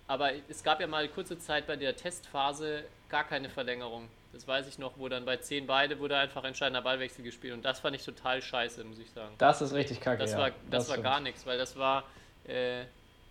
aber 0.09 0.33
es 0.49 0.63
gab 0.63 0.81
ja 0.81 0.87
mal 0.87 1.09
kurze 1.09 1.39
Zeit 1.39 1.67
bei 1.67 1.77
der 1.77 1.97
Testphase 1.97 2.85
gar 3.09 3.25
keine 3.25 3.49
Verlängerung. 3.49 4.09
Das 4.33 4.47
weiß 4.49 4.67
ich 4.67 4.79
noch, 4.79 4.97
wo 4.97 5.09
dann 5.09 5.25
bei 5.27 5.37
10 5.37 5.67
beide 5.67 5.99
wurde 5.99 6.17
einfach 6.17 6.43
entscheidender 6.45 6.81
Ballwechsel 6.81 7.23
gespielt. 7.23 7.53
Und 7.53 7.65
das 7.65 7.81
fand 7.81 7.95
ich 7.97 8.03
total 8.05 8.41
scheiße, 8.41 8.83
muss 8.85 8.99
ich 8.99 9.11
sagen. 9.11 9.35
Das 9.39 9.61
ist 9.61 9.75
richtig 9.75 10.01
kacke. 10.01 10.19
Das 10.23 10.33
ja. 10.33 10.39
war, 10.39 10.51
das 10.71 10.89
war 10.89 10.95
stimmt. 10.95 11.05
gar 11.05 11.21
nichts, 11.21 11.45
weil 11.45 11.59
das 11.59 11.77
war 11.77 12.05
äh, 12.49 12.85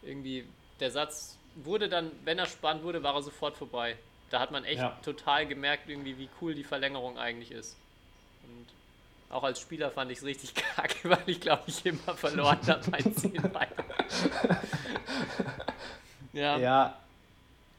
irgendwie, 0.04 0.46
der 0.80 0.92
Satz 0.92 1.38
wurde 1.56 1.90
dann, 1.90 2.12
wenn 2.24 2.38
er 2.38 2.46
spannend 2.46 2.84
wurde, 2.84 3.02
war 3.04 3.16
er 3.16 3.24
sofort 3.24 3.58
vorbei. 3.58 3.98
Da 4.30 4.40
hat 4.40 4.52
man 4.52 4.64
echt 4.64 4.80
Ja. 4.80 4.98
total 5.04 5.48
gemerkt, 5.48 5.90
irgendwie, 5.90 6.18
wie 6.18 6.30
cool 6.40 6.54
die 6.54 6.64
Verlängerung 6.64 7.18
eigentlich 7.18 7.52
ist. 7.52 7.78
Und 8.44 8.68
auch 9.36 9.44
als 9.44 9.60
Spieler 9.60 9.90
fand 9.92 10.12
ich 10.12 10.20
es 10.20 10.24
richtig 10.24 10.54
kacke, 10.76 11.10
weil 11.10 11.24
ich 11.26 11.42
glaube, 11.42 11.64
ich 11.66 11.84
immer 11.86 12.16
verloren 12.16 12.60
habe 12.68 12.92
bei 12.92 13.00
10 13.00 13.34
beide. 13.54 13.74
ja. 16.34 16.58
Ja, 16.58 16.98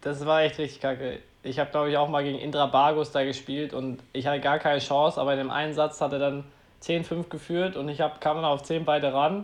das 0.02 0.24
war 0.26 0.42
echt 0.42 0.58
richtig 0.58 0.80
kacke. 0.80 1.20
Ich 1.42 1.58
habe, 1.58 1.70
glaube 1.70 1.90
ich, 1.90 1.96
auch 1.96 2.08
mal 2.08 2.22
gegen 2.22 2.38
Indra 2.38 2.66
Bargus 2.66 3.10
da 3.10 3.24
gespielt 3.24 3.72
und 3.74 4.00
ich 4.12 4.26
hatte 4.26 4.40
gar 4.40 4.58
keine 4.58 4.78
Chance, 4.78 5.20
aber 5.20 5.32
in 5.32 5.38
dem 5.38 5.50
einen 5.50 5.74
Satz 5.74 6.00
hat 6.00 6.12
er 6.12 6.18
dann 6.18 6.44
10-5 6.82 7.28
geführt 7.28 7.76
und 7.76 7.88
ich 7.88 8.00
hab, 8.00 8.20
kam 8.20 8.36
dann 8.36 8.44
auf 8.44 8.62
10 8.62 8.84
beide 8.84 9.12
ran 9.12 9.38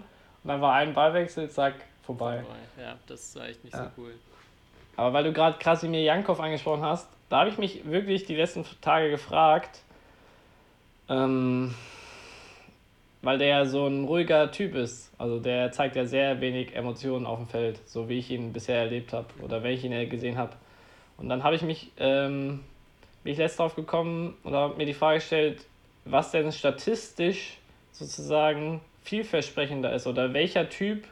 und 0.44 0.48
dann 0.48 0.60
war 0.60 0.74
ein 0.74 0.94
Ballwechsel, 0.94 1.50
zack, 1.50 1.74
vorbei. 2.04 2.44
Ja, 2.80 2.94
das 3.06 3.34
war 3.36 3.48
echt 3.48 3.64
nicht 3.64 3.74
Ja. 3.74 3.84
so 3.84 4.02
cool. 4.02 4.14
Aber 4.96 5.12
weil 5.12 5.24
du 5.24 5.32
gerade 5.32 5.58
Krasimir 5.58 6.02
Jankov 6.02 6.40
angesprochen 6.40 6.82
hast, 6.84 7.08
da 7.28 7.40
habe 7.40 7.50
ich 7.50 7.58
mich 7.58 7.84
wirklich 7.88 8.24
die 8.26 8.34
letzten 8.36 8.64
Tage 8.80 9.10
gefragt, 9.10 9.80
ähm, 11.08 11.74
weil 13.22 13.38
der 13.38 13.66
so 13.66 13.86
ein 13.86 14.04
ruhiger 14.04 14.50
Typ 14.50 14.74
ist. 14.74 15.12
Also 15.18 15.40
der 15.40 15.72
zeigt 15.72 15.96
ja 15.96 16.04
sehr 16.04 16.40
wenig 16.40 16.74
Emotionen 16.74 17.26
auf 17.26 17.38
dem 17.38 17.48
Feld, 17.48 17.80
so 17.86 18.08
wie 18.08 18.18
ich 18.18 18.30
ihn 18.30 18.52
bisher 18.52 18.78
erlebt 18.78 19.12
habe 19.12 19.26
oder 19.42 19.62
wenn 19.62 19.72
ich 19.72 19.84
ihn 19.84 20.08
gesehen 20.08 20.38
habe. 20.38 20.52
Und 21.16 21.28
dann 21.28 21.42
habe 21.42 21.56
ich 21.56 21.62
mich, 21.62 21.90
ähm, 21.98 22.60
bin 23.24 23.32
ich 23.32 23.38
letzt 23.38 23.58
drauf 23.58 23.74
gekommen 23.74 24.36
oder 24.44 24.68
mir 24.76 24.86
die 24.86 24.94
Frage 24.94 25.18
gestellt, 25.18 25.64
was 26.04 26.30
denn 26.30 26.52
statistisch 26.52 27.58
sozusagen 27.92 28.80
vielversprechender 29.02 29.92
ist 29.92 30.06
oder 30.06 30.32
welcher 30.32 30.68
Typ 30.68 31.04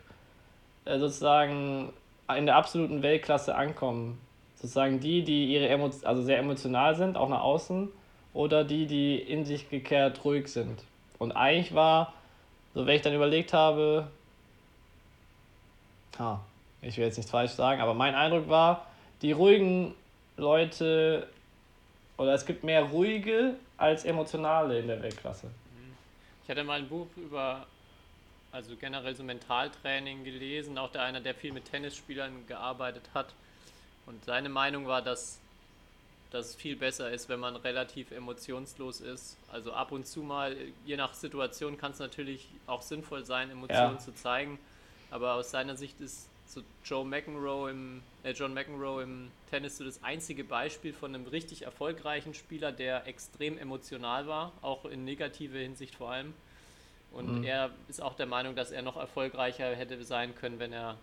äh, 0.85 0.99
sozusagen 0.99 1.92
in 2.35 2.47
der 2.47 2.57
absoluten 2.57 3.03
Weltklasse 3.03 3.55
ankommen. 3.55 4.19
Sozusagen 4.55 5.01
die, 5.01 5.23
die 5.23 5.53
ihre 5.53 5.69
Emo 5.69 5.90
also 6.05 6.23
sehr 6.23 6.38
emotional 6.38 6.95
sind, 6.95 7.16
auch 7.16 7.29
nach 7.29 7.42
außen, 7.42 7.88
oder 8.33 8.64
die, 8.64 8.87
die 8.87 9.16
in 9.16 9.45
sich 9.45 9.69
gekehrt 9.71 10.25
ruhig 10.25 10.49
sind. 10.49 10.83
Und 11.19 11.33
eigentlich 11.33 11.75
war, 11.75 12.13
so 12.75 12.87
wenn 12.87 12.97
ich 12.97 13.03
dann 13.03 13.15
überlegt 13.15 13.53
habe, 13.53 14.09
ha, 16.19 16.41
ich 16.83 16.97
will 16.97 17.05
jetzt 17.05 17.17
nichts 17.17 17.31
falsch 17.31 17.53
sagen, 17.53 17.81
aber 17.81 17.95
mein 17.95 18.15
Eindruck 18.15 18.49
war, 18.49 18.87
die 19.23 19.33
ruhigen 19.33 19.95
Leute, 20.37 21.27
oder 22.17 22.35
es 22.35 22.45
gibt 22.45 22.65
mehr 22.65 22.83
ruhige 22.83 23.55
als 23.77 24.05
emotionale 24.05 24.79
in 24.79 24.87
der 24.87 25.03
Weltklasse. 25.03 25.51
Ich 26.45 26.51
hatte 26.51 26.63
mal 26.65 26.79
ein 26.79 26.89
Buch 26.89 27.09
über, 27.17 27.67
also 28.53 28.77
generell 28.77 29.15
so 29.17 29.25
Mentaltraining 29.25 30.23
gelesen, 30.23 30.79
auch 30.79 30.93
der 30.93 31.03
einer, 31.03 31.21
der 31.21 31.35
viel 31.35 31.53
mit 31.53 31.65
Tennisspielern 31.65 32.47
gearbeitet 32.47 33.03
hat. 33.15 33.35
Und 34.07 34.25
seine 34.25 34.49
Meinung 34.49 34.87
war, 34.87 35.03
dass 35.03 35.41
das 36.37 36.55
viel 36.55 36.77
besser 36.77 37.11
ist, 37.11 37.29
wenn 37.29 37.40
man 37.40 37.57
relativ 37.57 38.11
emotionslos 38.11 39.01
ist. 39.01 39.37
Also 39.49 39.72
ab 39.72 39.92
und 39.92 40.07
zu 40.07 40.22
mal, 40.22 40.57
je 40.85 40.96
nach 40.96 41.14
Situation 41.14 41.79
kann 41.79 41.92
es 41.92 41.99
natürlich 41.99 42.46
auch 42.66 42.83
sinnvoll 42.83 43.25
sein, 43.25 43.51
Emotionen 43.51 43.94
Ja. 43.94 43.99
zu 43.99 44.14
zeigen. 44.14 44.59
Aber 45.11 45.35
aus 45.35 45.51
seiner 45.51 45.77
Sicht 45.77 46.01
ist 46.01 46.29
so 46.46 46.62
Joe 46.85 47.05
McEnroe 47.05 47.70
im, 47.70 48.03
äh 48.22 48.33
John 48.33 48.55
McEnroe 48.55 49.03
im 49.03 49.31
Tennis 49.51 49.79
so 49.79 49.85
das 49.85 50.03
einzige 50.03 50.44
Beispiel 50.44 50.92
von 50.92 51.14
einem 51.14 51.27
richtig 51.27 51.62
erfolgreichen 51.62 52.35
Spieler, 52.35 52.72
der 52.72 53.07
extrem 53.07 53.59
emotional 53.59 54.27
war, 54.27 54.53
auch 54.62 54.85
in 54.85 55.05
negative 55.05 55.59
Hinsicht 55.59 55.94
vor 55.94 56.11
allem. 56.11 56.35
Und 57.12 57.29
Mhm. 57.38 57.44
er 57.44 57.70
ist 57.88 58.03
auch 58.03 58.14
der 58.14 58.27
Meinung, 58.27 58.55
dass 58.57 58.70
er 58.70 58.83
noch 58.83 58.96
erfolgreicher 58.96 59.75
hätte 59.75 60.03
sein 60.05 60.35
können, 60.35 60.59
wenn 60.59 60.72
er 60.72 60.96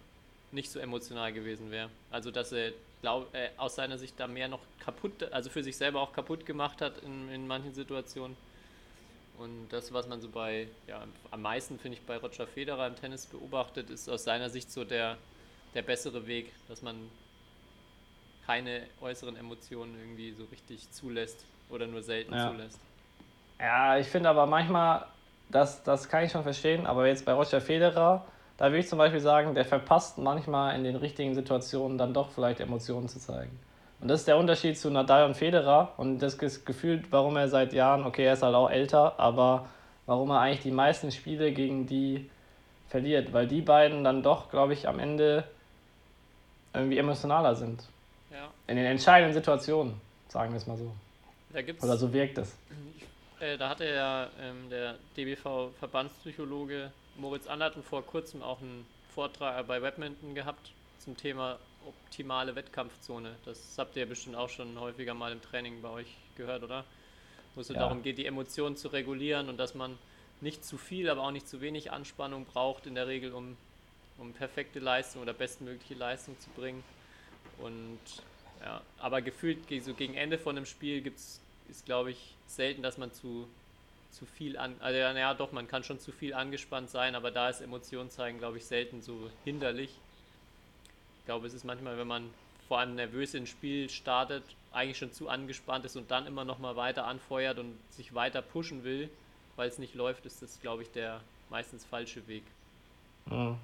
nicht 0.51 0.69
so 0.71 0.79
emotional 0.79 1.33
gewesen 1.33 1.71
wäre. 1.71 1.89
Also 2.11 2.29
dass 2.29 2.51
er 2.51 2.71
glaub, 3.03 3.35
äh, 3.35 3.51
aus 3.57 3.75
seiner 3.75 3.99
Sicht 3.99 4.19
da 4.19 4.27
mehr 4.27 4.49
noch 4.49 4.67
kaputt, 4.79 5.23
also 5.33 5.51
für 5.51 5.63
sich 5.63 5.77
selber 5.77 6.01
auch 6.01 6.13
kaputt 6.13 6.47
gemacht 6.47 6.81
hat 6.81 6.99
in, 6.99 7.29
in 7.29 7.47
manchen 7.47 7.75
Situationen. 7.75 8.37
Und 9.33 9.69
das, 9.69 9.91
was 9.93 10.07
man 10.07 10.21
so 10.21 10.29
bei, 10.29 10.69
ja, 10.87 11.07
am 11.31 11.41
meisten 11.41 11.79
finde 11.79 11.97
ich 11.97 12.05
bei 12.05 12.17
Roger 12.17 12.47
Federer 12.47 12.87
im 12.87 12.95
Tennis 12.95 13.27
beobachtet, 13.27 13.89
ist 13.89 14.09
aus 14.09 14.23
seiner 14.25 14.49
Sicht 14.49 14.71
so 14.71 14.85
der, 14.85 15.17
der 15.73 15.81
bessere 15.81 16.27
Weg, 16.27 16.53
dass 16.67 16.81
man 16.83 17.11
keine 18.45 18.89
äußeren 18.99 19.35
Emotionen 19.35 19.95
irgendwie 19.95 20.33
so 20.33 20.45
richtig 20.45 20.91
zulässt 20.91 21.47
oder 21.67 21.87
nur 21.87 22.03
selten 22.03 22.37
Ja. 22.37 22.37
zulässt. 22.37 22.79
Ja, 23.59 23.97
ich 23.97 24.07
finde 24.09 24.29
aber 24.29 24.45
manchmal, 24.47 25.13
das, 25.49 25.83
das 25.83 26.09
kann 26.09 26.23
ich 26.25 26.31
schon 26.31 26.43
verstehen, 26.43 26.85
aber 26.87 27.07
jetzt 27.07 27.25
bei 27.25 27.33
Roger 27.33 27.61
Federer, 27.61 28.32
da 28.57 28.65
würde 28.67 28.79
ich 28.79 28.87
zum 28.87 28.97
Beispiel 28.99 29.19
sagen, 29.19 29.55
der 29.55 29.65
verpasst 29.65 30.17
manchmal 30.17 30.75
in 30.75 30.83
den 30.83 30.95
richtigen 30.95 31.33
Situationen 31.33 31.97
dann 31.97 32.13
doch 32.13 32.29
vielleicht 32.31 32.59
Emotionen 32.59 33.07
zu 33.07 33.19
zeigen. 33.19 33.57
Und 33.99 34.09
das 34.09 34.21
ist 34.21 34.27
der 34.27 34.37
Unterschied 34.37 34.77
zu 34.77 34.89
Nadal 34.89 35.25
und 35.25 35.35
Federer 35.35 35.93
und 35.97 36.19
das 36.19 36.35
ist 36.35 36.65
gefühlt, 36.65 37.11
warum 37.11 37.37
er 37.37 37.47
seit 37.47 37.73
Jahren, 37.73 38.05
okay, 38.05 38.25
er 38.25 38.33
ist 38.33 38.43
halt 38.43 38.55
auch 38.55 38.69
älter, 38.69 39.19
aber 39.19 39.69
warum 40.05 40.29
er 40.31 40.41
eigentlich 40.41 40.61
die 40.61 40.71
meisten 40.71 41.11
Spiele 41.11 41.53
gegen 41.53 41.87
die 41.87 42.29
verliert, 42.89 43.33
weil 43.33 43.47
die 43.47 43.61
beiden 43.61 44.03
dann 44.03 44.21
doch, 44.21 44.49
glaube 44.49 44.73
ich, 44.73 44.87
am 44.87 44.99
Ende 44.99 45.45
irgendwie 46.73 46.97
emotionaler 46.97 47.55
sind. 47.55 47.83
Ja, 48.31 48.49
In 48.67 48.75
den 48.75 48.85
entscheidenden 48.85 49.33
Situationen, 49.33 49.99
sagen 50.27 50.51
wir 50.51 50.57
es 50.57 50.67
mal 50.67 50.77
so. 50.77 50.91
Oder 51.81 51.97
so 51.97 52.11
wirkt 52.11 52.37
es. 52.39 52.57
Äh, 53.39 53.57
da 53.57 53.69
hatte 53.69 53.85
ja 53.85 54.27
ähm, 54.41 54.69
der 54.69 54.95
DBV-Verbandspsychologe 55.15 56.91
Moritz 57.17 57.47
Anderten 57.47 57.83
vor 57.83 58.03
kurzem 58.05 58.41
auch 58.41 58.61
einen 58.61 58.85
Vortrag 59.13 59.67
bei 59.67 59.81
Webminton 59.81 60.33
gehabt 60.35 60.71
zum 60.99 61.15
Thema 61.17 61.59
optimale 61.85 62.55
Wettkampfzone. 62.55 63.35
Das 63.45 63.77
habt 63.77 63.95
ihr 63.95 64.05
bestimmt 64.05 64.35
auch 64.35 64.49
schon 64.49 64.79
häufiger 64.79 65.13
mal 65.13 65.31
im 65.31 65.41
Training 65.41 65.81
bei 65.81 65.89
euch 65.89 66.07
gehört, 66.35 66.63
oder? 66.63 66.85
Wo 67.55 67.61
es 67.61 67.67
Ja. 67.69 67.75
darum 67.75 68.01
geht, 68.01 68.17
die 68.17 68.25
Emotionen 68.25 68.75
zu 68.77 68.87
regulieren 68.87 69.49
und 69.49 69.57
dass 69.57 69.75
man 69.75 69.97
nicht 70.41 70.65
zu 70.65 70.77
viel, 70.77 71.09
aber 71.09 71.21
auch 71.23 71.31
nicht 71.31 71.47
zu 71.47 71.61
wenig 71.61 71.91
Anspannung 71.91 72.45
braucht 72.45 72.87
in 72.87 72.95
der 72.95 73.07
Regel, 73.07 73.33
um, 73.33 73.55
um 74.17 74.33
perfekte 74.33 74.79
Leistung 74.79 75.21
oder 75.21 75.33
bestmögliche 75.33 75.93
Leistung 75.93 76.39
zu 76.39 76.49
bringen. 76.51 76.83
Und 77.59 77.99
ja, 78.61 78.81
aber 78.97 79.21
gefühlt 79.21 79.67
ge- 79.67 79.79
so 79.81 79.93
gegen 79.93 80.15
Ende 80.15 80.39
von 80.39 80.57
einem 80.57 80.65
Spiel 80.65 81.01
gibt's, 81.01 81.41
ist 81.69 81.85
glaube 81.85 82.11
ich 82.11 82.35
selten, 82.47 82.81
dass 82.81 82.97
man 82.97 83.13
zu, 83.13 83.47
zu 84.13 84.25
viel 84.25 84.57
an, 84.57 84.75
also 84.79 84.97
ja, 84.97 85.11
naja, 85.11 85.33
doch, 85.33 85.51
man 85.51 85.67
kann 85.67 85.83
schon 85.83 85.99
zu 85.99 86.11
viel 86.11 86.33
angespannt 86.33 86.89
sein, 86.89 87.15
aber 87.15 87.31
da 87.31 87.49
ist 87.49 87.61
Emotionen 87.61 88.09
zeigen, 88.09 88.37
glaube 88.37 88.57
ich, 88.57 88.65
selten 88.65 89.01
so 89.01 89.29
hinderlich. 89.43 89.89
Ich 91.19 91.25
glaube, 91.25 91.47
es 91.47 91.53
ist 91.53 91.63
manchmal, 91.65 91.97
wenn 91.97 92.07
man 92.07 92.29
vor 92.67 92.79
allem 92.79 92.95
nervös 92.95 93.33
ins 93.33 93.49
Spiel 93.49 93.89
startet, 93.89 94.43
eigentlich 94.71 94.97
schon 94.97 95.11
zu 95.11 95.29
angespannt 95.29 95.85
ist 95.85 95.95
und 95.95 96.11
dann 96.11 96.27
immer 96.27 96.45
noch 96.45 96.59
mal 96.59 96.75
weiter 96.75 97.05
anfeuert 97.05 97.59
und 97.59 97.77
sich 97.89 98.13
weiter 98.13 98.41
pushen 98.41 98.83
will, 98.83 99.09
weil 99.55 99.67
es 99.67 99.79
nicht 99.79 99.95
läuft, 99.95 100.25
ist 100.25 100.41
das, 100.41 100.59
glaube 100.61 100.83
ich, 100.83 100.91
der 100.91 101.21
meistens 101.49 101.85
falsche 101.85 102.27
Weg. 102.27 102.43
Mhm. 103.25 103.57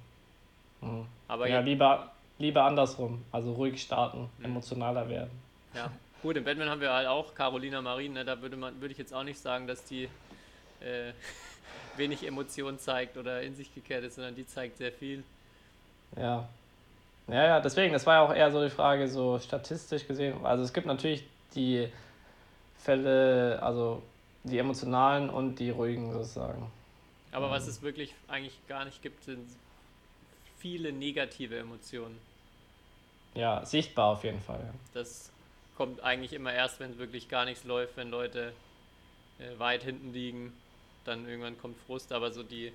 Mhm. 0.80 1.06
Aber 1.28 1.48
ja, 1.48 1.60
lieber, 1.60 2.12
lieber 2.38 2.64
andersrum. 2.64 3.24
Also 3.32 3.52
ruhig 3.52 3.80
starten, 3.80 4.28
Mhm. 4.38 4.44
emotionaler 4.46 5.08
werden. 5.08 5.30
Ja, 5.74 5.90
gut, 6.22 6.36
im 6.36 6.44
Batman 6.44 6.68
haben 6.68 6.80
wir 6.80 6.92
halt 6.92 7.06
auch 7.06 7.34
Carolina 7.34 7.80
Marin, 7.82 8.14
ne? 8.14 8.24
da 8.24 8.40
würde 8.42 8.56
man 8.56 8.80
würde 8.80 8.92
ich 8.92 8.98
jetzt 8.98 9.14
auch 9.14 9.22
nicht 9.24 9.38
sagen, 9.38 9.66
dass 9.66 9.84
die 9.84 10.08
äh, 10.80 11.12
wenig 11.96 12.26
Emotion 12.26 12.78
zeigt 12.78 13.16
oder 13.16 13.42
in 13.42 13.54
sich 13.54 13.74
gekehrt 13.74 14.04
ist, 14.04 14.16
sondern 14.16 14.34
die 14.34 14.46
zeigt 14.46 14.78
sehr 14.78 14.92
viel. 14.92 15.22
Ja. 16.16 16.48
Ja, 17.28 17.44
ja, 17.44 17.60
deswegen, 17.60 17.92
das 17.92 18.06
war 18.06 18.14
ja 18.14 18.20
auch 18.22 18.34
eher 18.34 18.50
so 18.50 18.62
die 18.62 18.70
Frage, 18.70 19.06
so 19.06 19.38
statistisch 19.38 20.06
gesehen. 20.06 20.44
Also 20.44 20.64
es 20.64 20.72
gibt 20.72 20.86
natürlich 20.86 21.24
die 21.54 21.88
Fälle, 22.78 23.62
also 23.62 24.02
die 24.42 24.58
emotionalen 24.58 25.30
und 25.30 25.56
die 25.56 25.70
ruhigen 25.70 26.12
sozusagen. 26.12 26.70
Aber 27.30 27.50
was 27.50 27.68
es 27.68 27.82
wirklich 27.82 28.14
eigentlich 28.26 28.54
gar 28.66 28.84
nicht 28.84 29.02
gibt, 29.02 29.22
sind 29.22 29.46
viele 30.58 30.92
negative 30.92 31.58
Emotionen. 31.58 32.18
Ja, 33.34 33.64
sichtbar 33.64 34.06
auf 34.06 34.24
jeden 34.24 34.40
Fall. 34.40 34.60
Ja. 34.60 34.74
Das 34.94 35.30
kommt 35.76 36.02
eigentlich 36.02 36.32
immer 36.32 36.52
erst, 36.52 36.80
wenn 36.80 36.98
wirklich 36.98 37.28
gar 37.28 37.44
nichts 37.44 37.64
läuft, 37.64 37.96
wenn 37.96 38.10
Leute 38.10 38.52
äh, 39.38 39.58
weit 39.58 39.84
hinten 39.84 40.12
liegen. 40.12 40.52
Dann 41.04 41.26
irgendwann 41.28 41.58
kommt 41.58 41.78
Frust, 41.86 42.12
aber 42.12 42.30
so 42.30 42.42
die 42.42 42.72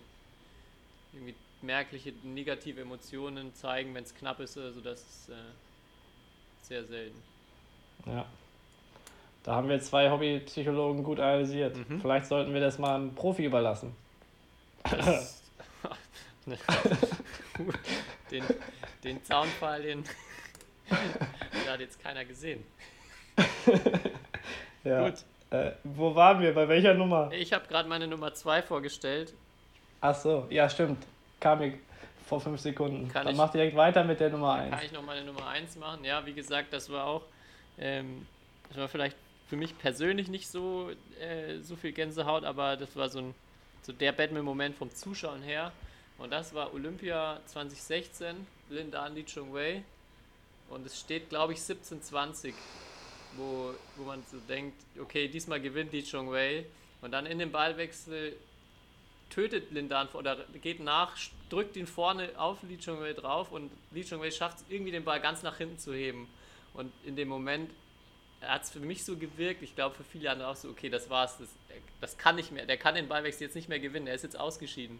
irgendwie 1.14 1.36
merkliche 1.62 2.14
negative 2.24 2.82
Emotionen 2.82 3.54
zeigen, 3.54 3.94
wenn 3.94 4.04
es 4.04 4.14
knapp 4.16 4.40
ist, 4.40 4.58
also 4.58 4.82
das 4.82 5.02
ist 5.02 5.30
äh, 5.30 5.34
sehr 6.62 6.84
selten. 6.86 7.22
Ja. 8.06 8.26
Da 9.44 9.56
haben 9.56 9.70
wir 9.70 9.80
zwei 9.80 10.10
Hobbypsychologen 10.10 11.04
gut 11.04 11.20
analysiert. 11.20 11.78
Mhm. 11.78 12.02
Vielleicht 12.02 12.26
sollten 12.26 12.54
wir 12.54 12.62
das 12.62 12.80
mal 12.80 12.96
einem 12.96 13.14
Profi 13.14 13.46
überlassen. 13.46 13.96
Das, 14.84 15.44
den, 18.32 18.44
den 19.04 19.24
Zaunfall, 19.24 19.84
den, 19.84 20.04
den 20.90 21.72
hat 21.72 21.80
jetzt 21.80 22.02
keiner 22.02 22.26
gesehen. 22.26 22.64
Ja. 24.86 25.10
Gut, 25.10 25.26
Äh, 25.56 25.72
wo 25.84 26.14
waren 26.16 26.42
wir? 26.42 26.54
Bei 26.54 26.68
welcher 26.68 26.94
Nummer? 26.94 27.32
ich 27.32 27.54
habe 27.54 27.68
gerade 27.68 27.88
meine 27.90 28.08
Nummer 28.08 28.34
2 28.34 28.62
vorgestellt. 28.62 29.34
Ach 30.02 30.16
so, 30.16 30.46
ja, 30.50 30.70
stimmt. 30.70 31.04
Kam 31.40 31.60
mir 31.60 31.74
vor 32.28 32.42
fünf 32.42 32.60
Sekunden. 32.60 33.08
Kann 33.10 33.26
Dann 33.26 33.34
ich- 33.34 33.38
mach 33.38 33.52
direkt 33.52 33.76
weiter 33.76 34.04
mit 34.04 34.20
der 34.20 34.30
Nummer 34.30 34.58
Kann 34.58 34.74
1. 34.74 34.86
ich 34.86 34.92
noch 34.92 35.04
meine 35.04 35.24
Nummer 35.24 35.48
1 35.48 35.76
machen? 35.78 36.04
Ja, 36.04 36.26
wie 36.26 36.34
gesagt, 36.34 36.74
das 36.74 36.90
war 36.90 37.06
auch, 37.06 37.22
ähm, 37.78 38.26
das 38.70 38.78
war 38.78 38.88
vielleicht 38.88 39.16
für 39.48 39.56
mich 39.58 39.78
persönlich 39.78 40.28
nicht 40.28 40.48
so, 40.50 40.90
äh, 41.22 41.60
so 41.62 41.76
viel 41.76 41.92
Gänsehaut, 41.92 42.44
aber 42.44 42.78
das 42.78 42.96
war 42.96 43.10
so, 43.10 43.20
ein, 43.20 43.36
so 43.84 43.94
der 43.94 44.12
Batman-Moment 44.12 44.76
vom 44.76 44.90
Zuschauen 44.90 45.42
her. 45.44 45.72
Und 46.18 46.32
das 46.32 46.54
war 46.54 46.74
Olympia 46.74 47.40
2016, 47.46 48.48
Lindan 48.70 49.14
Li 49.16 49.24
Chung 49.26 49.54
Wei. 49.54 49.84
Und 50.70 50.86
es 50.86 51.00
steht, 51.00 51.30
glaube 51.30 51.54
ich, 51.54 51.60
17-20, 51.60 52.54
wo, 53.38 53.74
wo 53.96 54.04
man 54.04 54.24
so 54.24 54.38
denkt, 54.48 54.76
okay, 55.00 55.28
diesmal 55.28 55.62
gewinnt 55.62 55.92
Li 55.94 56.04
Chung 56.04 56.32
Wei. 56.32 56.66
Und 57.02 57.12
dann 57.12 57.26
in 57.26 57.40
dem 57.40 57.52
Ballwechsel 57.52 58.36
tötet 59.30 59.72
Lindan 59.72 60.08
oder 60.10 60.46
geht 60.62 60.80
nach, 60.80 61.16
drückt 61.50 61.76
ihn 61.76 61.88
vorne 61.88 62.30
auf 62.38 62.62
Li 62.64 62.78
Chung 62.78 63.00
Wei 63.02 63.14
drauf 63.14 63.52
und 63.52 63.72
Li 63.92 64.04
Chung 64.04 64.22
Wei 64.22 64.32
schafft 64.32 64.60
es 64.60 64.66
irgendwie 64.70 64.92
den 64.92 65.04
Ball 65.04 65.20
ganz 65.20 65.44
nach 65.44 65.58
hinten 65.58 65.78
zu 65.78 65.94
heben. 65.94 66.28
Und 66.74 66.92
in 67.06 67.16
dem 67.16 67.28
Moment 67.28 67.72
hat 68.42 68.64
es 68.64 68.72
für 68.72 68.80
mich 68.80 69.04
so 69.04 69.18
gewirkt, 69.18 69.62
ich 69.62 69.76
glaube 69.76 69.96
für 69.96 70.04
viele 70.04 70.30
andere 70.30 70.50
auch 70.50 70.56
so, 70.56 70.70
okay, 70.70 70.90
das 70.90 71.10
war's, 71.10 71.38
das, 71.38 71.50
das 72.02 72.18
kann 72.18 72.36
nicht 72.36 72.52
mehr, 72.52 72.66
der 72.66 72.78
kann 72.78 72.96
den 72.96 73.08
Ballwechsel 73.08 73.44
jetzt 73.44 73.56
nicht 73.56 73.70
mehr 73.70 73.80
gewinnen, 73.80 74.08
er 74.08 74.16
ist 74.16 74.24
jetzt 74.24 74.40
ausgeschieden. 74.40 75.00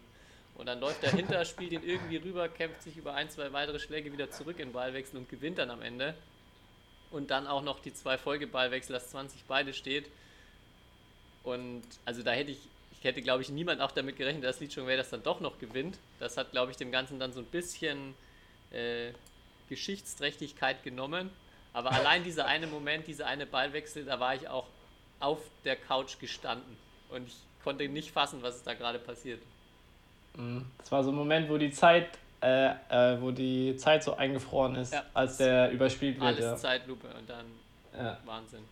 Und 0.54 0.66
dann 0.66 0.80
läuft 0.80 1.02
er 1.04 1.12
hinter, 1.12 1.44
spielt 1.44 1.72
ihn 1.72 1.82
irgendwie 1.84 2.16
rüber, 2.16 2.48
kämpft 2.48 2.82
sich 2.82 2.96
über 2.96 3.14
ein, 3.14 3.28
zwei 3.28 3.52
weitere 3.52 3.78
Schläge 3.78 4.10
wieder 4.12 4.30
zurück 4.30 4.58
in 4.58 4.72
Ballwechsel 4.72 5.18
und 5.18 5.28
gewinnt 5.28 5.58
dann 5.58 5.70
am 5.70 5.82
Ende. 5.82 6.14
Und 7.10 7.30
dann 7.30 7.46
auch 7.46 7.62
noch 7.62 7.80
die 7.80 7.94
zwei 7.94 8.18
Folgeballwechsel, 8.18 8.92
dass 8.92 9.10
20 9.10 9.44
beide 9.44 9.72
steht. 9.72 10.06
Und 11.44 11.82
also 12.04 12.22
da 12.22 12.32
hätte 12.32 12.50
ich, 12.50 12.58
ich 12.92 13.04
hätte 13.04 13.22
glaube 13.22 13.42
ich 13.42 13.48
niemand 13.48 13.80
auch 13.80 13.92
damit 13.92 14.16
gerechnet, 14.16 14.44
dass 14.44 14.60
Lee 14.60 14.68
Chung 14.68 14.86
Wei 14.86 14.96
das 14.96 15.10
dann 15.10 15.22
doch 15.22 15.40
noch 15.40 15.58
gewinnt. 15.58 15.98
Das 16.18 16.36
hat 16.36 16.50
glaube 16.50 16.72
ich 16.72 16.76
dem 16.76 16.90
Ganzen 16.90 17.18
dann 17.20 17.32
so 17.32 17.40
ein 17.40 17.46
bisschen 17.46 18.14
äh, 18.72 19.12
Geschichtsträchtigkeit 19.68 20.82
genommen. 20.82 21.30
Aber 21.72 21.92
allein 21.92 22.24
dieser 22.24 22.46
eine 22.46 22.66
Moment, 22.66 23.06
dieser 23.06 23.26
eine 23.26 23.46
Ballwechsel, 23.46 24.04
da 24.04 24.18
war 24.18 24.34
ich 24.34 24.48
auch 24.48 24.66
auf 25.20 25.38
der 25.64 25.76
Couch 25.76 26.18
gestanden. 26.18 26.76
Und 27.10 27.28
ich 27.28 27.36
konnte 27.62 27.88
nicht 27.88 28.10
fassen, 28.10 28.42
was 28.42 28.62
da 28.62 28.74
gerade 28.74 28.98
passiert. 28.98 29.40
Mhm. 30.36 30.66
Das 30.78 30.90
war 30.92 31.04
so 31.04 31.10
ein 31.10 31.16
Moment, 31.16 31.48
wo 31.48 31.58
die 31.58 31.70
Zeit, 31.70 32.08
äh, 32.46 33.14
äh, 33.14 33.20
wo 33.20 33.30
die 33.30 33.76
Zeit 33.76 34.02
so 34.04 34.16
eingefroren 34.16 34.76
ist, 34.76 34.92
Ja. 34.92 35.02
als 35.14 35.38
der 35.38 35.70
überspielt 35.72 36.16
wird. 36.16 36.26
Alles 36.26 36.40
Ja. 36.44 36.56
Zeitlupe 36.56 37.08
und 37.08 37.28
dann 37.28 37.46
ja, 37.96 38.16
Wahnsinn. 38.24 38.62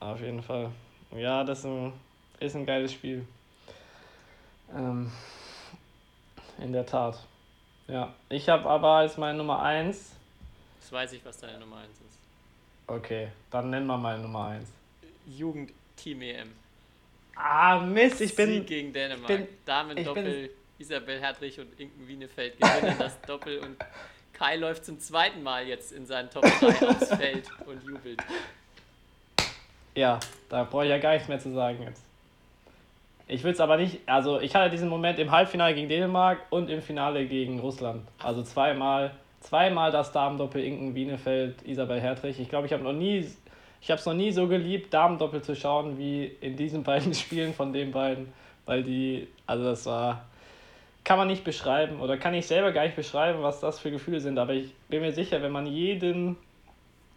auf 0.00 0.20
jeden 0.20 0.42
Fall. 0.42 0.70
Ja, 1.14 1.44
das 1.44 1.60
ist 1.60 1.64
ein, 1.66 1.92
ist 2.40 2.56
ein 2.56 2.66
geiles 2.66 2.92
Spiel. 2.92 3.26
Ähm, 4.74 5.10
in 6.58 6.72
der 6.72 6.84
Tat. 6.86 7.18
Ja, 7.86 8.12
ich 8.28 8.48
habe 8.48 8.68
aber 8.68 8.88
als 8.96 9.16
meine 9.16 9.38
Nummer 9.38 9.62
1. 9.62 10.12
Jetzt 10.80 10.92
weiß 10.92 11.12
ich, 11.12 11.24
was 11.24 11.38
deine 11.38 11.58
Nummer 11.60 11.76
1 11.76 11.90
ist. 11.90 12.18
Okay, 12.88 13.28
dann 13.50 13.70
nennen 13.70 13.86
wir 13.86 13.96
meine 13.96 14.22
Nummer 14.22 14.46
1. 14.48 14.68
Jugend 15.26 15.72
Team 15.96 16.22
EM. 16.22 16.52
Ah, 17.36 17.78
Mist, 17.78 18.20
ich 18.20 18.28
Sieg 18.34 18.36
bin. 18.36 18.66
gegen 18.66 18.92
Dänemark. 18.92 19.26
bin- 19.28 19.46
Damen 19.64 19.90
ich 19.90 19.96
bin- 19.96 20.04
Doppel, 20.06 20.50
Isabel 20.78 21.20
Hertrich 21.20 21.58
und 21.58 21.78
Inken 21.78 22.06
Wienefeld 22.06 22.58
gewinnen 22.58 22.96
das 22.98 23.20
Doppel 23.26 23.58
und 23.58 23.76
Kai 24.32 24.56
läuft 24.56 24.84
zum 24.84 24.98
zweiten 25.00 25.42
Mal 25.42 25.66
jetzt 25.66 25.92
in 25.92 26.04
seinen 26.04 26.28
Top 26.28 26.42
3 26.42 26.88
aufs 26.88 27.14
Feld 27.14 27.48
und 27.64 27.82
jubelt. 27.84 28.22
Ja, 29.94 30.20
da 30.50 30.64
brauche 30.64 30.84
ich 30.84 30.90
ja 30.90 30.98
gar 30.98 31.14
nichts 31.14 31.28
mehr 31.28 31.38
zu 31.38 31.54
sagen 31.54 31.82
jetzt. 31.82 32.02
Ich 33.28 33.42
will 33.42 33.52
es 33.52 33.60
aber 33.60 33.76
nicht, 33.76 34.00
also 34.06 34.40
ich 34.40 34.54
hatte 34.54 34.70
diesen 34.70 34.88
Moment 34.88 35.18
im 35.18 35.30
Halbfinale 35.30 35.74
gegen 35.74 35.88
Dänemark 35.88 36.40
und 36.50 36.70
im 36.70 36.80
Finale 36.82 37.26
gegen 37.26 37.58
Russland. 37.58 38.06
Also 38.22 38.42
zweimal, 38.42 39.12
zweimal 39.40 39.90
das 39.90 40.12
Damendoppel 40.12 40.62
Inken 40.62 40.94
Bienefeld, 40.94 41.62
Isabel 41.62 42.00
Hertrich. 42.00 42.38
Ich 42.38 42.48
glaube, 42.48 42.66
ich 42.66 42.72
habe 42.72 42.84
noch 42.84 42.92
nie, 42.92 43.26
ich 43.80 43.90
habe 43.90 43.98
es 43.98 44.06
noch 44.06 44.14
nie 44.14 44.30
so 44.30 44.46
geliebt, 44.46 44.94
Damendoppel 44.94 45.42
zu 45.42 45.56
schauen 45.56 45.98
wie 45.98 46.26
in 46.40 46.56
diesen 46.56 46.84
beiden 46.84 47.14
Spielen 47.14 47.52
von 47.54 47.72
den 47.72 47.90
beiden, 47.90 48.32
weil 48.66 48.84
die, 48.84 49.26
also 49.46 49.64
das 49.64 49.86
war, 49.86 50.26
kann 51.06 51.18
man 51.18 51.28
nicht 51.28 51.44
beschreiben 51.44 52.00
oder 52.00 52.18
kann 52.18 52.34
ich 52.34 52.48
selber 52.48 52.72
gar 52.72 52.82
nicht 52.82 52.96
beschreiben, 52.96 53.40
was 53.40 53.60
das 53.60 53.78
für 53.78 53.92
Gefühle 53.92 54.20
sind. 54.20 54.40
Aber 54.40 54.54
ich 54.54 54.74
bin 54.88 55.02
mir 55.02 55.12
sicher, 55.12 55.40
wenn 55.40 55.52
man 55.52 55.64
jeden 55.64 56.36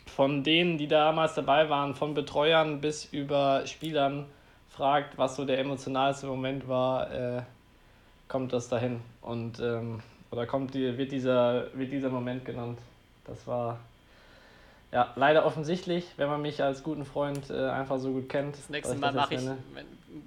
von 0.05 0.43
denen, 0.43 0.77
die 0.77 0.87
damals 0.87 1.33
dabei 1.33 1.69
waren, 1.69 1.95
von 1.95 2.13
Betreuern 2.13 2.81
bis 2.81 3.05
über 3.05 3.65
Spielern 3.65 4.27
fragt, 4.69 5.17
was 5.17 5.35
so 5.35 5.43
der 5.43 5.57
emotionalste 5.57 6.27
Moment 6.27 6.67
war, 6.67 7.11
äh, 7.11 7.41
kommt 8.27 8.53
das 8.53 8.69
dahin. 8.69 9.01
Und 9.23 9.59
ähm, 9.59 10.03
oder 10.29 10.45
kommt 10.45 10.75
die, 10.75 10.95
wird 10.99 11.11
dieser, 11.11 11.73
wird 11.73 11.91
dieser 11.91 12.09
Moment 12.09 12.45
genannt. 12.45 12.77
Das 13.25 13.47
war 13.47 13.79
ja 14.91 15.11
leider 15.15 15.47
offensichtlich, 15.47 16.05
wenn 16.17 16.29
man 16.29 16.43
mich 16.43 16.61
als 16.61 16.83
guten 16.83 17.05
Freund 17.05 17.49
äh, 17.49 17.69
einfach 17.69 17.97
so 17.97 18.11
gut 18.11 18.29
kennt. 18.29 18.55
Das 18.55 18.69
nächste 18.69 18.95
Mal 18.97 19.13
mache 19.13 19.33
ich, 19.33 19.41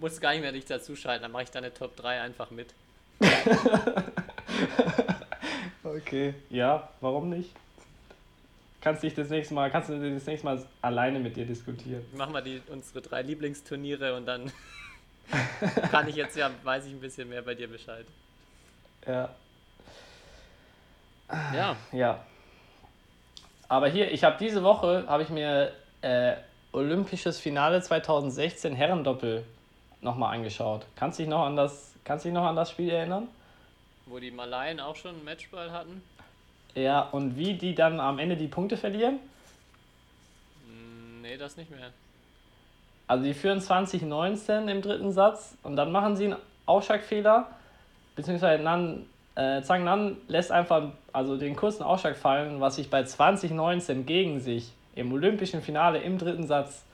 muss 0.01 0.21
gar 0.21 0.33
nicht 0.33 0.41
mehr 0.41 0.51
dich 0.51 0.65
dazuschalten, 0.65 1.23
dann 1.23 1.31
mache 1.31 1.45
ich 1.45 1.51
deine 1.53 1.73
Top 1.73 1.95
3 1.95 2.23
einfach 2.23 2.51
mit. 2.51 2.75
Okay. 5.85 6.35
Ja, 6.51 6.89
warum 7.01 7.29
nicht? 7.29 7.51
Kannst 8.81 9.03
dich 9.03 9.15
das 9.15 9.29
nächste 9.29 9.55
Mal, 9.55 9.71
kannst 9.71 9.89
du 9.89 10.15
das 10.15 10.27
nächste 10.27 10.45
Mal 10.45 10.63
alleine 10.81 11.19
mit 11.19 11.37
dir 11.37 11.47
diskutieren. 11.47 12.05
Machen 12.17 12.35
wir 12.35 12.43
die, 12.43 12.61
unsere 12.69 13.01
drei 13.01 13.23
Lieblingsturniere 13.23 14.17
und 14.17 14.27
dann 14.27 14.51
kann 15.91 16.09
ich 16.09 16.17
jetzt 16.17 16.37
ja, 16.37 16.51
weiß 16.65 16.87
ich 16.87 16.93
ein 16.93 17.01
bisschen 17.01 17.29
mehr 17.29 17.43
bei 17.43 17.55
dir 17.55 17.69
Bescheid. 17.69 18.07
Ja. 19.07 19.29
Ja, 21.55 21.77
Ja. 21.93 22.25
Aber 23.69 23.89
hier, 23.89 24.11
ich 24.13 24.23
habe 24.23 24.37
diese 24.39 24.63
Woche, 24.63 25.05
habe 25.07 25.23
ich 25.23 25.31
mir 25.31 25.73
äh, 26.03 26.35
Olympisches 26.73 27.39
Finale 27.39 27.81
2016 27.81 28.75
Herrendoppel 28.75 29.47
nochmal 30.03 30.35
angeschaut. 30.35 30.85
Kannst 30.95 31.19
dich 31.19 31.27
noch 31.27 31.47
an 31.47 31.57
das, 31.57 31.92
kannst 32.05 32.25
dich 32.25 32.33
noch 32.33 32.45
an 32.45 32.57
das 32.57 32.71
Spiel 32.71 32.91
erinnern? 32.91 33.29
wo 34.07 34.19
die 34.19 34.31
Malayen 34.31 34.81
auch 34.81 34.97
schon 34.97 35.15
einen 35.15 35.25
Matchball 35.25 35.71
hatten. 35.73 36.03
Ja, 36.75 37.01
und 37.01 37.37
wie 37.37 37.55
die 37.55 37.75
dann 37.75 38.01
am 38.01 38.19
Ende 38.19 38.37
die 38.37 38.49
Punkte 38.49 38.77
verlieren? 38.77 39.19
Hm, 40.67 41.23
Nee, 41.23 41.37
das 41.37 41.57
nicht 41.57 41.71
mehr. 41.71 41.91
Also 43.07 43.25
die 43.25 43.35
führen 43.35 43.61
2019 43.61 44.69
im 44.69 44.83
dritten 44.83 45.13
Satz 45.13 45.57
und 45.63 45.77
dann 45.77 45.93
machen 45.93 46.17
sie 46.17 46.27
einen 46.27 46.37
Ausschlagfehler, 46.67 47.49
beziehungsweise 48.17 48.63
Nan, 48.63 49.07
äh, 49.35 49.63
Zhang 49.63 49.85
Nan 49.85 50.17
lässt 50.29 50.51
einfach 50.51 50.93
also 51.13 51.37
den 51.37 51.57
kurzen 51.57 51.83
Ausschlag 51.83 52.17
fallen, 52.17 52.61
was 52.61 52.79
ich 52.79 52.91
bei 52.91 53.05
2019 53.05 54.07
gegen 54.07 54.41
sich 54.41 54.73
im 54.95 55.13
olympischen 55.13 55.63
Finale 55.63 55.99
im 56.01 56.17
dritten 56.19 56.47
Satz 56.47 56.85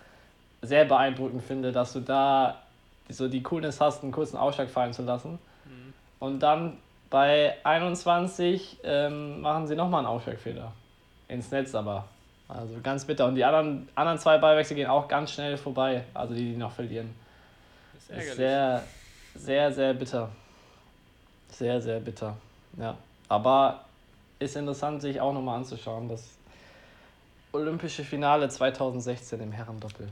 sehr 0.63 0.85
beeindruckend 0.85 1.43
finde, 1.43 1.73
dass 1.73 1.93
du 1.93 2.01
da 2.01 2.61
so 3.09 3.29
die 3.29 3.43
Coolness 3.43 3.81
hast, 3.81 4.03
einen 4.03 4.13
kurzen 4.13 4.37
Ausschlag 4.37 4.69
fallen 4.69 4.93
zu 4.93 5.03
lassen. 5.03 5.39
Und 6.19 6.41
dann 6.41 6.79
bei 7.11 7.57
21 7.65 8.79
ähm, 8.83 9.41
machen 9.41 9.67
sie 9.67 9.77
nochmal 9.77 10.01
einen 10.01 10.09
Ausschlagfehler. 10.09 10.73
Ins 11.29 11.51
Netz 11.51 11.75
aber. 11.75 12.07
Also 12.49 12.75
ganz 12.83 13.05
bitter. 13.05 13.27
Und 13.27 13.35
die 13.35 13.45
anderen, 13.45 13.89
anderen 13.95 14.19
zwei 14.19 14.39
Ballwechsel 14.39 14.75
gehen 14.75 14.89
auch 14.89 15.07
ganz 15.07 15.33
schnell 15.33 15.57
vorbei, 15.57 16.05
also 16.15 16.35
die, 16.35 16.53
die 16.53 16.57
noch 16.57 16.73
verlieren. 16.73 17.15
Das 18.09 18.25
ist 18.25 18.37
sehr, 18.37 18.83
sehr, 19.35 19.73
sehr 19.73 19.95
bitter. 19.95 20.31
Sehr, 21.51 21.81
sehr 21.81 22.01
bitter. 22.01 22.37
Ja. 22.79 22.97
Aber 23.29 23.85
ist 24.39 24.57
interessant, 24.57 25.03
sich 25.03 25.21
auch 25.21 25.33
nochmal 25.33 25.59
anzuschauen. 25.59 26.09
Das 26.09 26.39
Olympische 27.53 28.05
Finale 28.05 28.49
2016 28.49 29.41
im 29.41 29.53
Herrendoppel. 29.53 30.09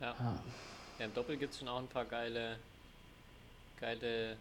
Ja. 0.00 0.14
Ah. 0.18 0.34
Ja 0.98 1.04
Im 1.06 1.14
Doppel 1.14 1.36
gibt 1.36 1.52
es 1.52 1.58
schon 1.58 1.68
auch 1.68 1.78
ein 1.78 1.88
paar 1.88 2.04
geile, 2.04 2.58
geile 3.80 4.36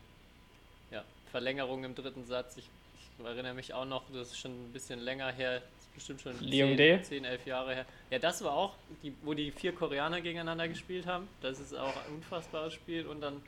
ja, 0.92 1.04
Verlängerungen 1.32 1.86
im 1.86 1.96
dritten 1.96 2.26
Satz. 2.26 2.58
Ich, 2.58 2.70
ich 2.96 3.26
erinnere 3.26 3.54
mich 3.54 3.74
auch 3.74 3.86
noch, 3.86 4.04
das 4.14 4.30
ist 4.30 4.40
schon 4.40 4.52
ein 4.52 4.74
bisschen 4.74 5.00
länger 5.00 5.32
her, 5.32 5.60
das 5.60 5.86
ist 5.86 5.94
bestimmt 5.94 6.22
schon 6.22 6.40
Liung 6.40 6.70
10, 6.70 6.78
D. 6.78 7.02
10, 7.02 7.26
11 7.26 7.46
Jahre 7.46 7.76
her. 7.76 7.86
Ja, 8.10 8.20
das 8.20 8.44
war 8.44 8.54
auch, 8.54 8.76
die, 9.02 9.14
wo 9.24 9.34
die 9.34 9.52
vier 9.52 9.74
Koreaner 9.74 10.22
gegeneinander 10.22 10.68
gespielt 10.68 11.06
haben. 11.06 11.28
Das 11.42 11.60
ist 11.60 11.76
auch 11.76 11.96
ein 11.96 12.16
unfassbares 12.16 12.74
Spiel. 12.74 13.08
Und 13.08 13.22
dann, 13.22 13.42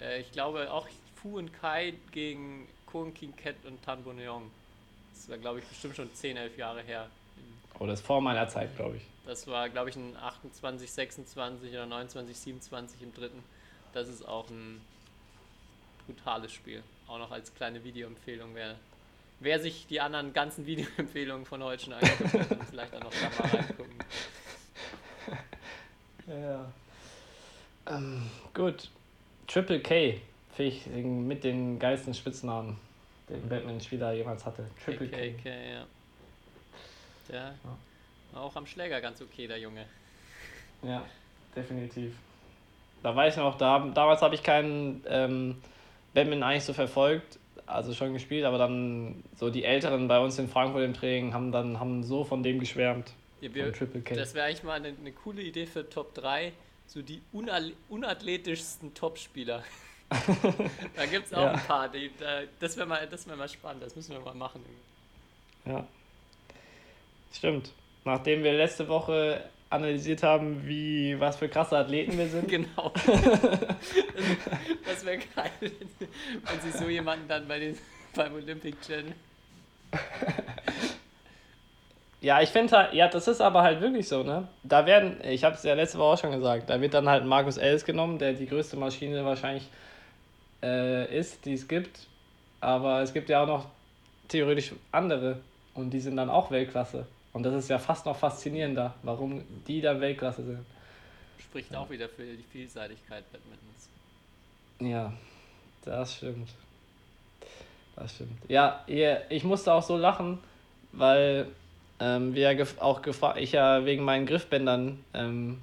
äh, 0.00 0.20
ich 0.20 0.30
glaube, 0.32 0.72
auch 0.72 0.88
Fu 1.16 1.38
und 1.38 1.52
Kai 1.52 1.94
gegen 2.12 2.68
Kwon 2.86 3.14
King 3.14 3.34
Ket 3.36 3.56
und 3.64 3.82
Tan 3.82 4.02
Bon 4.04 4.18
Yeong. 4.18 4.50
Das 5.14 5.28
war, 5.28 5.38
glaube 5.38 5.60
ich, 5.60 5.64
bestimmt 5.64 5.96
schon 5.96 6.14
10, 6.14 6.36
11 6.36 6.58
Jahre 6.58 6.82
her. 6.82 7.08
Oh, 7.78 7.86
das 7.86 8.00
ist 8.00 8.06
vor 8.06 8.20
meiner 8.20 8.48
Zeit, 8.48 8.74
glaube 8.76 8.96
ich. 8.96 9.02
Das 9.26 9.46
war, 9.46 9.68
glaube 9.68 9.90
ich, 9.90 9.96
ein 9.96 10.16
28, 10.16 10.90
26 10.90 11.70
oder 11.72 11.86
29, 11.86 12.36
27 12.36 13.02
im 13.02 13.14
dritten. 13.14 13.42
Das 13.92 14.08
ist 14.08 14.26
auch 14.26 14.48
ein 14.50 14.80
brutales 16.06 16.52
Spiel. 16.52 16.82
Auch 17.08 17.18
noch 17.18 17.30
als 17.30 17.54
kleine 17.54 17.82
Videoempfehlung. 17.84 18.54
Wer, 18.54 18.76
wer 19.40 19.58
sich 19.60 19.86
die 19.86 20.00
anderen 20.00 20.32
ganzen 20.32 20.66
Videoempfehlungen 20.66 21.46
von 21.46 21.62
heute 21.62 21.84
schon 21.84 21.92
angeguckt 21.94 22.34
hat, 22.34 22.48
kann 22.48 22.66
vielleicht 22.70 22.94
auch 22.94 23.04
noch 23.04 23.10
da 23.12 23.42
mal 23.42 23.50
reingucken. 23.50 23.94
Ja. 26.26 26.72
Ähm, 27.86 28.30
gut. 28.54 28.88
Triple 29.46 29.80
K, 29.80 30.22
finde 30.54 30.70
ich 30.70 30.86
mit 30.86 31.44
den 31.44 31.78
geilsten 31.78 32.14
Spitznamen, 32.14 32.78
den 33.28 33.46
Batman-Spieler 33.46 34.14
jemals 34.14 34.46
hatte. 34.46 34.64
Triple 34.82 35.08
K. 35.08 35.32
KKK, 35.32 35.70
ja. 35.70 35.86
Der 37.28 37.54
war 38.32 38.42
auch 38.42 38.56
am 38.56 38.66
Schläger 38.66 39.00
ganz 39.00 39.20
okay, 39.22 39.46
der 39.46 39.58
Junge. 39.58 39.86
Ja, 40.82 41.04
definitiv. 41.54 42.12
Da 43.02 43.14
weiß 43.14 43.34
ich 43.34 43.38
noch, 43.40 43.58
da, 43.58 43.78
damals 43.94 44.22
habe 44.22 44.34
ich 44.34 44.42
keinen 44.42 45.04
ähm, 45.08 45.56
Batman 46.14 46.42
eigentlich 46.42 46.64
so 46.64 46.72
verfolgt, 46.72 47.38
also 47.66 47.92
schon 47.94 48.12
gespielt, 48.12 48.44
aber 48.44 48.58
dann 48.58 49.22
so 49.36 49.50
die 49.50 49.64
Älteren 49.64 50.08
bei 50.08 50.18
uns 50.18 50.38
in 50.38 50.48
Frankfurt 50.48 50.84
im 50.84 50.94
Training 50.94 51.32
haben 51.34 51.52
dann 51.52 51.80
haben 51.80 52.02
so 52.02 52.24
von 52.24 52.42
dem 52.42 52.58
geschwärmt. 52.60 53.12
Ja, 53.40 53.54
wir, 53.54 53.72
Triple 53.72 54.00
K. 54.00 54.14
das 54.14 54.34
wäre 54.34 54.46
eigentlich 54.46 54.62
mal 54.62 54.74
eine, 54.74 54.88
eine 54.88 55.12
coole 55.12 55.42
Idee 55.42 55.66
für 55.66 55.88
Top 55.88 56.14
3. 56.14 56.52
So 56.86 57.00
die 57.02 57.22
unathletischsten 57.88 58.92
Topspieler. 58.94 59.64
da 60.96 61.06
gibt 61.06 61.26
es 61.26 61.32
auch 61.34 61.42
Ja. 61.42 61.52
ein 61.52 61.60
paar. 61.60 61.88
Die, 61.88 62.10
da, 62.18 62.42
das 62.60 62.76
wäre 62.76 62.86
mal, 62.86 63.06
das 63.06 63.26
wär 63.26 63.36
mal 63.36 63.48
spannend. 63.48 63.82
Das 63.82 63.96
müssen 63.96 64.12
wir 64.12 64.20
mal 64.20 64.34
machen. 64.34 64.62
Ja. 65.64 65.86
Stimmt. 67.36 67.72
Nachdem 68.04 68.42
wir 68.44 68.52
letzte 68.52 68.88
Woche 68.88 69.42
analysiert 69.70 70.22
haben, 70.22 70.66
wie 70.66 71.18
was 71.18 71.36
für 71.36 71.48
krasse 71.48 71.76
Athleten 71.76 72.16
wir 72.16 72.28
sind. 72.28 72.48
Genau. 72.54 72.92
das 74.86 75.04
wäre 75.04 75.18
geil, 75.34 75.50
wenn 75.60 76.60
sie 76.60 76.78
so 76.78 76.88
jemanden 76.88 77.26
dann 77.28 77.48
bei 77.48 77.58
den, 77.58 77.76
beim 78.14 78.34
Olympic 78.34 78.76
Channel. 78.80 79.14
Ja, 82.20 82.40
ich 82.40 82.48
finde 82.50 82.76
halt, 82.76 82.94
ja, 82.94 83.08
das 83.08 83.28
ist 83.28 83.40
aber 83.40 83.62
halt 83.62 83.80
wirklich 83.80 84.08
so, 84.08 84.22
ne? 84.22 84.48
Da 84.62 84.86
werden, 84.86 85.18
ich 85.24 85.44
habe 85.44 85.56
es 85.56 85.62
ja 85.62 85.74
letzte 85.74 85.98
Woche 85.98 86.14
auch 86.14 86.18
schon 86.18 86.32
gesagt, 86.32 86.70
da 86.70 86.80
wird 86.80 86.94
dann 86.94 87.08
halt 87.08 87.26
Markus 87.26 87.58
Els 87.58 87.84
genommen, 87.84 88.18
der 88.18 88.32
die 88.32 88.46
größte 88.46 88.76
Maschine 88.76 89.24
wahrscheinlich 89.24 89.68
äh, 90.62 91.18
ist, 91.18 91.44
die 91.44 91.52
es 91.54 91.68
gibt. 91.68 92.06
Aber 92.60 93.02
es 93.02 93.12
gibt 93.12 93.28
ja 93.28 93.42
auch 93.42 93.46
noch 93.46 93.66
theoretisch 94.28 94.72
andere 94.90 95.40
und 95.74 95.90
die 95.90 96.00
sind 96.00 96.16
dann 96.16 96.30
auch 96.30 96.50
Weltklasse. 96.50 97.06
Und 97.34 97.42
das 97.42 97.52
ist 97.54 97.68
ja 97.68 97.78
fast 97.78 98.06
noch 98.06 98.16
faszinierender, 98.16 98.94
warum 99.02 99.42
die 99.66 99.80
dann 99.80 100.00
Weltklasse 100.00 100.44
sind. 100.44 100.64
Spricht 101.38 101.74
auch 101.74 101.90
wieder 101.90 102.08
für 102.08 102.22
die 102.22 102.44
Vielseitigkeit 102.44 103.24
Badmintons. 103.32 103.90
Ja, 104.80 105.12
das 105.84 106.16
stimmt. 106.16 106.48
Das 107.96 108.14
stimmt. 108.14 108.38
Ja, 108.48 108.84
ihr, 108.86 109.22
ich 109.30 109.42
musste 109.42 109.72
auch 109.72 109.82
so 109.82 109.96
lachen, 109.96 110.38
weil 110.92 111.48
ähm, 112.00 112.34
wir 112.34 112.52
ja 112.52 112.66
auch 112.78 113.02
gefragt, 113.02 113.38
ich 113.40 113.52
ja 113.52 113.84
wegen 113.84 114.04
meinen 114.04 114.26
Griffbändern, 114.26 115.04
ähm, 115.12 115.60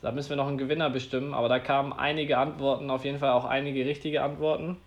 da 0.00 0.12
müssen 0.12 0.30
wir 0.30 0.36
noch 0.36 0.48
einen 0.48 0.58
Gewinner 0.58 0.88
bestimmen, 0.88 1.34
aber 1.34 1.48
da 1.48 1.58
kamen 1.58 1.92
einige 1.92 2.38
Antworten, 2.38 2.90
auf 2.90 3.04
jeden 3.04 3.18
Fall 3.18 3.30
auch 3.30 3.44
einige 3.44 3.84
richtige 3.84 4.22
Antworten, 4.22 4.78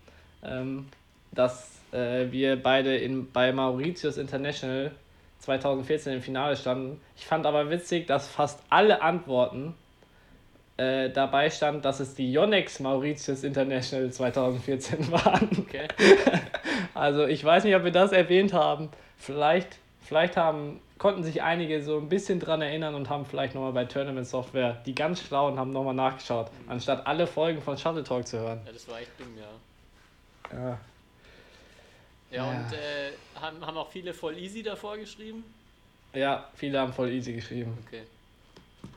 ähm, 0.42 0.86
dass 1.30 1.80
äh, 1.92 2.32
wir 2.32 2.60
beide 2.60 2.96
in, 2.96 3.30
bei 3.30 3.52
Mauritius 3.52 4.16
International 4.16 4.90
2014 5.40 6.14
im 6.14 6.22
Finale 6.22 6.56
standen. 6.56 7.00
Ich 7.16 7.26
fand 7.26 7.46
aber 7.46 7.70
witzig, 7.70 8.06
dass 8.06 8.28
fast 8.28 8.60
alle 8.68 9.02
Antworten 9.02 9.74
äh, 10.76 11.10
dabei 11.10 11.50
stand, 11.50 11.84
dass 11.84 12.00
es 12.00 12.14
die 12.14 12.32
Yonex 12.32 12.80
Mauritius 12.80 13.44
International 13.44 14.10
2014 14.10 15.10
waren. 15.12 15.48
Okay. 15.58 15.88
Also 16.92 17.24
ich 17.24 17.42
weiß 17.42 17.64
nicht, 17.64 17.74
ob 17.76 17.84
wir 17.84 17.92
das 17.92 18.12
erwähnt 18.12 18.52
haben. 18.52 18.90
Vielleicht, 19.16 19.78
vielleicht 20.00 20.36
haben, 20.36 20.80
konnten 20.98 21.22
sich 21.22 21.40
einige 21.40 21.82
so 21.82 21.96
ein 21.98 22.08
bisschen 22.08 22.40
dran 22.40 22.60
erinnern 22.60 22.94
und 22.94 23.08
haben 23.08 23.24
vielleicht 23.24 23.54
nochmal 23.54 23.72
bei 23.72 23.84
Tournament 23.84 24.26
Software, 24.26 24.82
die 24.84 24.94
ganz 24.94 25.22
schlauen, 25.22 25.58
haben 25.58 25.70
nochmal 25.70 25.94
nachgeschaut, 25.94 26.50
anstatt 26.66 27.06
alle 27.06 27.26
Folgen 27.26 27.62
von 27.62 27.78
Shuttle 27.78 28.02
Talk 28.02 28.26
zu 28.26 28.40
hören. 28.40 28.60
Ja, 28.66 28.72
das 28.72 28.88
war 28.88 29.00
echt 29.00 29.12
dumm, 29.18 29.28
ja. 29.38 30.58
Ja. 30.58 30.78
Ja, 32.30 32.44
Ja. 32.44 32.50
und 32.50 32.72
äh, 32.72 33.12
haben, 33.40 33.64
haben 33.66 33.76
auch 33.76 33.90
viele 33.90 34.14
voll 34.14 34.38
easy 34.38 34.62
davor 34.62 34.96
geschrieben. 34.96 35.44
ja, 36.14 36.48
viele 36.54 36.78
haben 36.80 36.92
voll 36.92 37.10
easy 37.10 37.32
geschrieben. 37.32 37.76
Okay. 37.86 38.02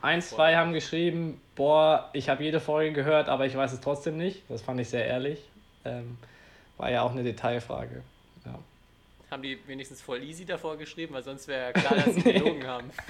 Eins, 0.00 0.30
zwei 0.30 0.56
haben 0.56 0.72
geschrieben, 0.72 1.40
boah, 1.56 2.08
ich 2.12 2.28
habe 2.28 2.42
jede 2.42 2.60
Folge 2.60 2.92
gehört, 2.92 3.28
aber 3.28 3.46
ich 3.46 3.56
weiß 3.56 3.72
es 3.72 3.80
trotzdem 3.80 4.16
nicht. 4.16 4.42
Das 4.48 4.62
fand 4.62 4.80
ich 4.80 4.88
sehr 4.88 5.06
ehrlich. 5.06 5.40
Ähm, 5.84 6.16
war 6.78 6.90
ja 6.90 7.02
auch 7.02 7.10
eine 7.12 7.22
Detailfrage. 7.22 8.02
Ja. 8.46 8.58
Haben 9.30 9.42
die 9.42 9.58
wenigstens 9.66 10.00
voll 10.00 10.22
easy 10.22 10.44
davor 10.44 10.76
geschrieben, 10.76 11.14
weil 11.14 11.22
sonst 11.22 11.48
wäre 11.48 11.66
ja 11.66 11.72
klar, 11.72 11.94
dass 11.96 12.14
sie 12.14 12.22
gelogen 12.32 12.66
haben. 12.66 12.90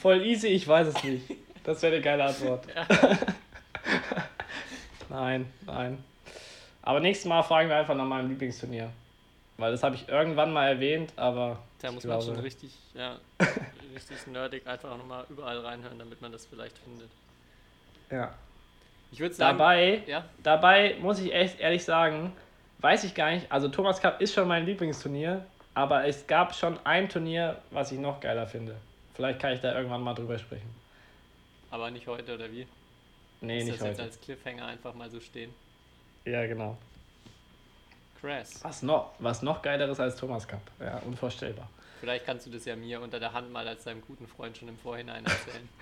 Voll 0.00 0.22
easy, 0.24 0.48
ich 0.48 0.66
weiß 0.66 0.88
es 0.88 1.04
nicht. 1.04 1.24
Das 1.64 1.82
wäre 1.82 1.94
eine 1.94 2.02
geile 2.02 2.24
Antwort. 2.24 2.64
nein, 5.10 5.46
nein. 5.66 6.02
Aber 6.82 7.00
nächstes 7.00 7.28
Mal 7.28 7.42
fragen 7.42 7.68
wir 7.68 7.76
einfach 7.76 7.94
nach 7.94 8.06
meinem 8.06 8.28
Lieblingsturnier. 8.30 8.90
Weil 9.58 9.72
das 9.72 9.82
habe 9.82 9.94
ich 9.94 10.08
irgendwann 10.08 10.52
mal 10.52 10.68
erwähnt, 10.68 11.12
aber. 11.16 11.58
Da 11.82 11.92
muss 11.92 12.04
man 12.04 12.18
glaube- 12.18 12.34
schon 12.34 12.42
richtig, 12.42 12.70
ja, 12.94 13.18
richtig 13.94 14.26
nerdig 14.26 14.66
einfach 14.66 14.96
nochmal 14.96 15.24
überall 15.28 15.58
reinhören, 15.60 15.98
damit 15.98 16.20
man 16.22 16.32
das 16.32 16.46
vielleicht 16.46 16.78
findet. 16.78 17.10
Ja. 18.10 18.32
Ich 19.12 19.18
würde 19.20 19.34
sagen, 19.34 19.58
Dabei, 19.58 20.02
ja, 20.06 20.24
dabei 20.42 20.96
muss 21.00 21.18
ich 21.20 21.34
echt 21.34 21.60
ehrlich 21.60 21.84
sagen, 21.84 22.32
weiß 22.78 23.04
ich 23.04 23.14
gar 23.14 23.30
nicht. 23.32 23.50
Also, 23.52 23.68
Thomas 23.68 24.00
Cup 24.00 24.20
ist 24.20 24.32
schon 24.34 24.48
mein 24.48 24.64
Lieblingsturnier, 24.64 25.44
aber 25.74 26.06
es 26.06 26.26
gab 26.26 26.54
schon 26.54 26.78
ein 26.84 27.08
Turnier, 27.08 27.60
was 27.70 27.92
ich 27.92 27.98
noch 27.98 28.20
geiler 28.20 28.46
finde. 28.46 28.76
Vielleicht 29.14 29.40
kann 29.40 29.52
ich 29.52 29.60
da 29.60 29.74
irgendwann 29.74 30.02
mal 30.02 30.14
drüber 30.14 30.38
sprechen. 30.38 30.70
aber 31.70 31.90
nicht 31.90 32.06
heute 32.06 32.34
oder 32.34 32.50
wie? 32.50 32.66
Nee, 33.42 33.58
Ist 33.58 33.64
nicht 33.66 33.80
das 33.80 33.86
jetzt 33.88 33.98
heute. 33.98 34.02
als 34.04 34.20
Cliffhanger 34.20 34.66
einfach 34.66 34.94
mal 34.94 35.10
so 35.10 35.20
stehen? 35.20 35.52
Ja, 36.24 36.46
genau. 36.46 36.76
Krass. 38.20 38.60
Was 38.62 38.82
noch, 38.82 39.12
was 39.18 39.42
noch 39.42 39.62
geileres 39.62 39.98
als 39.98 40.16
Thomas 40.16 40.46
Cup? 40.46 40.60
Ja, 40.78 40.98
unvorstellbar. 41.06 41.68
Vielleicht 42.00 42.26
kannst 42.26 42.46
du 42.46 42.50
das 42.50 42.64
ja 42.64 42.76
mir 42.76 43.00
unter 43.00 43.18
der 43.20 43.32
Hand 43.32 43.50
mal 43.52 43.66
als 43.66 43.84
deinem 43.84 44.02
guten 44.02 44.26
Freund 44.26 44.56
schon 44.56 44.68
im 44.68 44.78
Vorhinein 44.78 45.24
erzählen. 45.24 45.68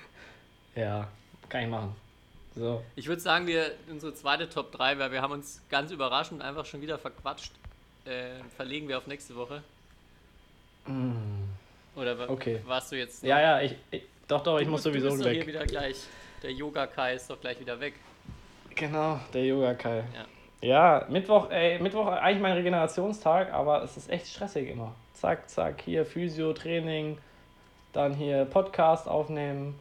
Ja, 0.76 1.09
kann 1.49 1.62
ich 1.64 1.68
machen. 1.68 1.97
So. 2.55 2.84
Ich 2.95 3.09
würde 3.09 3.20
sagen, 3.20 3.49
wir 3.49 3.72
unsere 3.91 4.14
zweite 4.14 4.49
Top 4.49 4.70
3, 4.70 4.97
weil 5.01 5.11
wir 5.11 5.22
haben 5.22 5.32
uns 5.32 5.61
ganz 5.70 5.91
überraschend 5.91 6.41
einfach 6.41 6.66
schon 6.66 6.80
wieder 6.80 6.99
verquatscht, 6.99 7.51
äh, 8.05 8.34
verlegen 8.57 8.86
wir 8.86 8.99
auf 8.99 9.09
nächste 9.09 9.34
Woche. 9.34 9.62
Oder 11.97 12.14
Mm. 12.14 12.30
Okay. 12.30 12.61
warst 12.64 12.93
du 12.93 12.97
jetzt? 12.97 13.24
Ja, 13.24 13.41
ja, 13.41 13.61
ich, 13.61 13.74
ich 13.91 14.03
doch, 14.28 14.43
doch, 14.43 14.59
ich 14.59 14.66
Du 14.66 14.70
muss 14.70 14.84
musst- 14.84 14.86
du 14.86 14.91
sowieso 15.01 15.09
bist 15.11 15.24
doch 15.24 15.30
hier 15.30 15.41
weg. 15.41 15.49
wieder 15.49 15.66
gleich. 15.66 15.97
Der 16.43 16.53
Yoga 16.53 16.86
Kai 16.86 17.14
ist 17.14 17.28
doch 17.28 17.41
gleich 17.41 17.59
wieder 17.59 17.80
weg. 17.80 17.95
Genau, 18.79 19.18
der 19.35 19.45
Yoga 19.45 19.74
Kai. 19.74 20.05
Ja. 20.14 20.26
Ja, 20.61 21.07
Mittwoch, 21.09 21.51
ey, 21.51 21.81
Mittwoch 21.81 22.07
eigentlich 22.07 22.43
mein 22.43 22.53
Regenerationstag, 22.53 23.53
aber 23.53 23.83
es 23.83 23.97
ist 23.97 24.09
echt 24.09 24.26
stressig 24.29 24.70
immer. 24.70 24.95
Zack, 25.14 25.49
zack, 25.51 25.83
hier 25.83 26.07
Physio, 26.07 26.53
Training, 26.53 27.18
dann 27.93 28.14
hier 28.14 28.45
Podcast 28.45 29.09
aufnehmen. 29.09 29.74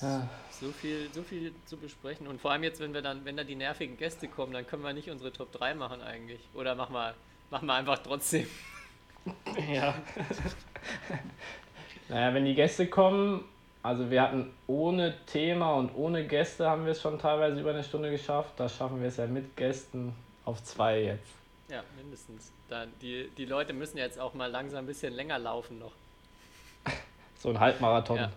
Ja, 0.00 0.08
Ja. 0.08 0.28
So 0.50 0.70
viel, 0.70 1.08
so 1.12 1.22
viel 1.22 1.52
zu 1.66 1.76
besprechen. 1.76 2.26
Und 2.26 2.40
vor 2.40 2.52
allem 2.52 2.62
jetzt, 2.62 2.80
wenn 2.80 2.94
wir 2.94 3.02
dann, 3.02 3.24
wenn 3.24 3.36
da 3.36 3.44
die 3.44 3.56
nervigen 3.56 3.96
Gäste 3.96 4.28
kommen, 4.28 4.52
dann 4.52 4.66
können 4.66 4.82
wir 4.82 4.92
nicht 4.92 5.10
unsere 5.10 5.32
Top 5.32 5.50
3 5.52 5.74
machen 5.74 6.00
eigentlich. 6.00 6.40
Oder 6.54 6.74
machen 6.74 6.94
wir, 6.94 7.14
machen 7.50 7.66
wir 7.66 7.74
einfach 7.74 7.98
trotzdem. 7.98 8.46
Ja. 9.68 9.94
naja, 12.08 12.32
wenn 12.32 12.44
die 12.44 12.54
Gäste 12.54 12.86
kommen, 12.86 13.44
also 13.84 14.10
wir 14.10 14.22
hatten 14.22 14.50
ohne 14.66 15.14
Thema 15.26 15.74
und 15.74 15.94
ohne 15.94 16.26
Gäste 16.26 16.68
haben 16.68 16.86
wir 16.86 16.92
es 16.92 17.02
schon 17.02 17.18
teilweise 17.18 17.60
über 17.60 17.70
eine 17.70 17.84
Stunde 17.84 18.10
geschafft. 18.10 18.54
Da 18.56 18.66
schaffen 18.68 19.00
wir 19.00 19.08
es 19.08 19.18
ja 19.18 19.26
mit 19.26 19.56
Gästen 19.56 20.14
auf 20.46 20.62
zwei 20.64 21.02
jetzt. 21.02 21.28
Ja, 21.68 21.82
mindestens. 21.96 22.50
Da, 22.68 22.86
die, 23.02 23.28
die 23.36 23.44
Leute 23.44 23.74
müssen 23.74 23.98
jetzt 23.98 24.18
auch 24.18 24.32
mal 24.32 24.50
langsam 24.50 24.84
ein 24.84 24.86
bisschen 24.86 25.12
länger 25.12 25.38
laufen 25.38 25.78
noch. 25.78 25.92
So 27.38 27.50
ein 27.50 27.60
Halbmarathon. 27.60 28.16
Ja. 28.16 28.30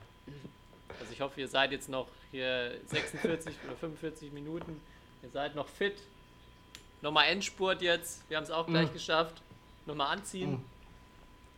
Also 1.00 1.14
ich 1.14 1.22
hoffe, 1.22 1.40
ihr 1.40 1.48
seid 1.48 1.72
jetzt 1.72 1.88
noch 1.88 2.08
hier 2.32 2.72
46 2.88 3.56
oder 3.66 3.78
45 3.78 4.34
Minuten. 4.34 4.82
Ihr 5.24 5.30
seid 5.30 5.56
noch 5.56 5.70
fit. 5.70 5.96
Nochmal 7.02 7.28
Endspurt 7.30 7.82
jetzt. 7.82 8.30
Wir 8.30 8.36
haben 8.36 8.44
es 8.44 8.52
auch 8.52 8.68
gleich 8.68 8.90
Mhm. 8.90 8.94
geschafft. 8.94 9.42
Nochmal 9.86 10.08
anziehen. 10.18 10.52
Mhm. 10.52 10.66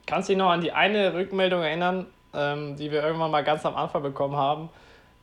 Kannst 0.06 0.30
du 0.30 0.34
dich 0.34 0.38
noch 0.38 0.52
an 0.52 0.62
die 0.62 0.72
eine 0.72 1.12
Rückmeldung 1.16 1.64
erinnern, 1.64 2.06
ähm, 2.34 2.76
die 2.76 2.92
wir 2.92 3.04
irgendwann 3.04 3.32
mal 3.32 3.44
ganz 3.44 3.66
am 3.66 3.76
Anfang 3.76 4.04
bekommen 4.04 4.36
haben, 4.36 4.70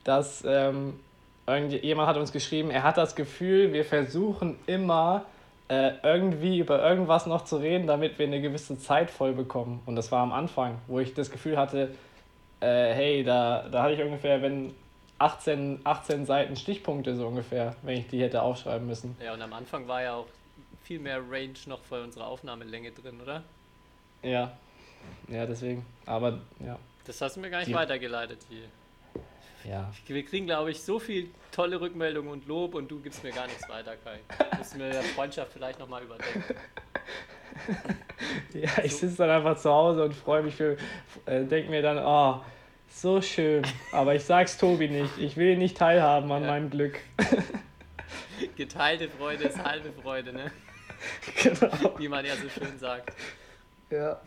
dass 0.03 0.43
ähm, 0.45 0.99
irgendjemand 1.45 2.07
hat 2.07 2.17
uns 2.17 2.31
geschrieben, 2.31 2.69
er 2.71 2.83
hat 2.83 2.97
das 2.97 3.15
Gefühl, 3.15 3.73
wir 3.73 3.85
versuchen 3.85 4.57
immer 4.67 5.25
äh, 5.69 5.91
irgendwie 6.03 6.59
über 6.59 6.81
irgendwas 6.87 7.25
noch 7.25 7.43
zu 7.43 7.57
reden, 7.57 7.87
damit 7.87 8.19
wir 8.19 8.27
eine 8.27 8.41
gewisse 8.41 8.77
Zeit 8.79 9.09
voll 9.09 9.33
bekommen. 9.33 9.81
Und 9.85 9.95
das 9.95 10.11
war 10.11 10.21
am 10.21 10.31
Anfang, 10.31 10.79
wo 10.87 10.99
ich 10.99 11.13
das 11.13 11.29
Gefühl 11.29 11.57
hatte, 11.57 11.93
äh, 12.59 12.93
hey, 12.93 13.23
da, 13.23 13.67
da 13.69 13.83
hatte 13.83 13.93
ich 13.93 14.01
ungefähr, 14.01 14.41
wenn 14.41 14.73
18, 15.19 15.81
18 15.83 16.25
Seiten 16.25 16.55
Stichpunkte 16.55 17.15
so 17.15 17.27
ungefähr, 17.27 17.75
wenn 17.81 17.97
ich 17.97 18.07
die 18.07 18.21
hätte 18.21 18.41
aufschreiben 18.41 18.87
müssen. 18.87 19.17
Ja, 19.23 19.33
und 19.33 19.41
am 19.41 19.53
Anfang 19.53 19.87
war 19.87 20.01
ja 20.01 20.15
auch 20.15 20.27
viel 20.83 20.99
mehr 20.99 21.19
Range 21.29 21.53
noch 21.65 21.83
vor 21.83 22.01
unserer 22.01 22.27
Aufnahmelänge 22.27 22.91
drin, 22.91 23.19
oder? 23.21 23.43
Ja, 24.23 24.51
ja, 25.27 25.45
deswegen. 25.45 25.85
Aber 26.05 26.39
ja, 26.59 26.77
Das 27.07 27.21
hast 27.21 27.37
du 27.37 27.39
mir 27.39 27.49
gar 27.49 27.59
nicht 27.59 27.69
Die- 27.69 27.73
weitergeleitet 27.73 28.39
hier. 28.49 28.65
ja. 29.63 29.91
Wir 30.05 30.25
kriegen, 30.25 30.45
glaube 30.45 30.71
ich, 30.71 30.81
so 30.83 30.99
viel 30.99 31.29
tolle 31.51 31.79
Rückmeldungen 31.81 32.29
und 32.31 32.47
Lob 32.47 32.75
und 32.75 32.89
du 32.91 32.99
gibst 32.99 33.23
mir 33.23 33.31
gar 33.31 33.47
nichts 33.47 33.67
weiter, 33.69 33.95
Kai. 33.97 34.19
Müssen 34.57 34.79
wir 34.79 34.89
der 34.89 35.01
Freundschaft 35.03 35.53
vielleicht 35.53 35.79
nochmal 35.79 36.03
überdenken. 36.03 36.43
Ja, 38.53 38.69
ich 38.83 38.95
sitze 38.95 39.17
dann 39.17 39.29
einfach 39.29 39.57
zu 39.57 39.69
Hause 39.71 40.03
und 40.03 40.13
freue 40.13 40.43
mich 40.43 40.55
für, 40.55 40.77
äh, 41.25 41.43
denke 41.43 41.69
mir 41.69 41.81
dann, 41.81 41.97
oh, 41.97 42.41
so 42.89 43.21
schön. 43.21 43.63
Aber 43.91 44.15
ich 44.15 44.23
sag's 44.25 44.57
Tobi 44.57 44.87
nicht. 44.89 45.17
Ich 45.17 45.37
will 45.37 45.57
nicht 45.57 45.77
teilhaben 45.77 46.31
an 46.31 46.43
Ja. 46.43 46.49
meinem 46.49 46.69
Glück. 46.69 46.99
Geteilte 48.55 49.09
Freude 49.09 49.45
ist 49.45 49.63
halbe 49.63 49.91
Freude, 50.01 50.33
ne? 50.33 50.51
genau. 51.41 51.97
Wie 51.97 52.07
man 52.07 52.25
ja 52.25 52.35
so 52.35 52.49
schön 52.49 52.77
sagt. 52.79 53.13
Ja. 53.89 54.19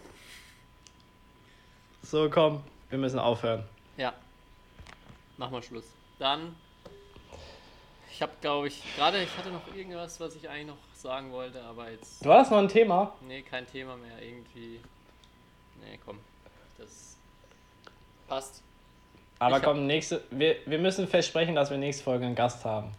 So, 2.03 2.29
komm, 2.31 2.63
wir 2.91 2.99
müssen 2.99 3.19
aufhören. 3.19 3.65
Ja. 3.97 4.13
Mach 5.37 5.51
mal 5.51 5.63
Schluss. 5.63 5.85
Dann. 6.19 6.55
Ich 8.13 8.21
habe, 8.21 8.33
glaube 8.43 8.69
ich, 8.69 8.83
gerade, 8.97 9.23
ich 9.23 9.35
hatte 9.39 9.49
noch 9.51 9.75
irgendwas, 9.75 10.21
was 10.21 10.35
ich 10.37 10.49
eigentlich 10.49 10.67
noch 10.67 10.77
sagen 10.95 11.33
wollte, 11.33 11.63
aber 11.63 11.91
jetzt. 11.91 12.23
War 12.27 12.39
das 12.39 12.51
noch 12.51 12.59
ein 12.59 12.69
Thema? 12.69 13.15
Nee, 13.27 13.41
kein 13.43 13.67
Thema 13.67 13.97
mehr. 13.97 14.21
Irgendwie. 14.23 14.81
Nee, 15.81 15.99
komm. 16.05 16.19
Das 16.77 17.17
passt. 18.29 18.63
Aber 19.39 19.57
Ich 19.57 19.63
hab- 19.63 19.71
komm, 19.73 19.87
nächste, 19.87 20.23
wir, 20.31 20.57
wir 20.67 20.79
müssen 20.79 21.09
versprechen, 21.09 21.55
dass 21.55 21.71
wir 21.71 21.79
nächste 21.79 22.05
Folge 22.05 22.27
einen 22.27 22.35
Gast 22.35 22.63
haben. 22.67 22.91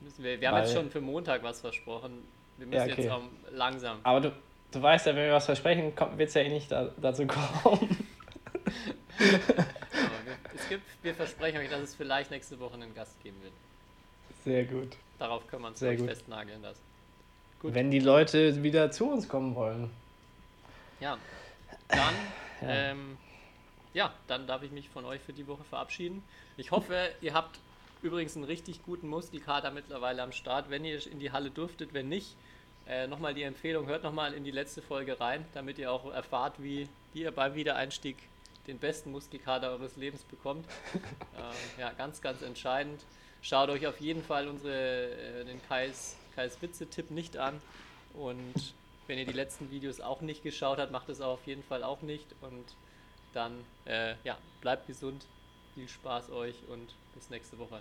Müssen 0.00 0.24
wir, 0.24 0.40
wir 0.40 0.48
haben 0.48 0.56
jetzt 0.58 0.68
Weil- 0.74 0.82
schon 0.82 0.90
für 0.90 1.00
Montag 1.02 1.42
was 1.42 1.60
versprochen. 1.60 2.26
Wir 2.56 2.66
müssen 2.66 2.86
Ja, 2.88 2.92
okay. 2.92 3.02
jetzt 3.02 3.10
auch 3.12 3.22
langsam. 3.50 3.98
Aber 4.04 4.20
du, 4.22 4.32
du 4.72 4.80
weißt 4.80 5.04
ja, 5.06 5.14
wenn 5.16 5.26
wir 5.26 5.32
was 5.34 5.44
versprechen, 5.44 5.92
wird 6.16 6.28
es 6.28 6.34
ja 6.34 6.40
eh 6.42 6.48
nicht 6.48 6.70
da, 6.72 6.88
dazu 6.96 7.26
kommen. 7.26 8.06
Es 10.54 10.68
gibt, 10.68 10.82
wir 11.02 11.14
versprechen 11.14 11.58
euch, 11.58 11.70
dass 11.70 11.80
es 11.80 11.94
vielleicht 11.94 12.30
nächste 12.30 12.58
Woche 12.60 12.74
einen 12.74 12.94
Gast 12.94 13.22
geben 13.22 13.36
wird. 13.42 13.52
Sehr 14.44 14.64
gut. 14.64 14.96
Darauf 15.18 15.46
können 15.46 15.62
wir 15.62 15.68
uns 15.68 15.78
Sehr 15.78 15.96
gut. 15.96 16.08
festnageln 16.08 16.62
lassen. 16.62 16.80
Gut. 17.60 17.74
Wenn 17.74 17.90
die 17.90 18.00
Leute 18.00 18.62
wieder 18.62 18.90
zu 18.90 19.10
uns 19.10 19.28
kommen 19.28 19.54
wollen. 19.54 19.90
Ja. 21.00 21.18
Dann, 21.88 22.14
Ja. 22.60 22.68
Ähm, 22.70 23.18
ja, 23.92 24.12
dann 24.26 24.46
darf 24.46 24.62
ich 24.62 24.70
mich 24.70 24.88
von 24.88 25.04
euch 25.04 25.20
für 25.20 25.32
die 25.32 25.46
Woche 25.46 25.64
verabschieden. 25.64 26.22
Ich 26.56 26.70
hoffe, 26.70 27.10
ihr 27.20 27.34
habt 27.34 27.58
übrigens 28.02 28.36
einen 28.36 28.44
richtig 28.44 28.82
guten 28.84 29.08
Muskelkater 29.08 29.70
mittlerweile 29.70 30.22
am 30.22 30.32
Start, 30.32 30.70
wenn 30.70 30.84
ihr 30.84 31.04
in 31.06 31.18
die 31.18 31.30
Halle 31.32 31.50
durftet. 31.50 31.92
Wenn 31.92 32.08
nicht, 32.08 32.36
äh, 32.86 33.06
nochmal 33.06 33.34
die 33.34 33.42
Empfehlung, 33.42 33.86
hört 33.86 34.02
nochmal 34.02 34.34
in 34.34 34.44
die 34.44 34.50
letzte 34.50 34.82
Folge 34.82 35.20
rein, 35.20 35.44
damit 35.52 35.78
ihr 35.78 35.90
auch 35.92 36.10
erfahrt, 36.12 36.54
wie, 36.62 36.88
wie 37.12 37.22
ihr 37.22 37.32
beim 37.32 37.54
Wiedereinstieg 37.54 38.16
den 38.66 38.78
besten 38.78 39.10
Muskelkater 39.10 39.70
eures 39.70 39.96
Lebens 39.96 40.22
bekommt. 40.22 40.66
ähm, 40.94 41.54
ja, 41.78 41.92
ganz, 41.92 42.20
ganz 42.20 42.42
entscheidend. 42.42 43.02
Schaut 43.42 43.68
euch 43.68 43.86
auf 43.86 44.00
jeden 44.00 44.22
Fall 44.22 44.48
unsere, 44.48 45.10
äh, 45.10 45.44
den 45.44 45.60
Kais, 45.68 46.16
Kais 46.34 46.60
Witze-Tipp 46.60 47.10
nicht 47.10 47.36
an. 47.36 47.60
Und 48.14 48.74
wenn 49.06 49.18
ihr 49.18 49.26
die 49.26 49.32
letzten 49.32 49.70
Videos 49.70 50.00
auch 50.00 50.20
nicht 50.20 50.42
geschaut 50.42 50.78
habt, 50.78 50.92
macht 50.92 51.08
es 51.08 51.20
auch 51.20 51.34
auf 51.34 51.46
jeden 51.46 51.62
Fall 51.62 51.82
auch 51.82 52.00
nicht. 52.02 52.26
Und 52.40 52.64
dann, 53.34 53.52
äh, 53.84 54.14
ja, 54.24 54.38
bleibt 54.60 54.86
gesund, 54.86 55.26
viel 55.74 55.88
Spaß 55.88 56.30
euch 56.30 56.56
und 56.68 56.94
bis 57.14 57.30
nächste 57.30 57.58
Woche. 57.58 57.80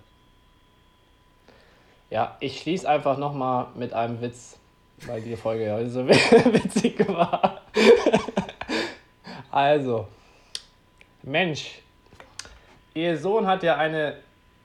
Ja, 2.10 2.38
ich 2.40 2.60
schließe 2.60 2.88
einfach 2.88 3.18
nochmal 3.18 3.68
mit 3.76 3.94
einem 3.94 4.22
Witz, 4.22 4.58
weil 5.06 5.22
die 5.22 5.36
Folge 5.36 5.66
ja 5.66 5.76
heute 5.76 5.90
so 5.90 6.08
witzig 6.08 7.08
war. 7.08 7.62
Also, 9.54 10.08
Mensch, 11.24 11.80
Ihr 12.94 13.18
Sohn 13.18 13.48
hat 13.48 13.64
ja 13.64 13.78
eine 13.78 14.18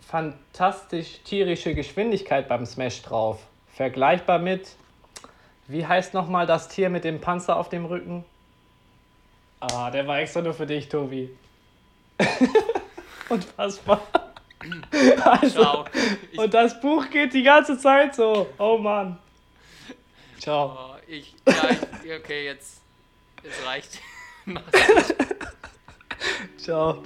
fantastisch 0.07 1.21
tierische 1.25 1.75
Geschwindigkeit 1.75 2.49
beim 2.49 2.67
Smash 2.67 3.01
drauf. 3.03 3.39
Vergleichbar 3.75 4.39
mit, 4.39 4.71
wie 5.69 5.87
heißt 5.87 6.15
nochmal 6.15 6.47
das 6.47 6.69
Tier 6.69 6.91
mit 6.91 7.05
dem 7.05 7.21
Panzer 7.21 7.57
auf 7.57 7.69
dem 7.69 7.87
Rücken? 7.87 8.25
Ah, 9.61 9.91
der 9.91 10.07
war 10.07 10.19
extra 10.19 10.43
nur 10.43 10.53
für 10.53 10.67
dich, 10.67 10.89
Tobi. 10.89 11.31
Unfassbar. 13.29 14.03
Also, 15.23 15.63
Ciao. 15.63 15.85
Ich, 16.33 16.39
und 16.39 16.53
das 16.53 16.81
Buch 16.81 17.09
geht 17.11 17.33
die 17.33 17.45
ganze 17.45 17.79
Zeit 17.79 18.17
so. 18.17 18.49
Oh 18.59 18.77
Mann. 18.77 19.17
Ciao. 20.41 20.77
oh, 20.77 20.97
ich, 21.07 21.33
ja, 21.47 21.71
ich, 22.05 22.13
okay, 22.13 22.45
jetzt, 22.45 22.81
jetzt 23.45 23.65
reicht. 23.65 24.01
Mach's 24.45 24.65
gut. 24.73 25.17
Ciao. 26.59 27.03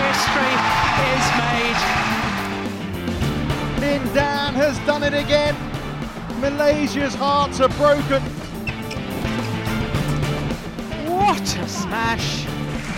History 0.00 0.54
is 1.10 1.26
made. 1.38 1.80
Lin 3.80 4.14
Dan 4.14 4.54
has 4.54 4.78
done 4.80 5.02
it 5.02 5.14
again. 5.14 5.56
Malaysia's 6.40 7.14
hearts 7.14 7.60
are 7.60 7.68
broken. 7.70 8.22
What 11.06 11.56
a 11.56 11.68
smash! 11.68 12.44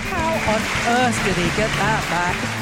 How 0.09 0.33
on 0.53 0.61
earth 0.97 1.25
did 1.25 1.37
he 1.37 1.49
get 1.57 1.71
that 1.79 2.07
back? 2.11 2.62